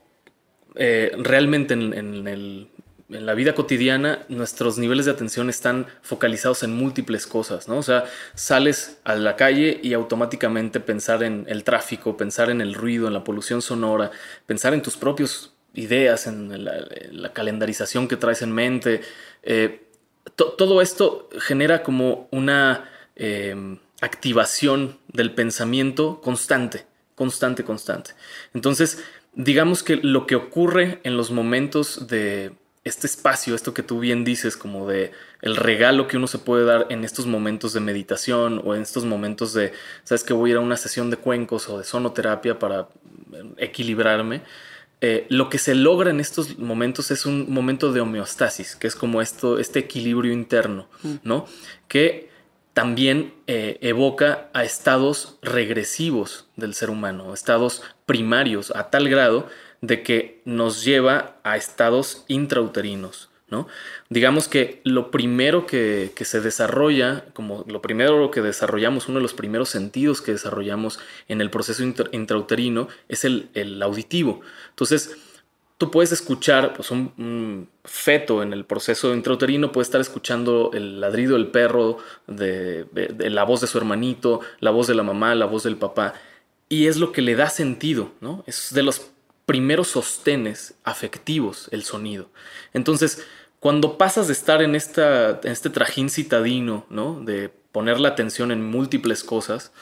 eh, 0.74 1.10
realmente 1.16 1.72
en, 1.72 1.94
en, 1.94 2.28
el, 2.28 2.68
en, 3.08 3.24
la 3.24 3.32
vida 3.32 3.54
cotidiana 3.54 4.26
nuestros 4.28 4.76
niveles 4.76 5.06
de 5.06 5.12
atención 5.12 5.48
están 5.48 5.86
focalizados 6.02 6.62
en 6.64 6.74
múltiples 6.76 7.26
cosas, 7.26 7.66
¿no? 7.66 7.78
O 7.78 7.82
sea, 7.82 8.04
sales 8.34 8.98
a 9.04 9.14
la 9.14 9.36
calle 9.36 9.80
y 9.82 9.94
automáticamente 9.94 10.80
pensar 10.80 11.22
en 11.22 11.46
el 11.48 11.64
tráfico, 11.64 12.18
pensar 12.18 12.50
en 12.50 12.60
el 12.60 12.74
ruido, 12.74 13.08
en 13.08 13.14
la 13.14 13.24
polución 13.24 13.62
sonora, 13.62 14.10
pensar 14.44 14.74
en 14.74 14.82
tus 14.82 14.98
propias 14.98 15.50
ideas, 15.72 16.26
en 16.26 16.62
la, 16.62 16.76
en 16.76 17.22
la 17.22 17.32
calendarización 17.32 18.06
que 18.06 18.16
traes 18.16 18.42
en 18.42 18.52
mente. 18.52 19.00
Eh, 19.42 19.88
to, 20.36 20.52
todo 20.52 20.82
esto 20.82 21.30
genera 21.40 21.82
como 21.82 22.28
una... 22.32 22.90
Eh, 23.16 23.78
activación 24.00 24.98
del 25.08 25.34
pensamiento 25.34 26.20
constante, 26.20 26.86
constante, 27.14 27.64
constante. 27.64 28.12
Entonces, 28.54 29.02
digamos 29.34 29.82
que 29.82 29.96
lo 29.96 30.26
que 30.26 30.36
ocurre 30.36 31.00
en 31.04 31.16
los 31.16 31.30
momentos 31.30 32.06
de 32.08 32.52
este 32.84 33.06
espacio, 33.06 33.54
esto 33.54 33.74
que 33.74 33.82
tú 33.82 34.00
bien 34.00 34.24
dices, 34.24 34.56
como 34.56 34.88
de 34.88 35.12
el 35.42 35.56
regalo 35.56 36.08
que 36.08 36.16
uno 36.16 36.26
se 36.26 36.38
puede 36.38 36.64
dar 36.64 36.86
en 36.90 37.04
estos 37.04 37.26
momentos 37.26 37.72
de 37.72 37.80
meditación 37.80 38.62
o 38.64 38.74
en 38.74 38.82
estos 38.82 39.04
momentos 39.04 39.52
de, 39.52 39.72
sabes 40.04 40.24
que 40.24 40.32
voy 40.32 40.50
a 40.50 40.52
ir 40.52 40.56
a 40.58 40.60
una 40.60 40.76
sesión 40.76 41.10
de 41.10 41.16
cuencos 41.16 41.68
o 41.68 41.78
de 41.78 41.84
sonoterapia 41.84 42.58
para 42.58 42.88
equilibrarme. 43.56 44.42
Eh, 45.00 45.26
lo 45.28 45.48
que 45.48 45.58
se 45.58 45.76
logra 45.76 46.10
en 46.10 46.18
estos 46.18 46.58
momentos 46.58 47.12
es 47.12 47.24
un 47.24 47.52
momento 47.52 47.92
de 47.92 48.00
homeostasis, 48.00 48.74
que 48.74 48.88
es 48.88 48.96
como 48.96 49.22
esto, 49.22 49.60
este 49.60 49.78
equilibrio 49.78 50.32
interno, 50.32 50.88
mm. 51.02 51.14
¿no? 51.22 51.46
Que 51.86 52.27
también 52.78 53.34
eh, 53.48 53.76
evoca 53.80 54.50
a 54.52 54.62
estados 54.62 55.36
regresivos 55.42 56.46
del 56.54 56.74
ser 56.74 56.90
humano, 56.90 57.34
estados 57.34 57.82
primarios, 58.06 58.70
a 58.70 58.88
tal 58.88 59.08
grado 59.08 59.48
de 59.80 60.04
que 60.04 60.42
nos 60.44 60.84
lleva 60.84 61.40
a 61.42 61.56
estados 61.56 62.24
intrauterinos. 62.28 63.30
¿no? 63.50 63.66
Digamos 64.10 64.46
que 64.46 64.80
lo 64.84 65.10
primero 65.10 65.66
que, 65.66 66.12
se 66.20 66.40
desarrolla, 66.40 67.24
como 67.32 67.64
lo 67.66 67.82
primero 67.82 68.30
que 68.30 68.42
desarrollamos, 68.42 69.08
uno 69.08 69.18
de 69.18 69.22
los 69.22 69.34
primeros 69.34 69.70
sentidos 69.70 70.22
que 70.22 70.30
desarrollamos 70.30 71.00
en 71.26 71.40
el 71.40 71.50
proceso 71.50 71.82
intrauterino 71.82 72.86
es 73.08 73.24
el, 73.24 73.82
auditivo. 73.82 74.40
Entonces, 74.70 75.16
tú 75.78 75.92
puedes 75.92 76.12
escuchar, 76.12 76.74
pues 76.74 76.90
un, 76.90 77.68
feto 77.84 78.42
en 78.42 78.52
el 78.52 78.66
proceso 78.66 79.14
intrauterino 79.14 79.72
puede 79.72 79.84
estar 79.84 80.00
escuchando 80.00 80.72
el 80.74 81.00
ladrido 81.00 81.34
del 81.34 81.46
perro, 81.46 81.98
de, 82.26 82.86
la 83.30 83.44
voz 83.44 83.62
de 83.62 83.66
su 83.66 83.78
hermanito, 83.78 84.40
la 84.60 84.70
voz 84.70 84.88
de 84.88 84.94
la 84.94 85.02
mamá, 85.02 85.34
la 85.34 85.46
voz 85.46 85.62
del 85.62 85.76
papá, 85.76 86.12
y 86.68 86.86
es 86.86 86.98
lo 86.98 87.12
que 87.12 87.22
le 87.22 87.34
da 87.34 87.48
sentido, 87.48 88.12
¿no? 88.20 88.44
Es 88.46 88.74
de 88.74 88.82
los 88.82 89.10
primeros 89.46 89.88
sostenes 89.88 90.74
afectivos 90.84 91.68
el 91.70 91.82
sonido. 91.82 92.28
Entonces, 92.74 93.24
cuando 93.58 93.96
pasas 93.96 94.26
de 94.26 94.34
estar 94.34 94.60
en, 94.60 94.74
esta, 94.74 95.40
en 95.42 95.52
este 95.52 95.70
trajín 95.70 96.10
citadino, 96.10 96.84
¿no? 96.90 97.20
De 97.20 97.48
poner 97.72 98.00
la 98.00 98.10
atención 98.10 98.50
en 98.50 98.62
múltiples 98.62 99.24
cosas, 99.24 99.72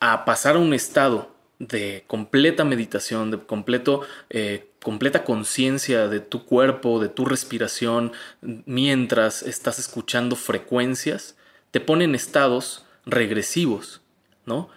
a 0.00 0.26
pasar 0.26 0.56
a 0.56 0.58
un 0.58 0.74
estado 0.74 1.30
de 1.58 2.04
completa 2.06 2.64
meditación, 2.64 3.30
de 3.30 3.38
completo, 3.38 4.02
eh, 4.30 4.70
completa 4.82 5.24
conciencia 5.24 6.08
de 6.08 6.20
tu 6.20 6.44
cuerpo, 6.44 7.00
de 7.00 7.08
tu 7.08 7.24
respiración, 7.24 8.12
mientras 8.40 9.42
estás 9.42 9.78
escuchando 9.78 10.36
frecuencias, 10.36 11.36
te 11.70 11.80
pone 11.80 12.04
en 12.04 12.14
estados 12.14 12.84
regresivos, 13.04 14.00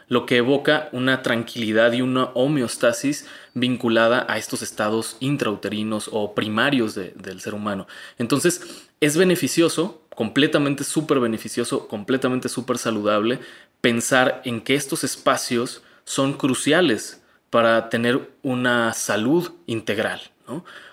lo 0.07 0.25
que 0.25 0.37
evoca 0.37 0.89
una 0.91 1.21
tranquilidad 1.21 1.93
y 1.93 2.01
una 2.01 2.25
homeostasis 2.33 3.27
vinculada 3.53 4.25
a 4.27 4.37
estos 4.37 4.61
estados 4.61 5.17
intrauterinos 5.19 6.09
o 6.11 6.33
primarios 6.35 6.95
del 6.95 7.41
ser 7.41 7.53
humano. 7.53 7.87
Entonces, 8.17 8.61
es 8.99 9.17
beneficioso, 9.17 10.01
completamente 10.13 10.83
súper 10.83 11.19
beneficioso, 11.19 11.87
completamente 11.87 12.49
súper 12.49 12.77
saludable, 12.77 13.39
pensar 13.79 14.41
en 14.45 14.61
que 14.61 14.75
estos 14.75 15.03
espacios 15.03 15.81
son 16.03 16.33
cruciales 16.33 17.21
para 17.49 17.89
tener 17.89 18.31
una 18.43 18.93
salud 18.93 19.51
integral, 19.67 20.21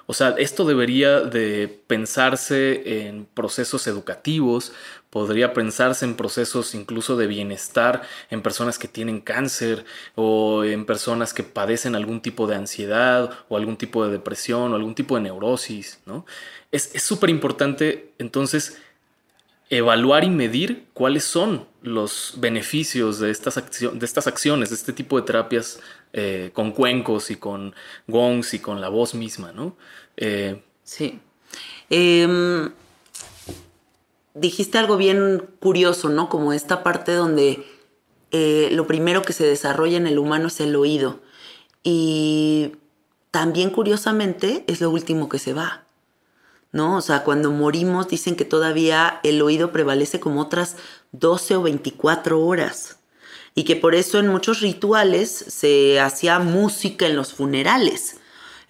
O 0.07 0.15
sea, 0.15 0.35
esto 0.39 0.65
debería 0.65 1.21
de 1.21 1.69
pensarse 1.87 3.07
en 3.07 3.27
procesos 3.27 3.87
educativos, 3.87 4.73
podría 5.11 5.53
pensarse 5.53 6.05
en 6.05 6.17
procesos 6.17 6.75
incluso 6.75 7.17
de 7.17 7.27
bienestar 7.27 8.03
en 8.31 8.43
personas 8.43 8.79
que 8.79 8.89
tienen 8.89 9.21
cáncer 9.21 9.85
o 10.15 10.65
en 10.65 10.85
personas 10.85 11.33
que 11.33 11.43
padecen 11.43 11.95
algún 11.95 12.21
tipo 12.21 12.47
de 12.47 12.57
ansiedad 12.57 13.31
o 13.49 13.57
algún 13.57 13.77
tipo 13.77 14.05
de 14.05 14.13
depresión 14.13 14.73
o 14.73 14.77
algún 14.77 14.95
tipo 14.95 15.17
de 15.17 15.23
neurosis, 15.23 16.01
¿no? 16.07 16.27
Es 16.71 16.91
súper 17.03 17.31
importante 17.31 18.13
entonces 18.19 18.79
evaluar 19.71 20.25
y 20.25 20.31
medir 20.31 20.87
cuáles 20.95 21.25
son 21.25 21.67
los 21.83 22.35
beneficios 22.39 23.19
de 23.19 23.31
estas, 23.31 23.57
de 23.57 24.05
estas 24.07 24.27
acciones, 24.27 24.71
de 24.71 24.75
este 24.75 24.93
tipo 24.93 25.21
de 25.21 25.27
terapias 25.27 25.81
eh, 26.13 26.51
con 26.55 26.73
cuencos 26.73 27.31
y 27.31 27.37
con 27.37 27.75
gongs 28.07 28.55
y 28.55 28.59
con 28.61 28.81
la 28.81 28.89
voz 28.89 29.15
misma, 29.15 29.53
¿no? 29.53 29.77
Eh, 30.17 30.63
sí. 30.83 31.21
Em, 31.91 32.71
dijiste 34.35 34.79
algo 34.79 34.97
bien 34.97 35.45
curioso, 35.61 36.09
¿no? 36.09 36.29
Como 36.29 36.53
esta 36.53 36.83
parte 36.83 37.13
donde 37.13 37.65
eh, 38.31 38.69
lo 38.73 38.87
primero 38.87 39.23
que 39.23 39.33
se 39.33 39.47
desarrolla 39.47 39.97
en 39.97 40.07
el 40.07 40.19
humano 40.19 40.49
es 40.49 40.61
el 40.61 40.75
oído. 40.77 41.21
Y 41.83 42.73
también 43.31 43.71
curiosamente 43.71 44.65
es 44.67 44.81
lo 44.81 44.91
último 44.91 45.29
que 45.29 45.39
se 45.39 45.53
va. 45.53 45.85
¿No? 46.71 46.97
O 46.97 47.01
sea, 47.01 47.25
cuando 47.25 47.51
morimos 47.51 48.09
dicen 48.09 48.37
que 48.37 48.45
todavía 48.45 49.21
el 49.23 49.41
oído 49.41 49.73
prevalece 49.73 50.21
como 50.21 50.43
otras 50.43 50.77
12 51.13 51.57
o 51.57 51.63
24 51.63 52.41
horas. 52.41 52.99
Y 53.55 53.65
que 53.65 53.75
por 53.75 53.95
eso 53.95 54.19
en 54.19 54.29
muchos 54.29 54.61
rituales 54.61 55.31
se 55.31 55.99
hacía 55.99 56.39
música 56.39 57.07
en 57.07 57.17
los 57.17 57.33
funerales. 57.33 58.19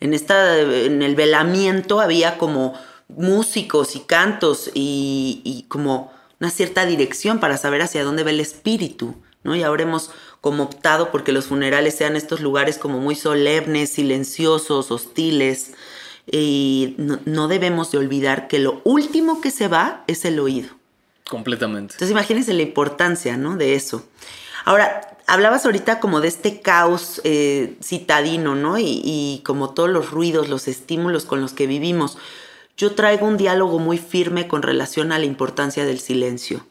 En, 0.01 0.15
esta, 0.15 0.61
en 0.61 1.03
el 1.03 1.17
velamiento 1.17 2.01
había 2.01 2.39
como 2.39 2.75
músicos 3.09 3.97
y 3.97 4.01
cantos 4.01 4.71
y, 4.75 5.65
como 5.69 6.13
una 6.41 6.51
cierta 6.51 6.87
dirección 6.87 7.41
para 7.41 7.57
saber 7.57 7.83
hacia 7.83 8.05
dónde 8.05 8.23
va 8.23 8.31
el 8.31 8.41
espíritu, 8.41 9.17
¿no? 9.43 9.57
Y 9.57 9.63
ahora 9.63 9.83
hemos 9.83 10.11
como 10.41 10.65
optado 10.65 11.11
porque 11.11 11.33
los 11.33 11.47
funerales 11.47 11.97
sean 11.97 12.15
estos 12.15 12.41
lugares 12.41 12.79
como 12.79 13.01
muy 13.01 13.17
solemnes, 13.17 13.91
silenciosos, 13.91 14.93
hostiles, 14.93 15.73
y 16.31 16.95
no, 16.99 17.49
debemos 17.49 17.91
de 17.91 17.99
olvidar 17.99 18.49
que 18.49 18.59
lo 18.59 18.81
último 18.85 19.41
que 19.41 19.51
se 19.51 19.69
va 19.69 20.05
es 20.07 20.25
el 20.25 20.39
oído. 20.41 20.69
Completamente. 21.29 21.95
Entonces 21.95 22.11
imagínense 22.11 22.53
la 22.55 22.63
importancia, 22.63 23.37
¿no? 23.37 23.57
De 23.57 23.75
eso. 23.75 24.05
Ahora, 24.65 25.17
hablabas 25.27 25.65
ahorita 25.65 26.01
como 26.01 26.21
de 26.21 26.29
este 26.29 26.61
caos 26.61 27.21
eh, 27.25 27.77
citadino, 27.83 28.55
¿no? 28.55 28.79
Y, 28.79 29.01
y 29.05 29.43
como 29.45 29.71
todos 29.71 29.91
los 29.91 30.11
ruidos, 30.11 30.49
los 30.49 30.69
estímulos 30.69 31.25
con 31.25 31.41
los 31.41 31.53
que 31.53 31.67
vivimos. 31.67 32.19
Yo 32.77 32.95
traigo 32.95 33.27
un 33.27 33.37
diálogo 33.37 33.79
muy 33.79 33.99
firme 33.99 34.49
con 34.49 34.63
relación 34.63 35.13
a 35.13 35.19
la 35.19 35.25
importancia 35.25 35.85
del 35.85 35.99
silencio. 35.99 36.67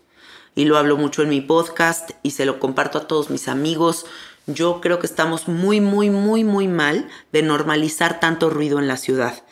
Y 0.56 0.66
lo 0.66 0.78
hablo 0.78 0.98
mucho 0.98 1.22
en 1.22 1.30
mi 1.30 1.42
podcast 1.42 2.12
y 2.24 2.32
se 2.32 2.46
lo 2.46 2.60
comparto 2.60 2.98
a 2.98 3.08
todos 3.08 3.30
mis 3.30 3.48
amigos. 3.48 4.08
Yo 4.48 4.82
creo 4.82 5.00
que 5.00 5.06
estamos 5.06 5.48
muy, 5.48 5.82
muy, 5.82 6.10
muy, 6.10 6.44
muy 6.44 6.68
mal 6.68 7.08
de 7.32 7.44
normalizar 7.44 8.20
tanto 8.20 8.50
ruido 8.50 8.80
en 8.80 8.88
la 8.88 8.98
ciudad. 8.98 9.44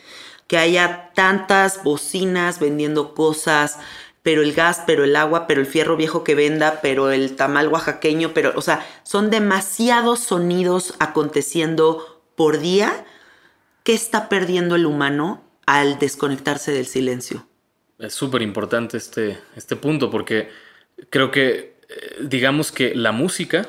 Que 0.48 0.58
haya 0.58 1.12
tantas 1.14 1.84
bocinas 1.84 2.60
vendiendo 2.60 3.14
cosas, 3.14 3.78
pero 4.24 4.42
el 4.42 4.54
gas, 4.54 4.82
pero 4.88 5.04
el 5.04 5.16
agua, 5.16 5.48
pero 5.48 5.62
el 5.62 5.68
fierro 5.68 5.98
viejo 5.98 6.24
que 6.24 6.36
venda, 6.36 6.80
pero 6.82 7.12
el 7.12 7.36
tamal 7.36 7.68
oaxaqueño, 7.68 8.34
pero, 8.34 8.54
o 8.56 8.62
sea, 8.62 8.86
son 9.04 9.30
demasiados 9.30 10.20
sonidos 10.20 10.96
aconteciendo 11.00 12.22
por 12.36 12.60
día. 12.60 13.06
¿Qué 13.84 13.94
está 13.94 14.30
perdiendo 14.30 14.76
el 14.76 14.86
humano 14.86 15.46
al 15.66 16.00
desconectarse 16.00 16.72
del 16.72 16.86
silencio. 16.86 17.48
Es 18.00 18.14
súper 18.14 18.42
importante 18.42 18.98
este, 18.98 19.40
este 19.56 19.76
punto 19.76 20.12
porque 20.12 20.50
creo 21.10 21.32
que 21.32 21.76
eh, 21.90 22.18
digamos 22.22 22.72
que 22.72 22.94
la 22.94 23.12
música 23.12 23.68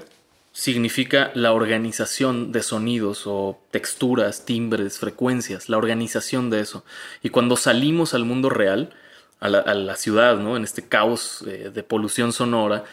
significa 0.56 1.32
la 1.34 1.52
organización 1.52 2.50
de 2.50 2.62
sonidos 2.62 3.26
o 3.26 3.60
texturas, 3.70 4.46
timbres, 4.46 4.98
frecuencias, 4.98 5.68
la 5.68 5.76
organización 5.76 6.48
de 6.48 6.60
eso. 6.60 6.82
Y 7.22 7.28
cuando 7.28 7.58
salimos 7.58 8.14
al 8.14 8.24
mundo 8.24 8.48
real, 8.48 8.94
a 9.38 9.50
la, 9.50 9.96
ciudad, 9.96 10.38
¿no? 10.38 10.56
en 10.56 10.64
este 10.64 10.80
caos 10.80 11.44
eh, 11.46 11.70
de 11.74 11.82
polución 11.82 12.32
sonora, 12.32 12.84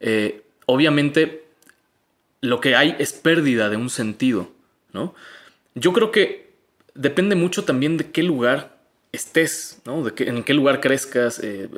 eh, 0.00 0.42
obviamente 0.66 1.44
lo 2.40 2.60
que 2.60 2.74
hay 2.74 2.96
es 2.98 3.12
pérdida 3.12 3.70
de 3.70 3.76
un 3.76 3.88
sentido. 3.88 4.50
¿no? 4.92 5.14
Yo 5.76 5.92
creo 5.92 6.10
que 6.10 6.50
depende 6.94 7.36
mucho 7.36 7.62
también 7.62 7.98
de 7.98 8.10
qué 8.10 8.24
lugar 8.24 8.81
estés, 9.12 9.82
¿no? 9.84 10.02
De 10.02 10.12
en 10.24 10.42
qué 10.42 10.54
lugar 10.54 10.80
crezcas, 10.80 11.38
eh, 11.38 11.68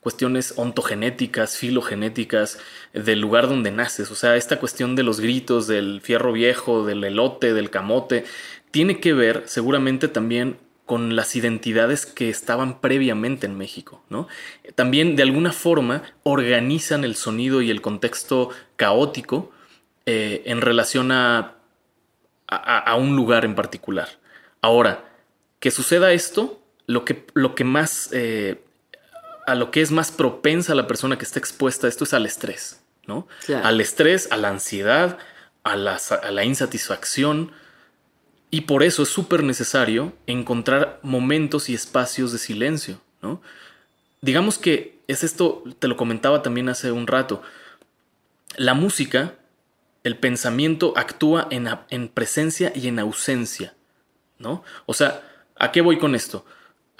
cuestiones 0.00 0.54
ontogenéticas, 0.56 1.56
filogenéticas, 1.56 2.58
del 2.92 3.20
lugar 3.20 3.48
donde 3.48 3.70
naces. 3.70 4.10
O 4.10 4.16
sea, 4.16 4.36
esta 4.36 4.58
cuestión 4.58 4.96
de 4.96 5.04
los 5.04 5.20
gritos, 5.20 5.68
del 5.68 6.00
fierro 6.00 6.32
viejo, 6.32 6.84
del 6.84 7.04
elote, 7.04 7.54
del 7.54 7.70
camote, 7.70 8.24
tiene 8.72 8.98
que 8.98 9.12
ver 9.12 9.44
seguramente 9.46 10.08
también 10.08 10.58
con 10.84 11.14
las 11.14 11.36
identidades 11.36 12.04
que 12.04 12.28
estaban 12.28 12.80
previamente 12.80 13.46
en 13.46 13.56
México, 13.56 14.02
¿no? 14.08 14.26
También 14.74 15.14
de 15.14 15.22
alguna 15.22 15.52
forma 15.52 16.02
organizan 16.24 17.04
el 17.04 17.14
sonido 17.14 17.62
y 17.62 17.70
el 17.70 17.80
contexto 17.80 18.50
caótico 18.74 19.52
eh, 20.06 20.42
en 20.46 20.60
relación 20.60 21.12
a, 21.12 21.54
a 22.48 22.96
un 22.96 23.14
lugar 23.14 23.44
en 23.44 23.54
particular. 23.54 24.08
Ahora, 24.60 25.04
que 25.60 25.70
suceda 25.70 26.12
esto, 26.12 26.59
lo 26.90 27.04
que, 27.04 27.24
lo 27.34 27.54
que 27.54 27.64
más, 27.64 28.08
eh, 28.12 28.62
a 29.46 29.54
lo 29.54 29.70
que 29.70 29.80
es 29.80 29.92
más 29.92 30.10
propensa 30.10 30.74
la 30.74 30.88
persona 30.88 31.18
que 31.18 31.24
está 31.24 31.38
expuesta 31.38 31.86
a 31.86 31.90
esto 31.90 32.04
es 32.04 32.12
al 32.14 32.26
estrés, 32.26 32.80
¿no? 33.06 33.28
Claro. 33.46 33.66
Al 33.66 33.80
estrés, 33.80 34.28
a 34.32 34.36
la 34.36 34.48
ansiedad, 34.48 35.18
a 35.62 35.76
la, 35.76 36.00
a 36.22 36.30
la 36.32 36.44
insatisfacción. 36.44 37.52
Y 38.50 38.62
por 38.62 38.82
eso 38.82 39.04
es 39.04 39.08
súper 39.08 39.44
necesario 39.44 40.12
encontrar 40.26 40.98
momentos 41.02 41.68
y 41.68 41.74
espacios 41.74 42.32
de 42.32 42.38
silencio, 42.38 43.00
¿no? 43.22 43.40
Digamos 44.20 44.58
que 44.58 44.98
es 45.06 45.22
esto, 45.22 45.62
te 45.78 45.86
lo 45.86 45.96
comentaba 45.96 46.42
también 46.42 46.68
hace 46.68 46.90
un 46.90 47.06
rato. 47.06 47.40
La 48.56 48.74
música, 48.74 49.34
el 50.02 50.18
pensamiento 50.18 50.92
actúa 50.96 51.46
en, 51.50 51.68
en 51.90 52.08
presencia 52.08 52.72
y 52.74 52.88
en 52.88 52.98
ausencia, 52.98 53.74
¿no? 54.38 54.64
O 54.86 54.94
sea, 54.94 55.22
¿a 55.56 55.70
qué 55.70 55.82
voy 55.82 55.96
con 55.96 56.16
esto? 56.16 56.44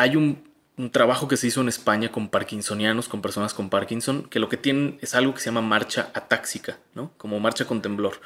Hay 0.01 0.17
un, 0.17 0.43
un 0.79 0.91
trabajo 0.91 1.29
que 1.29 1.37
se 1.37 1.47
hizo 1.47 1.61
en 1.61 1.69
España 1.69 2.11
con 2.11 2.31
parkinsonianos, 2.31 3.09
con 3.09 3.21
personas 3.21 3.53
con 3.53 3.69
Parkinson, 3.69 4.23
que 4.23 4.39
lo 4.39 4.49
que 4.49 4.57
tienen 4.57 4.99
es 5.03 5.15
algo 5.15 5.35
que 5.35 5.41
se 5.41 5.47
llama 5.47 5.61
marcha 5.61 6.11
atáxica, 6.15 6.79
¿no? 6.95 7.13
Como 7.19 7.39
marcha 7.39 7.67
con 7.67 7.83
temblor. 7.83 8.21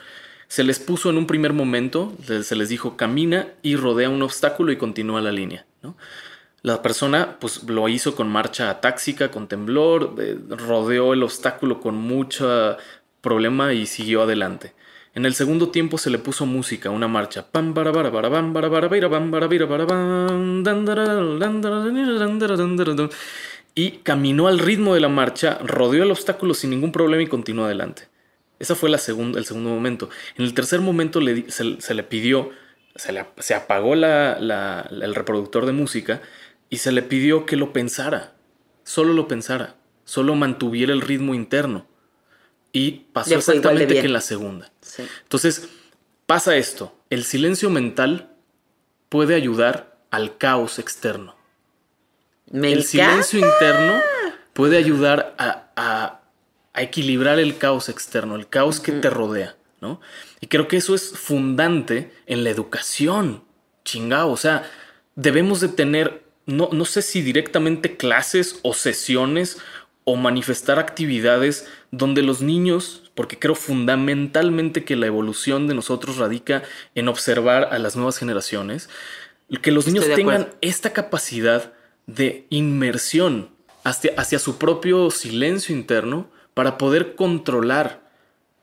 Se 0.47 0.63
les 0.63 0.79
puso 0.79 1.11
en 1.11 1.19
un 1.19 1.27
primer 1.27 1.53
momento, 1.53 2.17
se 2.43 2.55
les 2.55 2.69
dijo 2.69 2.97
camina 2.97 3.49
y 3.63 3.75
rodea 3.75 4.09
un 4.09 4.23
obstáculo 4.23 4.71
y 4.71 4.77
continúa 4.77 5.21
la 5.21 5.33
línea, 5.33 5.67
¿no? 5.83 5.97
La 6.63 6.81
persona 6.81 7.39
pues 7.41 7.65
lo 7.65 7.89
hizo 7.89 8.15
con 8.15 8.29
marcha 8.29 8.71
atáxica, 8.71 9.31
con 9.31 9.49
temblor, 9.49 10.15
eh, 10.19 10.39
rodeó 10.49 11.13
el 11.13 11.23
obstáculo 11.25 11.81
con 11.81 11.97
mucho 11.97 12.77
problema 13.21 13.75
y 13.75 13.87
siguió 13.87 14.23
adelante. 14.23 14.75
En 15.15 15.25
el 15.27 15.35
segundo 15.35 15.69
tiempo 15.69 15.97
se 15.97 16.11
le 16.11 16.19
puso 16.19 16.45
música, 16.45 16.91
una 16.91 17.07
marcha. 17.07 17.47
Pam. 17.51 17.73
Y 23.77 23.91
caminó 24.03 24.49
al 24.49 24.59
ritmo 24.59 24.95
de 24.95 25.01
la 25.01 25.09
marcha, 25.09 25.59
rodeó 25.65 26.03
el 26.05 26.11
obstáculo 26.11 26.55
sin 26.55 26.71
ningún 26.71 26.93
problema 26.93 27.23
y 27.23 27.27
continuó 27.27 27.65
adelante. 27.65 28.09
Ese 28.59 28.75
fue 28.75 28.89
la 28.91 28.97
el 28.97 29.45
segundo 29.45 29.71
momento. 29.71 30.11
En 30.37 30.45
el 30.45 30.55
tercer 30.55 30.81
momento 30.81 31.21
le 31.21 31.51
se, 31.51 31.81
se 31.81 31.95
le 31.95 32.03
pidió, 32.05 32.51
se, 32.97 33.13
le- 33.13 33.27
se 33.39 33.55
apagó 33.55 33.95
la- 33.95 34.39
la- 34.41 34.89
el 34.91 35.15
reproductor 35.15 35.67
de 35.67 35.73
música 35.73 36.23
y 36.71 36.79
se 36.79 36.93
le 36.93 37.03
pidió 37.03 37.47
que 37.47 37.57
lo 37.57 37.73
pensara, 37.73 38.35
solo 38.85 39.13
lo 39.13 39.27
pensara, 39.29 39.77
solo 40.05 40.35
mantuviera 40.35 40.93
el 40.93 41.01
ritmo 41.01 41.35
interno. 41.35 41.87
Y 42.73 43.07
pasó 43.13 43.31
exactamente 43.39 43.85
que 44.03 44.07
en 44.07 44.13
la 44.13 44.21
segunda. 44.21 44.73
Sí. 44.97 45.03
Entonces, 45.23 45.69
pasa 46.27 46.57
esto. 46.57 46.95
El 47.11 47.25
silencio 47.25 47.71
mental 47.71 48.31
puede 49.09 49.35
ayudar 49.35 49.97
al 50.11 50.37
caos 50.39 50.79
externo. 50.79 51.37
Me 52.51 52.69
el 52.73 52.81
encanta. 52.81 52.89
silencio 52.89 53.39
interno 53.41 54.01
puede 54.53 54.77
ayudar 54.77 55.35
a, 55.39 55.71
a- 55.77 56.21
a 56.77 56.83
equilibrar 56.83 57.39
el 57.39 57.57
caos 57.57 57.89
externo, 57.89 58.35
el 58.35 58.49
caos 58.49 58.81
que 58.81 58.91
te 58.93 59.09
rodea, 59.09 59.57
¿no? 59.81 60.01
Y 60.41 60.49
creo 60.49 60.67
que 60.67 60.77
eso 60.77 60.95
es 60.97 61.11
fundante 61.17 62.13
en 62.27 62.43
la 62.43 62.51
educación. 62.51 63.45
Chingao, 63.85 64.31
o 64.33 64.37
sea, 64.37 64.69
debemos 65.15 65.61
de 65.61 65.69
tener, 65.69 66.25
no, 66.47 66.69
no 66.73 66.85
sé 66.85 67.03
si 67.03 67.23
directamente 67.23 67.97
clases 67.97 68.59
o 68.63 68.75
sesiones 68.75 69.59
o 70.03 70.17
manifestar 70.17 70.79
actividades 70.81 71.69
donde 71.93 72.23
los 72.23 72.43
niños, 72.43 73.04
porque 73.15 73.39
creo 73.39 73.55
fundamentalmente 73.55 74.85
que 74.85 74.97
la 74.97 75.07
evolución 75.07 75.67
de 75.67 75.75
nosotros 75.75 76.17
radica 76.17 76.63
en 76.95 77.09
observar 77.09 77.69
a 77.73 77.79
las 77.79 77.97
nuevas 77.97 78.19
generaciones, 78.19 78.89
que 79.63 79.71
los 79.71 79.87
niños 79.87 80.05
Estoy 80.05 80.17
tengan 80.17 80.49
esta 80.61 80.93
capacidad 80.93 81.73
de 82.07 82.47
inmersión 82.51 83.51
hacia, 83.85 84.13
hacia 84.17 84.39
su 84.39 84.59
propio 84.59 85.11
silencio 85.11 85.75
interno 85.75 86.29
para 86.55 86.79
poder 86.79 87.15
controlar 87.15 88.01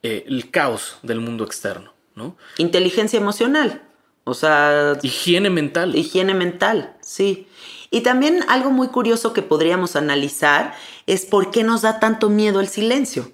eh, 0.04 0.26
el 0.28 0.50
caos 0.50 0.98
del 1.04 1.20
mundo 1.20 1.44
externo, 1.44 1.94
¿no? 2.16 2.36
Inteligencia 2.58 3.20
emocional. 3.20 3.84
O 4.24 4.34
sea, 4.34 4.98
Higiene 5.02 5.50
mental. 5.50 5.96
higiene 5.96 6.34
mental, 6.34 6.96
sí. 7.02 7.48
Y 7.90 8.02
también 8.02 8.46
algo 8.48 8.72
muy 8.72 8.88
curioso 8.88 9.34
que 9.34 9.42
podríamos 9.42 9.96
analizar 9.96 10.74
es 11.08 11.26
por 11.26 11.52
qué 11.52 11.64
nos 11.64 11.82
da 11.82 12.00
tanto 12.00 12.30
miedo 12.30 12.62
el 12.62 12.68
silencio. 12.68 13.32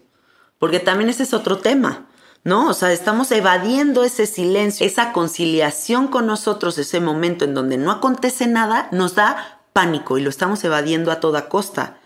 Porque 0.59 0.79
también 0.79 1.09
ese 1.09 1.23
es 1.23 1.33
otro 1.33 1.57
tema, 1.57 2.07
¿no? 2.43 2.69
O 2.69 2.73
sea, 2.73 2.91
estamos 2.91 3.31
evadiendo 3.31 4.03
ese 4.03 4.25
silencio, 4.25 4.85
esa 4.85 5.11
conciliación 5.13 6.07
con 6.07 6.25
nosotros, 6.25 6.77
ese 6.77 6.99
momento 6.99 7.45
en 7.45 7.53
donde 7.53 7.77
no 7.77 7.91
acontece 7.91 8.47
nada, 8.47 8.89
nos 8.91 9.15
da 9.15 9.61
pánico 9.73 10.17
y 10.17 10.21
lo 10.21 10.29
estamos 10.29 10.63
evadiendo 10.63 11.11
a 11.11 11.19
toda 11.19 11.49
costa. 11.49 11.99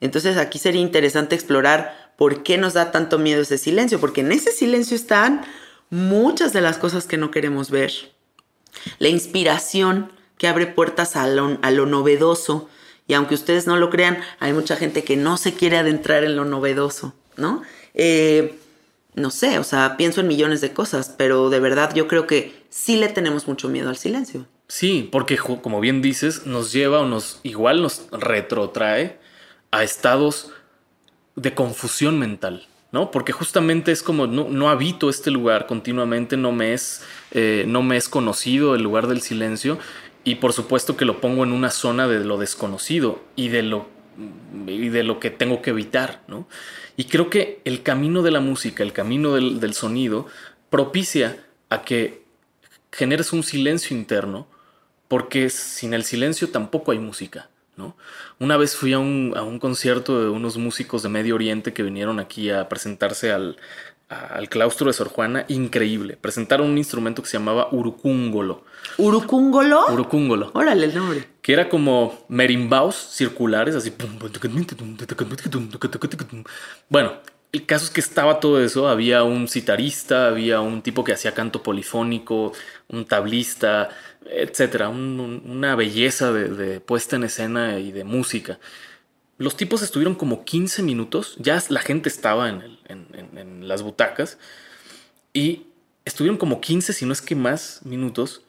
Entonces 0.00 0.36
aquí 0.36 0.58
sería 0.58 0.80
interesante 0.80 1.34
explorar 1.34 2.12
por 2.16 2.42
qué 2.42 2.58
nos 2.58 2.74
da 2.74 2.90
tanto 2.90 3.18
miedo 3.18 3.42
ese 3.42 3.58
silencio, 3.58 4.00
porque 4.00 4.20
en 4.20 4.32
ese 4.32 4.52
silencio 4.52 4.94
están 4.94 5.44
muchas 5.90 6.52
de 6.52 6.60
las 6.60 6.78
cosas 6.78 7.06
que 7.06 7.16
no 7.16 7.30
queremos 7.30 7.70
ver 7.70 7.92
la 8.98 9.08
inspiración 9.08 10.12
que 10.38 10.48
abre 10.48 10.66
puertas 10.66 11.16
a 11.16 11.26
lo, 11.26 11.48
novedoso. 11.86 12.68
Y 13.06 13.14
aunque 13.14 13.34
ustedes 13.34 13.66
no 13.66 13.76
lo 13.76 13.90
crean, 13.90 14.18
hay 14.40 14.52
mucha 14.52 14.76
gente 14.76 15.04
que 15.04 15.16
no 15.16 15.36
se 15.36 15.54
quiere 15.54 15.78
adentrar 15.78 16.24
en 16.24 16.36
lo 16.36 16.44
novedoso, 16.44 17.14
¿no? 17.36 17.62
Eh, 17.96 18.54
no 19.14 19.30
sé, 19.30 19.58
o 19.58 19.64
sea, 19.64 19.96
pienso 19.96 20.20
en 20.20 20.28
millones 20.28 20.60
de 20.60 20.72
cosas, 20.72 21.12
pero 21.16 21.50
de 21.50 21.58
verdad 21.58 21.94
yo 21.94 22.06
creo 22.06 22.26
que 22.26 22.54
sí 22.68 22.96
le 22.96 23.08
tenemos 23.08 23.48
mucho 23.48 23.68
miedo 23.68 23.88
al 23.88 23.96
silencio. 23.96 24.46
Sí, 24.68 25.08
porque 25.10 25.38
como 25.38 25.80
bien 25.80 26.02
dices, 26.02 26.46
nos 26.46 26.72
lleva 26.72 27.00
o 27.00 27.06
nos 27.06 27.40
igual 27.42 27.82
nos 27.82 28.06
retrotrae 28.12 29.18
a 29.70 29.82
estados 29.82 30.50
de 31.34 31.54
confusión 31.54 32.18
mental, 32.18 32.66
¿no? 32.92 33.10
Porque 33.10 33.32
justamente 33.32 33.92
es 33.92 34.02
como 34.02 34.26
no, 34.26 34.48
no 34.48 34.68
habito 34.68 35.08
este 35.08 35.30
lugar 35.30 35.66
continuamente, 35.66 36.36
no 36.36 36.52
me 36.52 36.74
es 36.74 37.02
eh, 37.30 37.64
no 37.66 37.82
me 37.82 37.96
es 37.96 38.08
conocido 38.08 38.74
el 38.74 38.82
lugar 38.82 39.06
del 39.06 39.22
silencio 39.22 39.78
y 40.24 40.36
por 40.36 40.52
supuesto 40.52 40.96
que 40.96 41.04
lo 41.04 41.20
pongo 41.20 41.44
en 41.44 41.52
una 41.52 41.70
zona 41.70 42.08
de 42.08 42.24
lo 42.24 42.36
desconocido 42.36 43.20
y 43.36 43.48
de 43.48 43.62
lo 43.62 43.95
y 44.66 44.88
de 44.88 45.02
lo 45.02 45.20
que 45.20 45.30
tengo 45.30 45.62
que 45.62 45.70
evitar, 45.70 46.22
¿no? 46.28 46.48
Y 46.96 47.04
creo 47.04 47.30
que 47.30 47.60
el 47.64 47.82
camino 47.82 48.22
de 48.22 48.30
la 48.30 48.40
música, 48.40 48.82
el 48.82 48.92
camino 48.92 49.34
del, 49.34 49.60
del 49.60 49.74
sonido, 49.74 50.26
propicia 50.70 51.44
a 51.68 51.82
que 51.82 52.22
generes 52.92 53.32
un 53.32 53.42
silencio 53.42 53.96
interno, 53.96 54.46
porque 55.08 55.50
sin 55.50 55.94
el 55.94 56.04
silencio 56.04 56.50
tampoco 56.50 56.92
hay 56.92 56.98
música, 56.98 57.50
¿no? 57.76 57.96
Una 58.38 58.56
vez 58.56 58.74
fui 58.74 58.92
a 58.92 58.98
un, 58.98 59.34
a 59.36 59.42
un 59.42 59.58
concierto 59.58 60.20
de 60.22 60.30
unos 60.30 60.56
músicos 60.56 61.02
de 61.02 61.08
Medio 61.08 61.34
Oriente 61.34 61.72
que 61.72 61.82
vinieron 61.82 62.18
aquí 62.18 62.50
a 62.50 62.68
presentarse 62.68 63.32
al, 63.32 63.56
al 64.08 64.48
claustro 64.48 64.86
de 64.86 64.92
Sor 64.92 65.08
Juana, 65.08 65.44
increíble. 65.48 66.16
Presentaron 66.20 66.68
un 66.70 66.78
instrumento 66.78 67.22
que 67.22 67.28
se 67.28 67.38
llamaba 67.38 67.68
urucúngolo. 67.72 68.64
¿Urucúngolo? 68.98 69.84
Urucúngolo 69.92 70.50
Órale 70.54 70.86
el 70.86 70.94
nombre. 70.94 71.24
que 71.42 71.52
era 71.52 71.68
como 71.68 72.24
merimbaos 72.28 72.94
circulares, 72.94 73.74
así. 73.74 73.92
Bueno, 76.88 77.12
el 77.52 77.66
caso 77.66 77.84
es 77.86 77.90
que 77.90 78.00
estaba 78.00 78.40
todo 78.40 78.62
eso. 78.62 78.88
Había 78.88 79.22
un 79.24 79.48
citarista, 79.48 80.28
había 80.28 80.60
un 80.60 80.82
tipo 80.82 81.04
que 81.04 81.12
hacía 81.12 81.32
canto 81.34 81.62
polifónico, 81.62 82.52
un 82.88 83.04
tablista, 83.06 83.88
etcétera. 84.30 84.88
Un- 84.88 85.20
un- 85.20 85.42
una 85.50 85.74
belleza 85.76 86.32
de, 86.32 86.48
de 86.48 86.80
puesta 86.80 87.16
en 87.16 87.24
escena 87.24 87.78
y 87.78 87.92
de 87.92 88.04
música. 88.04 88.58
Los 89.38 89.56
tipos 89.56 89.82
estuvieron 89.82 90.14
como 90.14 90.44
15 90.44 90.82
minutos, 90.82 91.36
ya 91.38 91.62
la 91.68 91.80
gente 91.80 92.08
estaba 92.08 92.48
en, 92.48 93.68
las 93.68 93.82
butacas 93.82 94.38
y 95.32 95.66
estuvieron 96.04 96.38
como 96.38 96.60
15, 96.60 96.92
si 96.92 97.04
no 97.04 97.12
es 97.12 97.20
que 97.20 97.34
más 97.34 97.80
minutos, 97.84 98.42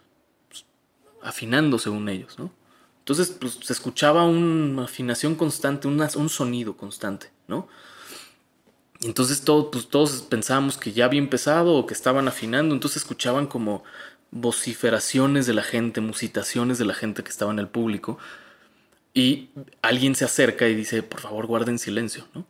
pues, 0.49 0.65
afinando 1.21 1.79
según 1.79 2.07
ellos, 2.07 2.39
¿no? 2.39 2.51
Entonces, 2.99 3.29
pues 3.29 3.59
se 3.61 3.73
escuchaba 3.73 4.25
una 4.25 4.83
afinación 4.83 5.35
constante, 5.35 5.87
un 5.87 6.29
sonido 6.29 6.75
constante, 6.77 7.31
¿no? 7.47 7.67
Entonces 9.01 9.41
pues, 9.41 9.87
todos 9.89 10.21
pensábamos 10.23 10.77
que 10.77 10.91
ya 10.91 11.05
había 11.05 11.19
empezado 11.19 11.75
o 11.75 11.85
que 11.85 11.93
estaban 11.93 12.27
afinando, 12.27 12.73
entonces 12.73 13.03
escuchaban 13.03 13.47
como 13.47 13.83
vociferaciones 14.31 15.45
de 15.45 15.53
la 15.53 15.63
gente, 15.63 16.01
musitaciones 16.01 16.77
de 16.77 16.85
la 16.85 16.93
gente 16.93 17.23
que 17.23 17.29
estaba 17.29 17.51
en 17.51 17.59
el 17.59 17.67
público, 17.67 18.17
y 19.17 19.49
alguien 19.81 20.13
se 20.13 20.25
acerca 20.25 20.67
y 20.67 20.75
dice, 20.75 21.01
por 21.01 21.21
favor, 21.21 21.47
guarden 21.47 21.79
silencio, 21.79 22.27
¿no? 22.35 22.45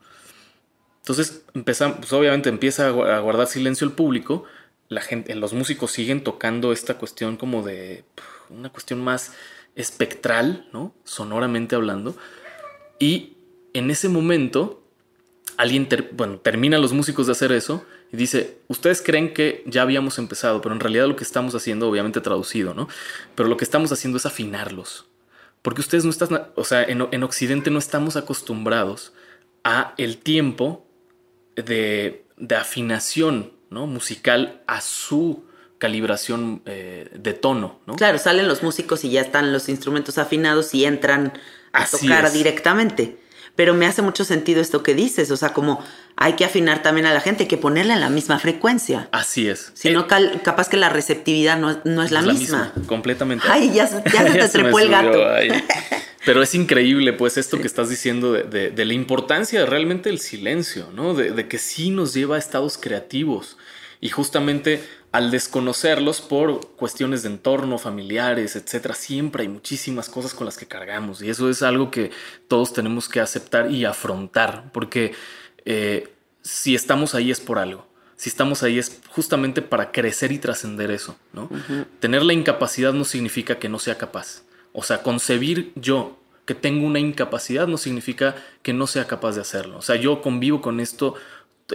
Entonces, 1.01 1.43
pues 1.53 2.11
obviamente 2.13 2.49
empieza 2.49 2.87
a 2.87 2.91
gu- 2.91 3.07
a 3.09 3.19
guardar 3.19 3.47
silencio 3.47 3.87
el 3.87 3.93
público, 3.93 4.43
la 4.89 4.99
gente, 4.99 5.33
los 5.35 5.53
músicos 5.53 5.91
siguen 5.91 6.23
tocando 6.23 6.73
esta 6.73 6.97
cuestión 6.97 7.37
como 7.37 7.63
de 7.63 8.03
una 8.49 8.69
cuestión 8.69 9.01
más 9.01 9.31
espectral, 9.75 10.67
¿no? 10.73 10.93
Sonoramente 11.05 11.75
hablando. 11.75 12.17
Y 12.99 13.37
en 13.73 13.89
ese 13.89 14.09
momento, 14.09 14.83
alguien, 15.55 15.87
ter- 15.87 16.09
bueno, 16.11 16.39
termina 16.39 16.77
los 16.79 16.91
músicos 16.91 17.27
de 17.27 17.31
hacer 17.31 17.53
eso 17.53 17.85
y 18.11 18.17
dice, 18.17 18.57
ustedes 18.67 19.01
creen 19.01 19.33
que 19.33 19.63
ya 19.65 19.83
habíamos 19.83 20.17
empezado, 20.19 20.61
pero 20.61 20.75
en 20.75 20.81
realidad 20.81 21.07
lo 21.07 21.15
que 21.15 21.23
estamos 21.23 21.55
haciendo, 21.55 21.87
obviamente 21.89 22.19
traducido, 22.19 22.73
¿no? 22.73 22.89
Pero 23.35 23.47
lo 23.47 23.55
que 23.55 23.63
estamos 23.63 23.93
haciendo 23.93 24.17
es 24.17 24.25
afinarlos. 24.25 25.05
Porque 25.61 25.81
ustedes 25.81 26.05
no 26.05 26.11
están, 26.11 26.47
o 26.55 26.63
sea, 26.63 26.83
en, 26.83 27.07
en 27.11 27.23
Occidente 27.23 27.71
no 27.71 27.79
estamos 27.79 28.15
acostumbrados 28.15 29.13
a 29.63 29.93
el 29.97 30.17
tiempo 30.17 30.85
de 31.55 32.27
de 32.37 32.55
afinación 32.55 33.51
¿no? 33.69 33.87
musical 33.87 34.61
a 34.67 34.81
su 34.81 35.43
calibración 35.79 36.61
eh, 36.65 37.09
de 37.13 37.33
tono. 37.33 37.79
¿no? 37.85 37.95
Claro, 37.95 38.17
salen 38.17 38.47
los 38.47 38.63
músicos 38.63 39.03
y 39.03 39.09
ya 39.09 39.21
están 39.21 39.51
los 39.51 39.69
instrumentos 39.69 40.17
afinados 40.17 40.73
y 40.73 40.85
entran 40.85 41.33
a 41.73 41.83
Así 41.83 42.07
tocar 42.07 42.25
es. 42.25 42.33
directamente. 42.33 43.17
Pero 43.57 43.73
me 43.73 43.85
hace 43.87 44.01
mucho 44.01 44.23
sentido 44.23 44.61
esto 44.61 44.83
que 44.83 44.93
dices, 44.95 45.29
o 45.31 45.35
sea, 45.35 45.51
como 45.51 45.83
hay 46.15 46.33
que 46.33 46.45
afinar 46.45 46.81
también 46.81 47.07
a 47.07 47.13
la 47.13 47.19
gente, 47.19 47.43
hay 47.43 47.47
que 47.49 47.57
ponerla 47.57 47.95
en 47.95 47.99
la 47.99 48.09
misma 48.09 48.39
frecuencia. 48.39 49.09
Así 49.11 49.49
es. 49.49 49.71
Si 49.73 49.89
Eh, 49.89 49.91
no, 49.91 50.07
cal- 50.07 50.41
capaz 50.43 50.69
que 50.69 50.77
la 50.77 50.87
receptividad 50.87 51.57
no, 51.57 51.79
no 51.83 52.03
es 52.03 52.11
la, 52.11 52.21
misma. 52.21 52.71
Completamente. 52.85 53.45
Ay, 53.49 53.73
ya, 53.73 53.85
se- 53.87 54.01
ya 54.13 54.25
se 54.31 54.37
te 54.39 54.47
trepó 54.47 54.79
el 54.79 54.87
gato. 54.89 55.19
Pero 56.25 56.41
es 56.43 56.53
increíble, 56.55 57.13
pues, 57.13 57.37
esto 57.37 57.57
que 57.59 57.67
estás 57.67 57.89
diciendo 57.89 58.31
de, 58.33 58.43
de- 58.43 58.69
de 58.69 58.85
la 58.85 58.93
importancia 58.93 59.65
realmente 59.65 60.09
del 60.09 60.19
silencio, 60.19 60.89
¿no? 60.93 61.13
De, 61.13 61.31
de 61.31 61.47
que 61.47 61.57
sí 61.57 61.89
nos 61.89 62.13
lleva 62.13 62.35
a 62.35 62.39
estados 62.39 62.77
creativos. 62.77 63.57
Y 63.99 64.09
justamente 64.09 64.83
al 65.11 65.31
desconocerlos 65.31 66.21
por 66.21 66.75
cuestiones 66.75 67.23
de 67.23 67.29
entorno, 67.29 67.77
familiares, 67.77 68.55
etcétera, 68.55 68.93
siempre 68.93 69.43
hay 69.43 69.47
muchísimas 69.47 70.09
cosas 70.09 70.33
con 70.33 70.45
las 70.45 70.57
que 70.57 70.67
cargamos. 70.67 71.21
Y 71.21 71.29
eso 71.29 71.49
es 71.49 71.63
algo 71.63 71.91
que 71.91 72.11
todos 72.47 72.73
tenemos 72.73 73.07
que 73.07 73.19
aceptar 73.19 73.71
y 73.71 73.85
afrontar. 73.85 74.71
Porque 74.73 75.13
eh, 75.65 76.13
si 76.41 76.75
estamos 76.75 77.15
ahí 77.15 77.31
es 77.31 77.39
por 77.39 77.57
algo. 77.57 77.87
Si 78.15 78.29
estamos 78.29 78.63
ahí 78.63 78.79
es 78.79 78.99
justamente 79.09 79.61
para 79.61 79.91
crecer 79.91 80.31
y 80.31 80.39
trascender 80.39 80.89
eso, 80.89 81.17
¿no? 81.33 81.49
Tener 81.99 82.23
la 82.23 82.33
incapacidad 82.33 82.91
no 82.91 83.05
significa 83.05 83.59
que 83.59 83.69
no 83.69 83.77
sea 83.77 83.97
capaz. 83.99 84.41
O 84.73 84.81
sea, 84.81 85.03
concebir 85.03 85.71
yo 85.75 86.17
que 86.47 86.55
tengo 86.55 86.87
una 86.87 86.99
incapacidad 86.99 87.67
no 87.67 87.77
significa 87.77 88.35
que 88.63 88.73
no 88.73 88.87
sea 88.87 89.05
capaz 89.05 89.35
de 89.35 89.41
hacerlo. 89.41 89.77
O 89.77 89.81
sea, 89.81 89.97
yo 89.97 90.21
convivo 90.21 90.61
con 90.61 90.79
esto 90.79 91.13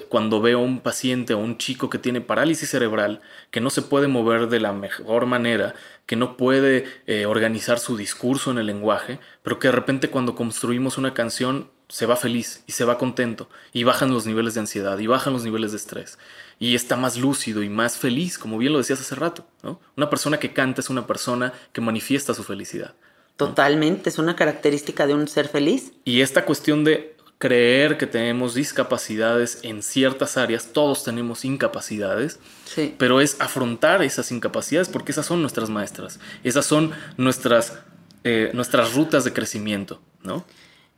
cuando 0.09 0.41
veo 0.41 0.59
a 0.59 0.63
un 0.63 0.81
paciente 0.81 1.35
o 1.35 1.39
un 1.39 1.59
chico 1.59 1.91
que 1.91 1.99
tiene 1.99 2.21
parálisis 2.21 2.71
cerebral, 2.71 3.21
que 3.51 3.61
no 3.61 3.69
se 3.69 3.83
puede 3.83 4.09
mover 4.09 4.49
de 4.49 4.61
la 4.61 4.73
mejor 4.73 5.27
manera, 5.27 5.75
que 6.07 6.17
no 6.17 6.37
puede 6.37 6.87
eh, 7.07 7.27
organizar 7.27 7.79
su 7.79 7.97
discurso 7.97 8.51
en 8.51 8.59
el 8.59 8.67
lenguaje, 8.67 9.19
pero 9.43 9.59
que 9.59 9.69
de 9.69 9.73
repente 9.73 10.09
cuando 10.09 10.35
construimos 10.35 10.97
una 10.97 11.13
canción 11.13 11.71
se 11.89 12.07
va 12.07 12.17
feliz 12.17 12.65
y 12.67 12.73
se 12.73 12.85
va 12.85 12.97
contento 12.97 13.51
y 13.75 13.85
bajan 13.85 14.13
los 14.13 14.25
niveles 14.25 14.55
de 14.55 14.61
ansiedad 14.61 14.99
y 14.99 15.07
bajan 15.07 15.35
los 15.35 15.45
niveles 15.45 15.73
de 15.73 15.77
estrés 15.77 16.19
y 16.59 16.75
está 16.75 16.97
más 16.97 17.19
lúcido 17.19 17.63
y 17.63 17.69
más 17.69 17.99
feliz, 17.99 18.39
como 18.39 18.57
bien 18.57 18.73
lo 18.73 18.79
decías 18.79 19.01
hace 19.01 19.15
rato, 19.15 19.47
¿no? 19.63 19.79
Una 19.97 20.09
persona 20.09 20.39
que 20.39 20.55
canta 20.55 20.81
es 20.81 20.89
una 20.89 21.07
persona 21.07 21.53
que 21.73 21.83
manifiesta 21.83 22.33
su 22.33 22.45
felicidad. 22.45 22.95
Totalmente, 23.37 24.09
es 24.09 24.19
una 24.19 24.37
característica 24.37 25.07
de 25.07 25.15
un 25.15 25.27
ser 25.29 25.49
feliz. 25.49 25.93
Y 26.05 26.21
esta 26.21 26.45
cuestión 26.45 26.85
de 26.85 27.17
creer 27.43 27.99
que 27.99 28.07
tenemos 28.07 28.55
discapacidades 28.55 29.59
en 29.65 29.83
ciertas 29.83 30.37
áreas, 30.37 30.69
todos 30.73 31.03
tenemos 31.03 31.45
incapacidades, 31.45 32.39
Sí. 32.67 32.95
pero 32.99 33.21
es 33.21 33.35
afrontar 33.41 34.01
esas 34.05 34.31
incapacidades 34.31 34.89
porque 34.89 35.11
esas 35.11 35.27
son 35.27 35.41
nuestras 35.41 35.69
maestras, 35.69 36.21
esas 36.45 36.65
son 36.65 36.93
nuestras, 37.17 37.81
eh, 38.23 38.53
nuestras 38.55 38.95
rutas 38.95 39.25
de 39.25 39.33
crecimiento, 39.33 40.01
¿no? 40.23 40.45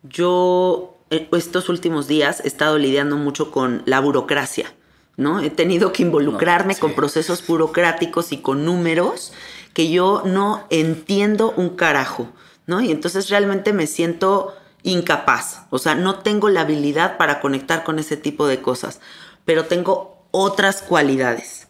Yo 0.02 0.98
eh, 1.08 1.28
estos 1.32 1.70
últimos 1.70 2.08
días 2.08 2.42
he 2.44 2.48
estado 2.48 2.76
lidiando 2.76 3.16
mucho 3.16 3.50
con 3.50 3.82
la 3.86 4.00
burocracia, 4.00 4.70
¿no? 5.16 5.40
He 5.40 5.48
tenido 5.48 5.94
que 5.94 6.02
involucrarme 6.02 6.74
No, 6.74 6.80
con 6.80 6.92
procesos 6.94 7.46
burocráticos 7.46 8.32
y 8.32 8.36
con 8.42 8.66
números 8.66 9.32
que 9.72 9.90
yo 9.90 10.22
no 10.26 10.66
entiendo 10.68 11.54
un 11.56 11.70
carajo, 11.70 12.28
¿no? 12.66 12.82
Y 12.82 12.90
entonces 12.90 13.30
realmente 13.30 13.72
me 13.72 13.86
siento 13.86 14.54
incapaz, 14.84 15.62
o 15.70 15.78
sea, 15.78 15.96
no 15.96 16.20
tengo 16.20 16.48
la 16.48 16.60
habilidad 16.60 17.16
para 17.16 17.40
conectar 17.40 17.82
con 17.82 17.98
ese 17.98 18.16
tipo 18.16 18.46
de 18.46 18.60
cosas, 18.60 19.00
pero 19.44 19.64
tengo 19.64 20.18
otras 20.30 20.82
cualidades. 20.82 21.66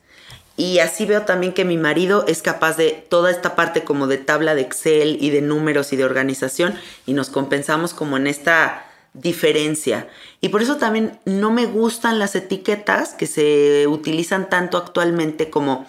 Y 0.56 0.80
así 0.80 1.06
veo 1.06 1.22
también 1.22 1.52
que 1.52 1.64
mi 1.64 1.76
marido 1.76 2.24
es 2.28 2.42
capaz 2.42 2.76
de 2.76 2.90
toda 3.08 3.30
esta 3.30 3.56
parte 3.56 3.82
como 3.82 4.06
de 4.06 4.18
tabla 4.18 4.54
de 4.54 4.62
Excel 4.62 5.18
y 5.20 5.30
de 5.30 5.40
números 5.40 5.92
y 5.92 5.96
de 5.96 6.04
organización 6.04 6.78
y 7.06 7.12
nos 7.12 7.30
compensamos 7.30 7.94
como 7.94 8.16
en 8.16 8.26
esta 8.26 8.84
diferencia. 9.14 10.08
Y 10.40 10.50
por 10.50 10.62
eso 10.62 10.76
también 10.76 11.18
no 11.24 11.50
me 11.50 11.66
gustan 11.66 12.18
las 12.18 12.34
etiquetas 12.36 13.14
que 13.14 13.26
se 13.26 13.86
utilizan 13.88 14.48
tanto 14.48 14.76
actualmente 14.76 15.50
como 15.50 15.86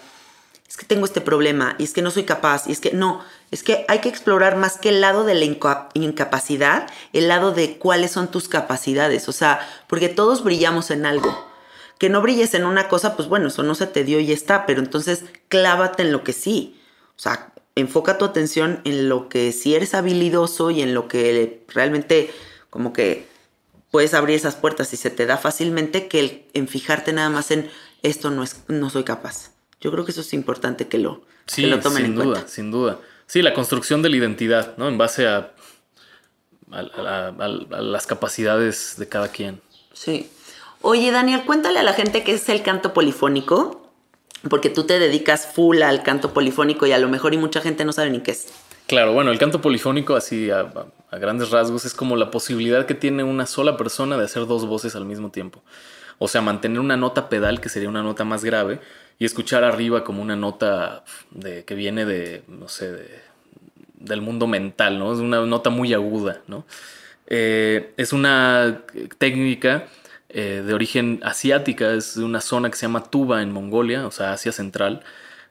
es 0.76 0.80
que 0.82 0.86
tengo 0.88 1.06
este 1.06 1.22
problema 1.22 1.78
y 1.80 1.86
es 1.86 1.94
que 1.94 2.02
no 2.02 2.12
soy 2.12 2.24
capaz 2.24 2.68
y 2.68 2.74
es 2.74 2.82
que 2.82 2.92
no, 2.92 3.24
es 3.50 3.64
que 3.64 3.86
hay 3.88 4.00
que 4.00 4.10
explorar 4.10 4.58
más 4.58 4.78
que 4.78 4.90
el 4.90 5.00
lado 5.00 5.24
de 5.24 5.34
la 5.34 5.46
inca- 5.46 5.88
incapacidad, 5.94 6.90
el 7.14 7.30
lado 7.30 7.54
de 7.54 7.78
cuáles 7.78 8.12
son 8.12 8.30
tus 8.30 8.50
capacidades, 8.50 9.30
o 9.30 9.32
sea, 9.32 9.66
porque 9.88 10.10
todos 10.10 10.44
brillamos 10.44 10.92
en 10.92 11.06
algo. 11.06 11.34
Que 11.98 12.10
no 12.10 12.22
brilles 12.22 12.54
en 12.56 12.66
una 12.66 12.90
cosa, 12.90 13.16
pues 13.16 13.30
bueno, 13.30 13.48
eso 13.48 13.64
no 13.64 13.74
se 13.74 13.88
te 13.88 14.04
dio 14.04 14.20
y 14.20 14.34
está, 14.34 14.66
pero 14.66 14.82
entonces 14.82 15.24
clávate 15.48 16.04
en 16.04 16.12
lo 16.12 16.26
que 16.26 16.34
sí. 16.34 16.78
O 17.16 17.20
sea, 17.22 17.54
enfoca 17.76 18.18
tu 18.18 18.26
atención 18.26 18.82
en 18.84 19.08
lo 19.08 19.30
que 19.30 19.54
sí 19.54 19.76
eres 19.76 19.94
habilidoso 19.94 20.72
y 20.72 20.82
en 20.82 20.94
lo 20.94 21.08
que 21.08 21.64
realmente 21.70 22.34
como 22.70 22.92
que 22.92 23.30
puedes 23.92 24.14
abrir 24.14 24.36
esas 24.36 24.58
puertas 24.58 24.92
y 24.92 24.98
se 24.98 25.10
te 25.10 25.26
da 25.26 25.38
fácilmente 25.38 26.10
que 26.10 26.20
el, 26.20 26.46
en 26.54 26.68
fijarte 26.68 27.14
nada 27.14 27.30
más 27.30 27.50
en 27.52 27.70
esto 28.04 28.30
no 28.30 28.44
es 28.44 28.58
no 28.68 28.90
soy 28.90 29.06
capaz. 29.06 29.55
Yo 29.82 29.92
creo 29.92 30.06
que 30.06 30.12
eso 30.12 30.22
es 30.22 30.34
importante 30.34 30.88
que 30.88 30.98
lo, 30.98 31.22
Sí, 31.48 31.64
que 31.64 31.68
lo 31.68 31.80
tomen 31.80 31.98
sin 31.98 32.06
en 32.08 32.16
duda, 32.16 32.26
cuenta. 32.34 32.48
sin 32.48 32.72
duda. 32.72 33.00
Sí, 33.28 33.42
la 33.42 33.54
construcción 33.54 34.02
de 34.02 34.10
la 34.10 34.18
identidad, 34.18 34.76
¿no? 34.78 34.88
En 34.88 34.98
base 34.98 35.28
a, 35.28 35.52
a- 36.72 36.80
a- 36.80 37.28
a- 37.28 37.46
a 37.46 37.82
las 37.82 38.08
capacidades 38.08 38.96
de 38.98 39.08
cada 39.08 39.28
quien. 39.30 39.62
Sí. 39.94 40.30
Oye, 40.82 41.12
Daniel, 41.12 41.44
cuéntale 41.46 41.80
a 41.80 41.84
la 41.84 41.94
gente 41.94 42.24
qué 42.24 42.34
es 42.34 42.48
el 42.50 42.62
canto 42.62 42.94
polifónico, 42.94 43.92
porque 44.50 44.70
tú 44.70 44.84
te 44.86 45.00
dedicas 45.00 45.48
full 45.54 45.82
al 45.82 46.04
canto 46.04 46.34
polifónico 46.34 46.86
y 46.86 46.92
a 46.92 46.98
lo 47.00 47.08
mejor 47.10 47.34
y 47.34 47.38
mucha 47.38 47.62
gente 47.62 47.86
no 47.86 47.94
sabe 47.94 48.10
ni 48.12 48.20
qué 48.22 48.32
es. 48.32 48.48
Claro, 48.88 49.14
bueno, 49.14 49.32
el 49.32 49.40
canto 49.40 49.62
polifónico, 49.62 50.16
así 50.16 50.52
a, 50.52 50.60
a- 50.62 50.86
a 51.12 51.18
grandes 51.18 51.50
rasgos, 51.50 51.86
es 51.86 51.94
como 51.94 52.16
la 52.16 52.30
posibilidad 52.30 52.86
que 52.86 52.94
tiene 52.94 53.24
una 53.24 53.46
sola 53.48 53.78
persona 53.78 54.18
de 54.18 54.26
hacer 54.26 54.46
dos 54.46 54.66
voces 54.68 54.96
al 54.96 55.06
mismo 55.06 55.32
tiempo. 55.32 55.64
O 56.20 56.28
sea, 56.28 56.41
mantener 56.41 56.80
una 56.80 56.97
nota 56.97 57.30
pedal, 57.30 57.61
que 57.61 57.70
sería 57.70 57.89
una 57.89 58.03
nota 58.03 58.24
más 58.26 58.43
grave, 58.43 58.80
y 59.20 59.26
escuchar 59.26 59.63
arriba 59.63 60.03
como 60.03 60.22
una 60.22 60.36
nota 60.36 61.03
de, 61.32 61.63
que 61.66 61.76
viene 61.76 62.05
de, 62.05 62.43
no 62.47 62.68
sé, 62.68 62.91
de- 62.91 63.22
del 63.95 64.22
mundo 64.22 64.47
mental, 64.47 64.99
¿no? 64.99 65.13
Es 65.13 65.20
una 65.20 65.45
nota 65.45 65.70
muy 65.70 65.93
aguda, 65.93 66.41
¿no? 66.47 66.66
Eh, 67.28 67.93
es 67.97 68.13
una 68.13 68.84
técnica 69.18 69.88
eh, 70.30 70.63
de 70.66 70.74
origen 70.74 71.20
asiática, 71.24 71.93
es 71.93 72.16
de 72.16 72.24
una 72.24 72.41
zona 72.41 72.70
que 72.70 72.78
se 72.78 72.84
llama 72.84 73.03
Tuba 73.09 73.41
en 73.41 73.51
Mongolia, 73.51 74.05
o 74.07 74.11
sea, 74.11 74.34
Asia 74.34 74.51
Central, 74.51 75.01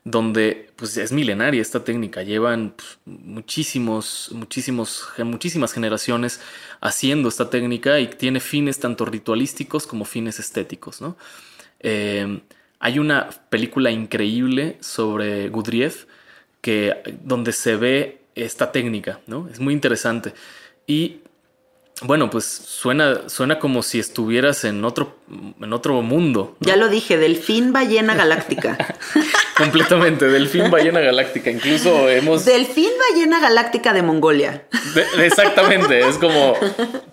donde 0.04 0.70
pues 0.76 0.96
es 0.98 1.12
milenaria 1.12 1.62
esta 1.62 1.82
técnica, 1.82 2.22
llevan 2.22 2.74
pues, 2.76 2.98
muchísimos, 3.06 4.30
muchísimos, 4.32 5.08
muchísimas 5.24 5.72
generaciones 5.72 6.40
haciendo 6.80 7.30
esta 7.30 7.48
técnica 7.48 7.98
y 8.00 8.08
tiene 8.08 8.40
fines 8.40 8.78
tanto 8.78 9.06
ritualísticos 9.06 9.86
como 9.86 10.04
fines 10.04 10.38
estéticos, 10.38 11.00
¿no? 11.00 11.16
Eh, 11.80 12.40
hay 12.80 12.98
una 12.98 13.30
película 13.48 13.90
increíble 13.90 14.76
sobre 14.80 15.48
Gudriev 15.48 16.06
que, 16.60 16.94
donde 17.22 17.52
se 17.52 17.76
ve 17.76 18.20
esta 18.34 18.72
técnica, 18.72 19.20
¿no? 19.26 19.48
Es 19.48 19.58
muy 19.58 19.72
interesante. 19.72 20.34
Y 20.86 21.20
bueno, 22.02 22.28
pues 22.28 22.44
suena, 22.44 23.28
suena 23.28 23.60
como 23.60 23.82
si 23.84 24.00
estuvieras 24.00 24.64
en 24.64 24.84
otro, 24.84 25.16
en 25.60 25.72
otro 25.72 26.02
mundo. 26.02 26.56
¿no? 26.58 26.66
Ya 26.66 26.76
lo 26.76 26.88
dije, 26.88 27.16
delfín 27.16 27.72
ballena 27.72 28.14
galáctica. 28.16 28.76
Completamente, 29.56 30.26
delfín 30.26 30.70
ballena 30.72 30.98
galáctica. 31.00 31.50
Incluso 31.50 32.08
hemos. 32.10 32.44
delfín 32.44 32.90
ballena 33.10 33.38
galáctica 33.38 33.92
de 33.92 34.02
Mongolia. 34.02 34.64
de- 34.94 35.24
exactamente, 35.26 36.00
es 36.00 36.18
como. 36.18 36.54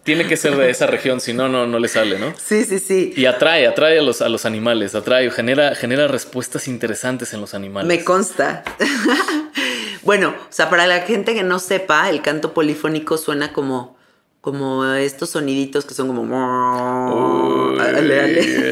Tiene 0.04 0.26
que 0.26 0.36
ser 0.36 0.56
de 0.58 0.72
esa 0.72 0.88
región, 0.88 1.22
si 1.22 1.34
no, 1.34 1.48
no, 1.48 1.68
no 1.68 1.78
le 1.78 1.88
sale, 1.88 2.18
¿no? 2.18 2.34
Sí, 2.44 2.64
sí, 2.66 2.80
sí. 2.80 3.14
Y 3.16 3.26
atrae, 3.26 3.68
atrae 3.68 4.00
a 4.00 4.02
los, 4.02 4.22
a 4.24 4.30
los 4.30 4.46
animales, 4.46 4.96
atrae, 4.96 5.30
genera, 5.30 5.76
genera 5.76 6.08
respuestas 6.08 6.68
interesantes 6.68 7.34
en 7.36 7.42
los 7.42 7.54
animales. 7.54 7.88
Me 7.88 8.04
consta. 8.04 8.64
bueno, 10.02 10.30
o 10.30 10.52
sea, 10.52 10.70
para 10.72 10.88
la 10.88 11.02
gente 11.02 11.34
que 11.36 11.44
no 11.44 11.60
sepa, 11.60 12.10
el 12.10 12.22
canto 12.24 12.54
polifónico 12.56 13.18
suena 13.18 13.54
como, 13.54 13.96
como 14.42 14.84
estos 14.86 15.30
soniditos 15.30 15.86
que 15.86 15.94
son 15.94 16.08
como... 16.08 17.76
Ale, 17.80 18.20
ale. 18.20 18.72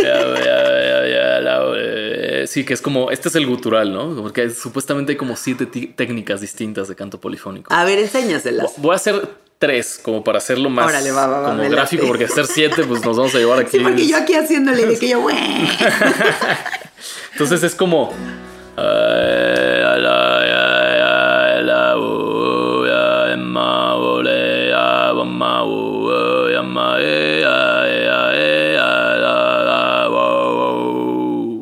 Sí, 2.48 2.66
que 2.66 2.74
es 2.74 2.82
como, 2.82 3.12
este 3.12 3.30
es 3.30 3.36
el 3.36 3.46
gutural, 3.46 3.94
¿no? 3.94 4.16
Porque 4.24 4.50
supuestamente 4.50 5.12
hay 5.12 5.18
como 5.18 5.36
siete 5.36 5.68
técnicas 5.68 6.42
distintas 6.42 6.88
de 6.88 6.96
canto 6.96 7.20
polifónico. 7.20 7.72
A 7.72 7.86
ver, 7.86 8.00
enséñaselas. 8.00 8.74
Voy 8.78 8.94
a 8.94 8.96
hacer 8.96 9.30
tres, 9.60 10.00
como 10.02 10.24
para 10.24 10.40
hacerlo 10.40 10.72
más 10.72 10.88
Órale, 10.88 11.12
va, 11.12 11.28
va, 11.28 11.42
va, 11.42 11.50
como 11.52 11.70
gráfico, 11.70 12.08
porque 12.08 12.26
hacer 12.26 12.48
siete, 12.48 12.84
pues 12.86 13.06
nos 13.06 13.16
vamos 13.18 13.36
a 13.36 13.38
llevar 13.38 13.60
aquí. 13.60 13.78
Sí, 13.78 13.84
porque 13.84 14.08
yo 14.08 14.18
aquí 14.18 14.34
haciéndole 14.34 14.88
de 14.88 14.98
que 14.98 15.10
yo... 15.10 15.22
"Güey". 15.22 15.38
Entonces 17.34 17.62
es 17.62 17.76
como. 17.76 18.12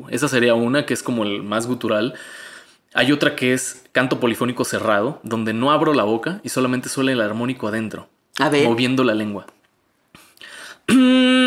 Esa 0.10 0.28
sería 0.28 0.56
una 0.56 0.86
que 0.86 0.94
es 0.94 1.04
como 1.04 1.24
el 1.24 1.44
más 1.44 1.68
gutural. 1.68 2.16
Hay 2.94 3.12
otra 3.12 3.36
que 3.36 3.54
es 3.54 3.86
canto 3.92 4.20
polifónico 4.20 4.66
cerrado, 4.66 5.20
donde 5.24 5.54
no 5.54 5.72
abro 5.72 5.94
la 5.94 6.04
boca 6.04 6.42
y 6.44 6.50
solamente 6.50 6.90
suena 6.90 7.12
el 7.12 7.22
armónico 7.22 7.68
adentro, 7.68 8.08
A 8.40 8.50
ver. 8.50 8.68
moviendo 8.68 9.04
la 9.04 9.14
lengua. 9.14 9.46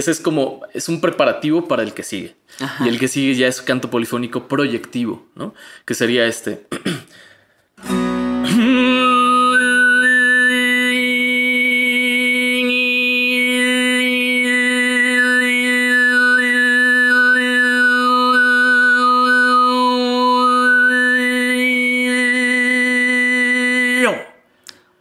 ese 0.00 0.10
es 0.10 0.20
como, 0.20 0.62
es 0.74 0.88
un 0.88 1.00
preparativo 1.00 1.68
para 1.68 1.82
el 1.82 1.94
que 1.94 2.02
sigue. 2.02 2.34
Ajá. 2.58 2.84
Y 2.84 2.88
el 2.88 2.98
que 2.98 3.06
sigue 3.06 3.34
ya 3.34 3.46
es 3.46 3.62
canto 3.62 3.90
polifónico 3.90 4.48
proyectivo, 4.48 5.26
¿no? 5.36 5.54
Que 5.84 5.94
sería 5.94 6.26
este. 6.26 6.66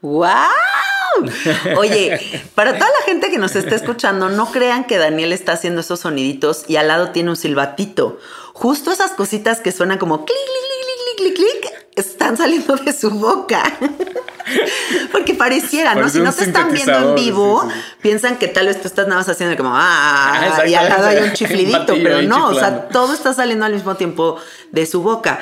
¡Wow! 0.02 0.59
Oye, 1.78 2.20
para 2.56 2.74
toda 2.74 2.90
la 3.00 3.06
gente 3.06 3.30
que 3.30 3.38
nos 3.38 3.56
está 3.56 3.76
escuchando, 3.76 4.30
no 4.30 4.52
crean 4.52 4.86
que 4.86 4.98
Daniel 4.98 5.34
está 5.34 5.54
haciendo 5.54 5.82
esos 5.82 6.02
soniditos 6.02 6.66
y 6.68 6.76
al 6.76 6.88
lado 6.88 7.12
tiene 7.12 7.30
un 7.30 7.36
silbatito. 7.36 8.20
Justo 8.54 8.92
esas 8.92 9.12
cositas 9.12 9.62
que 9.62 9.72
suenan 9.72 9.98
como 9.98 10.26
clic, 10.26 10.38
clic, 10.38 11.16
clic, 11.16 11.36
clic, 11.36 11.36
clic, 11.36 11.62
clic, 11.62 11.80
están 11.96 12.38
saliendo 12.38 12.76
de 12.76 12.94
su 12.94 13.10
boca. 13.12 13.64
Porque 15.12 15.36
pareciera, 15.36 15.94
¿no? 15.94 16.02
Parece 16.02 16.18
si 16.18 16.24
no 16.24 16.34
te 16.34 16.44
están 16.46 16.72
viendo 16.72 17.10
en 17.10 17.16
vivo, 17.16 17.64
sí, 17.64 17.70
sí. 17.72 17.82
piensan 18.02 18.38
que 18.38 18.48
tal 18.48 18.66
vez 18.66 18.82
tú 18.82 18.88
estás 18.88 19.08
nada 19.08 19.20
más 19.22 19.30
haciendo 19.30 19.56
como 19.56 19.72
ah, 19.74 20.64
y 20.66 20.74
al 20.74 20.90
lado 20.90 21.08
hay 21.08 21.18
un 21.18 21.34
chiflidito, 21.34 21.94
pero 22.02 22.22
no, 22.24 22.48
o 22.48 22.54
sea, 22.56 22.88
todo 22.90 23.14
está 23.14 23.34
saliendo 23.34 23.66
al 23.66 23.74
mismo 23.74 23.96
tiempo 23.96 24.38
de 24.72 24.86
su 24.86 25.04
boca. 25.04 25.40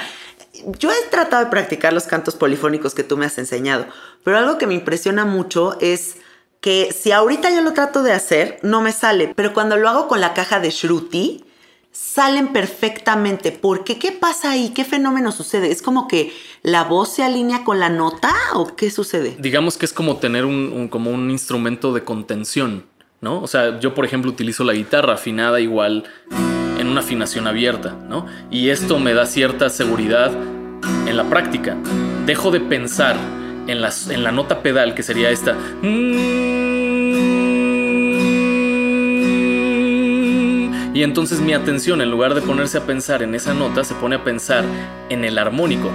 Yo 0.79 0.91
he 0.91 1.09
tratado 1.09 1.43
de 1.45 1.51
practicar 1.51 1.93
los 1.93 2.03
cantos 2.05 2.35
polifónicos 2.35 2.93
que 2.93 3.03
tú 3.03 3.17
me 3.17 3.25
has 3.25 3.37
enseñado, 3.37 3.85
pero 4.23 4.37
algo 4.37 4.57
que 4.57 4.67
me 4.67 4.73
impresiona 4.73 5.25
mucho 5.25 5.77
es 5.81 6.17
que 6.61 6.91
si 6.91 7.11
ahorita 7.11 7.49
yo 7.51 7.61
lo 7.61 7.73
trato 7.73 8.01
de 8.03 8.13
hacer, 8.13 8.59
no 8.63 8.81
me 8.81 8.91
sale, 8.91 9.31
pero 9.35 9.53
cuando 9.53 9.77
lo 9.77 9.87
hago 9.89 10.07
con 10.07 10.19
la 10.21 10.33
caja 10.33 10.59
de 10.59 10.71
Shruti, 10.71 11.43
salen 11.91 12.49
perfectamente. 12.53 13.51
¿Por 13.51 13.83
qué? 13.83 13.97
¿Qué 13.97 14.11
pasa 14.11 14.51
ahí? 14.51 14.69
¿Qué 14.69 14.83
fenómeno 14.83 15.31
sucede? 15.31 15.71
¿Es 15.71 15.81
como 15.81 16.07
que 16.07 16.31
la 16.63 16.83
voz 16.83 17.13
se 17.13 17.23
alinea 17.23 17.63
con 17.63 17.79
la 17.79 17.89
nota 17.89 18.33
o 18.53 18.75
qué 18.75 18.91
sucede? 18.91 19.35
Digamos 19.39 19.77
que 19.77 19.85
es 19.85 19.93
como 19.93 20.17
tener 20.17 20.45
un, 20.45 20.71
un- 20.73 20.87
como 20.89 21.09
un 21.11 21.29
instrumento 21.31 21.93
de 21.93 22.03
contención, 22.03 22.85
¿no? 23.21 23.41
O 23.41 23.47
sea, 23.47 23.79
yo 23.79 23.93
por 23.95 24.05
ejemplo 24.05 24.29
utilizo 24.31 24.63
la 24.63 24.73
guitarra 24.73 25.13
afinada 25.13 25.59
igual 25.59 26.03
una 26.89 27.01
afinación 27.01 27.47
abierta, 27.47 27.95
¿no? 28.07 28.25
Y 28.51 28.69
esto 28.69 28.99
me 28.99 29.13
da 29.13 29.25
cierta 29.25 29.69
seguridad 29.69 30.31
en 31.07 31.17
la 31.17 31.25
práctica. 31.25 31.75
Dejo 32.25 32.51
de 32.51 32.59
pensar 32.59 33.15
en, 33.67 33.79
en 33.79 34.23
la 34.23 34.31
nota 34.31 34.61
pedal 34.61 34.93
que 34.95 35.03
sería 35.03 35.29
esta. 35.29 35.55
Y 40.93 41.03
entonces 41.03 41.39
mi 41.41 41.53
atención, 41.53 42.01
en 42.01 42.09
lugar 42.09 42.33
de 42.33 42.41
ponerse 42.41 42.79
a 42.79 42.85
pensar 42.85 43.21
en 43.21 43.35
esa 43.35 43.53
nota, 43.53 43.83
se 43.83 43.93
pone 43.93 44.15
a 44.15 44.23
pensar 44.23 44.63
en 45.09 45.25
el 45.25 45.37
armónico. 45.37 45.91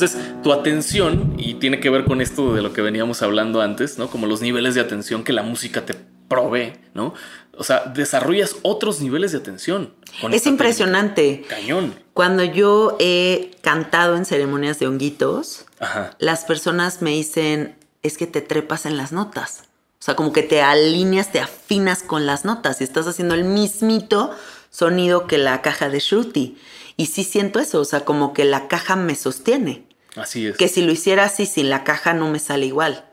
Entonces, 0.00 0.42
tu 0.44 0.52
atención, 0.52 1.34
y 1.38 1.54
tiene 1.54 1.80
que 1.80 1.90
ver 1.90 2.04
con 2.04 2.20
esto 2.20 2.54
de 2.54 2.62
lo 2.62 2.72
que 2.72 2.82
veníamos 2.82 3.22
hablando 3.22 3.60
antes, 3.60 3.98
¿no? 3.98 4.08
Como 4.08 4.26
los 4.26 4.40
niveles 4.40 4.76
de 4.76 4.80
atención 4.80 5.24
que 5.24 5.32
la 5.32 5.42
música 5.42 5.84
te 5.84 5.96
provee, 6.28 6.74
¿no? 6.94 7.14
O 7.56 7.64
sea, 7.64 7.80
desarrollas 7.86 8.56
otros 8.62 9.00
niveles 9.00 9.32
de 9.32 9.38
atención. 9.38 9.92
con 10.20 10.32
Es 10.32 10.46
impresionante. 10.46 11.22
técnica. 11.22 11.56
Cañón. 11.56 11.94
Cuando 12.14 12.44
yo 12.44 12.96
he 13.00 13.50
cantado 13.60 14.16
en 14.16 14.24
ceremonias 14.24 14.78
de 14.78 14.86
honguitos, 14.86 15.66
Ajá. 15.80 16.14
las 16.20 16.44
personas 16.44 17.02
me 17.02 17.10
dicen, 17.10 17.74
es 18.04 18.16
que 18.16 18.28
te 18.28 18.40
trepas 18.40 18.86
en 18.86 18.96
las 18.96 19.10
notas. 19.10 19.64
O 19.98 20.02
sea, 20.04 20.14
como 20.14 20.32
que 20.32 20.44
te 20.44 20.62
alineas, 20.62 21.32
te 21.32 21.40
afinas 21.40 22.04
con 22.04 22.24
las 22.24 22.44
notas 22.44 22.80
y 22.80 22.84
estás 22.84 23.08
haciendo 23.08 23.34
el 23.34 23.42
mismito 23.42 24.30
sonido 24.70 25.26
que 25.26 25.38
la 25.38 25.60
caja 25.60 25.88
de 25.88 25.98
Shruti. 25.98 26.56
Y 26.96 27.06
sí 27.06 27.24
siento 27.24 27.58
eso, 27.58 27.80
o 27.80 27.84
sea, 27.84 28.04
como 28.04 28.32
que 28.32 28.44
la 28.44 28.68
caja 28.68 28.94
me 28.94 29.16
sostiene. 29.16 29.87
Así 30.20 30.46
es. 30.46 30.56
Que 30.56 30.68
si 30.68 30.82
lo 30.82 30.92
hiciera 30.92 31.24
así 31.24 31.46
sin 31.46 31.70
la 31.70 31.84
caja 31.84 32.14
no 32.14 32.28
me 32.30 32.38
sale 32.38 32.66
igual. 32.66 33.04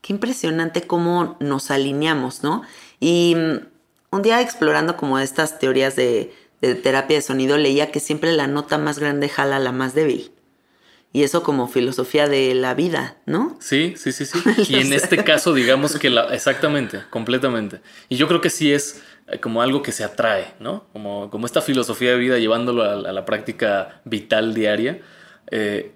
Qué 0.00 0.12
impresionante 0.12 0.82
cómo 0.82 1.36
nos 1.40 1.70
alineamos, 1.70 2.42
¿no? 2.42 2.62
Y 3.00 3.34
mm, 3.36 3.66
un 4.10 4.22
día 4.22 4.40
explorando 4.40 4.96
como 4.96 5.18
estas 5.18 5.58
teorías 5.58 5.96
de, 5.96 6.32
de 6.60 6.74
terapia 6.74 7.16
de 7.16 7.22
sonido, 7.22 7.56
leía 7.56 7.90
que 7.90 8.00
siempre 8.00 8.32
la 8.32 8.46
nota 8.46 8.78
más 8.78 8.98
grande 8.98 9.28
jala 9.28 9.56
a 9.56 9.60
la 9.60 9.72
más 9.72 9.94
débil. 9.94 10.32
Y 11.12 11.22
eso 11.22 11.42
como 11.42 11.66
filosofía 11.66 12.28
de 12.28 12.54
la 12.54 12.74
vida, 12.74 13.16
¿no? 13.24 13.56
Sí, 13.60 13.94
sí, 13.96 14.12
sí, 14.12 14.26
sí. 14.26 14.38
Y 14.68 14.76
en 14.80 14.92
este 14.92 15.24
caso, 15.24 15.54
digamos 15.54 15.98
que 15.98 16.10
la. 16.10 16.34
Exactamente, 16.34 17.02
completamente. 17.08 17.80
Y 18.08 18.16
yo 18.16 18.28
creo 18.28 18.40
que 18.40 18.50
sí 18.50 18.72
es 18.72 19.02
eh, 19.28 19.38
como 19.38 19.62
algo 19.62 19.82
que 19.82 19.92
se 19.92 20.04
atrae, 20.04 20.52
¿no? 20.60 20.84
Como, 20.92 21.30
como 21.30 21.46
esta 21.46 21.62
filosofía 21.62 22.10
de 22.10 22.18
vida 22.18 22.38
llevándolo 22.38 22.82
a, 22.82 22.92
a 22.92 23.12
la 23.12 23.24
práctica 23.24 24.02
vital 24.04 24.52
diaria. 24.52 25.00
Eh, 25.50 25.92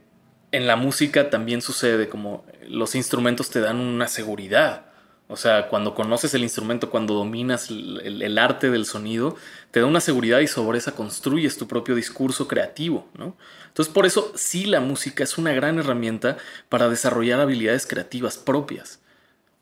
en 0.53 0.67
la 0.67 0.77
música 0.77 1.31
también 1.31 1.63
sucede 1.63 2.09
como 2.09 2.45
los 2.69 2.95
instrumentos 2.95 3.51
te 3.51 3.61
dan 3.61 3.77
una 3.81 4.09
seguridad. 4.09 4.87
O 5.29 5.37
sea, 5.37 5.69
cuando 5.69 5.95
conoces 5.95 6.35
el 6.35 6.43
instrumento, 6.43 6.91
cuando 6.91 7.15
dominas 7.15 7.71
el, 7.71 8.01
el- 8.05 8.23
el 8.23 8.37
arte 8.37 8.69
del 8.69 8.85
sonido, 8.85 9.37
te 9.71 9.79
da 9.79 9.87
una 9.87 10.01
seguridad 10.01 10.41
y 10.41 10.49
sobre 10.49 10.79
esa 10.79 10.93
construyes 10.93 11.57
tu 11.57 11.69
propio 11.69 11.95
discurso 11.95 12.49
creativo, 12.49 13.07
¿no? 13.17 13.37
Entonces, 13.69 13.95
por 13.95 14.07
eso 14.07 14.33
sí 14.35 14.65
la 14.67 14.81
música 14.81 15.23
es 15.23 15.39
una 15.39 15.53
gran 15.53 15.79
herramienta 15.79 16.37
para 16.69 16.89
desarrollar 16.89 17.39
habilidades 17.39 17.87
creativas 17.87 18.39
propias. 18.39 18.99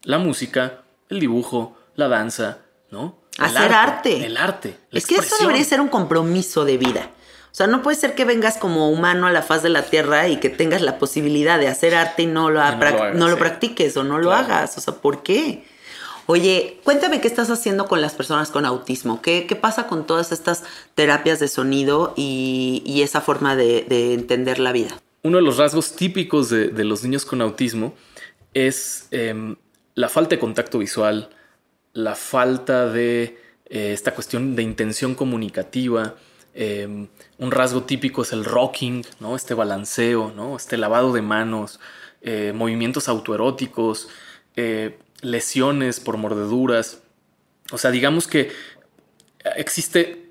La 0.04 0.16
música, 0.16 0.84
el 1.10 1.20
dibujo, 1.20 1.76
la 1.96 2.08
danza, 2.08 2.60
¿no? 2.90 3.20
El 3.36 3.44
Hacer 3.44 3.72
arte. 3.72 4.24
El 4.24 4.38
arte. 4.38 4.78
la 4.90 4.98
Es 4.98 5.06
que 5.06 5.16
eso 5.16 5.36
debería 5.38 5.64
ser 5.64 5.82
un 5.82 5.88
compromiso 5.88 6.64
de 6.64 6.78
vida. 6.78 7.10
O 7.50 7.54
sea, 7.58 7.66
no 7.66 7.82
puede 7.82 7.96
ser 7.96 8.14
que 8.14 8.24
vengas 8.24 8.56
como 8.58 8.90
humano 8.90 9.26
a 9.26 9.32
la 9.32 9.42
faz 9.42 9.62
de 9.62 9.68
la 9.68 9.82
tierra 9.82 10.28
y 10.28 10.36
que 10.38 10.48
tengas 10.50 10.80
la 10.82 10.98
posibilidad 10.98 11.58
de 11.58 11.68
hacer 11.68 11.94
arte 11.94 12.22
y 12.22 12.26
no 12.26 12.50
lo, 12.50 12.60
Y 12.60 12.62
no 12.62 12.78
lo 12.78 12.86
hagas, 12.86 13.14
no 13.16 13.28
lo 13.28 13.34
sí. 13.34 13.40
practiques 13.40 13.96
o 13.96 14.04
no 14.04 14.18
lo 14.18 14.28
Claro. 14.30 14.44
hagas. 14.44 14.78
O 14.78 14.80
sea, 14.80 14.94
¿por 14.94 15.22
qué? 15.22 15.64
Oye, 16.26 16.78
cuéntame 16.84 17.20
qué 17.22 17.26
estás 17.28 17.48
haciendo 17.50 17.86
con 17.86 18.02
las 18.02 18.14
personas 18.14 18.50
con 18.50 18.66
autismo. 18.66 19.22
¿Qué, 19.22 19.46
qué 19.46 19.56
pasa 19.56 19.86
con 19.86 20.06
todas 20.06 20.30
estas 20.30 20.62
terapias 20.94 21.40
de 21.40 21.48
sonido 21.48 22.12
y, 22.16 22.82
y 22.84 23.00
esa 23.02 23.22
forma 23.22 23.56
de, 23.56 23.86
de 23.88 24.12
entender 24.12 24.58
la 24.58 24.72
vida? 24.72 25.00
Uno 25.22 25.38
de 25.38 25.42
los 25.42 25.56
rasgos 25.56 25.96
típicos 25.96 26.50
de, 26.50 26.68
de 26.68 26.84
los 26.84 27.02
niños 27.02 27.24
con 27.24 27.40
autismo 27.40 27.94
es 28.54 29.08
em, 29.10 29.56
la 29.94 30.08
falta 30.10 30.30
de 30.36 30.38
contacto 30.38 30.78
visual, 30.78 31.30
la 31.94 32.14
falta 32.14 32.86
de 32.90 33.38
eh, 33.70 33.92
esta 33.94 34.14
cuestión 34.14 34.54
de 34.54 34.62
intención 34.62 35.14
comunicativa. 35.14 36.14
em, 36.54 37.08
un 37.38 37.50
rasgo 37.50 37.84
típico 37.84 38.22
es 38.22 38.32
el 38.32 38.44
rocking, 38.44 39.04
¿no? 39.20 39.36
Este 39.36 39.54
balanceo, 39.54 40.32
¿no? 40.34 40.56
Este 40.56 40.76
lavado 40.76 41.12
de 41.12 41.22
manos, 41.22 41.80
eh, 42.20 42.52
movimientos 42.54 43.08
autoeróticos, 43.08 44.08
eh, 44.56 44.98
lesiones 45.20 46.00
por 46.00 46.16
mordeduras. 46.16 47.02
O 47.70 47.78
sea, 47.78 47.90
digamos 47.90 48.26
que 48.26 48.50
existe 49.56 50.28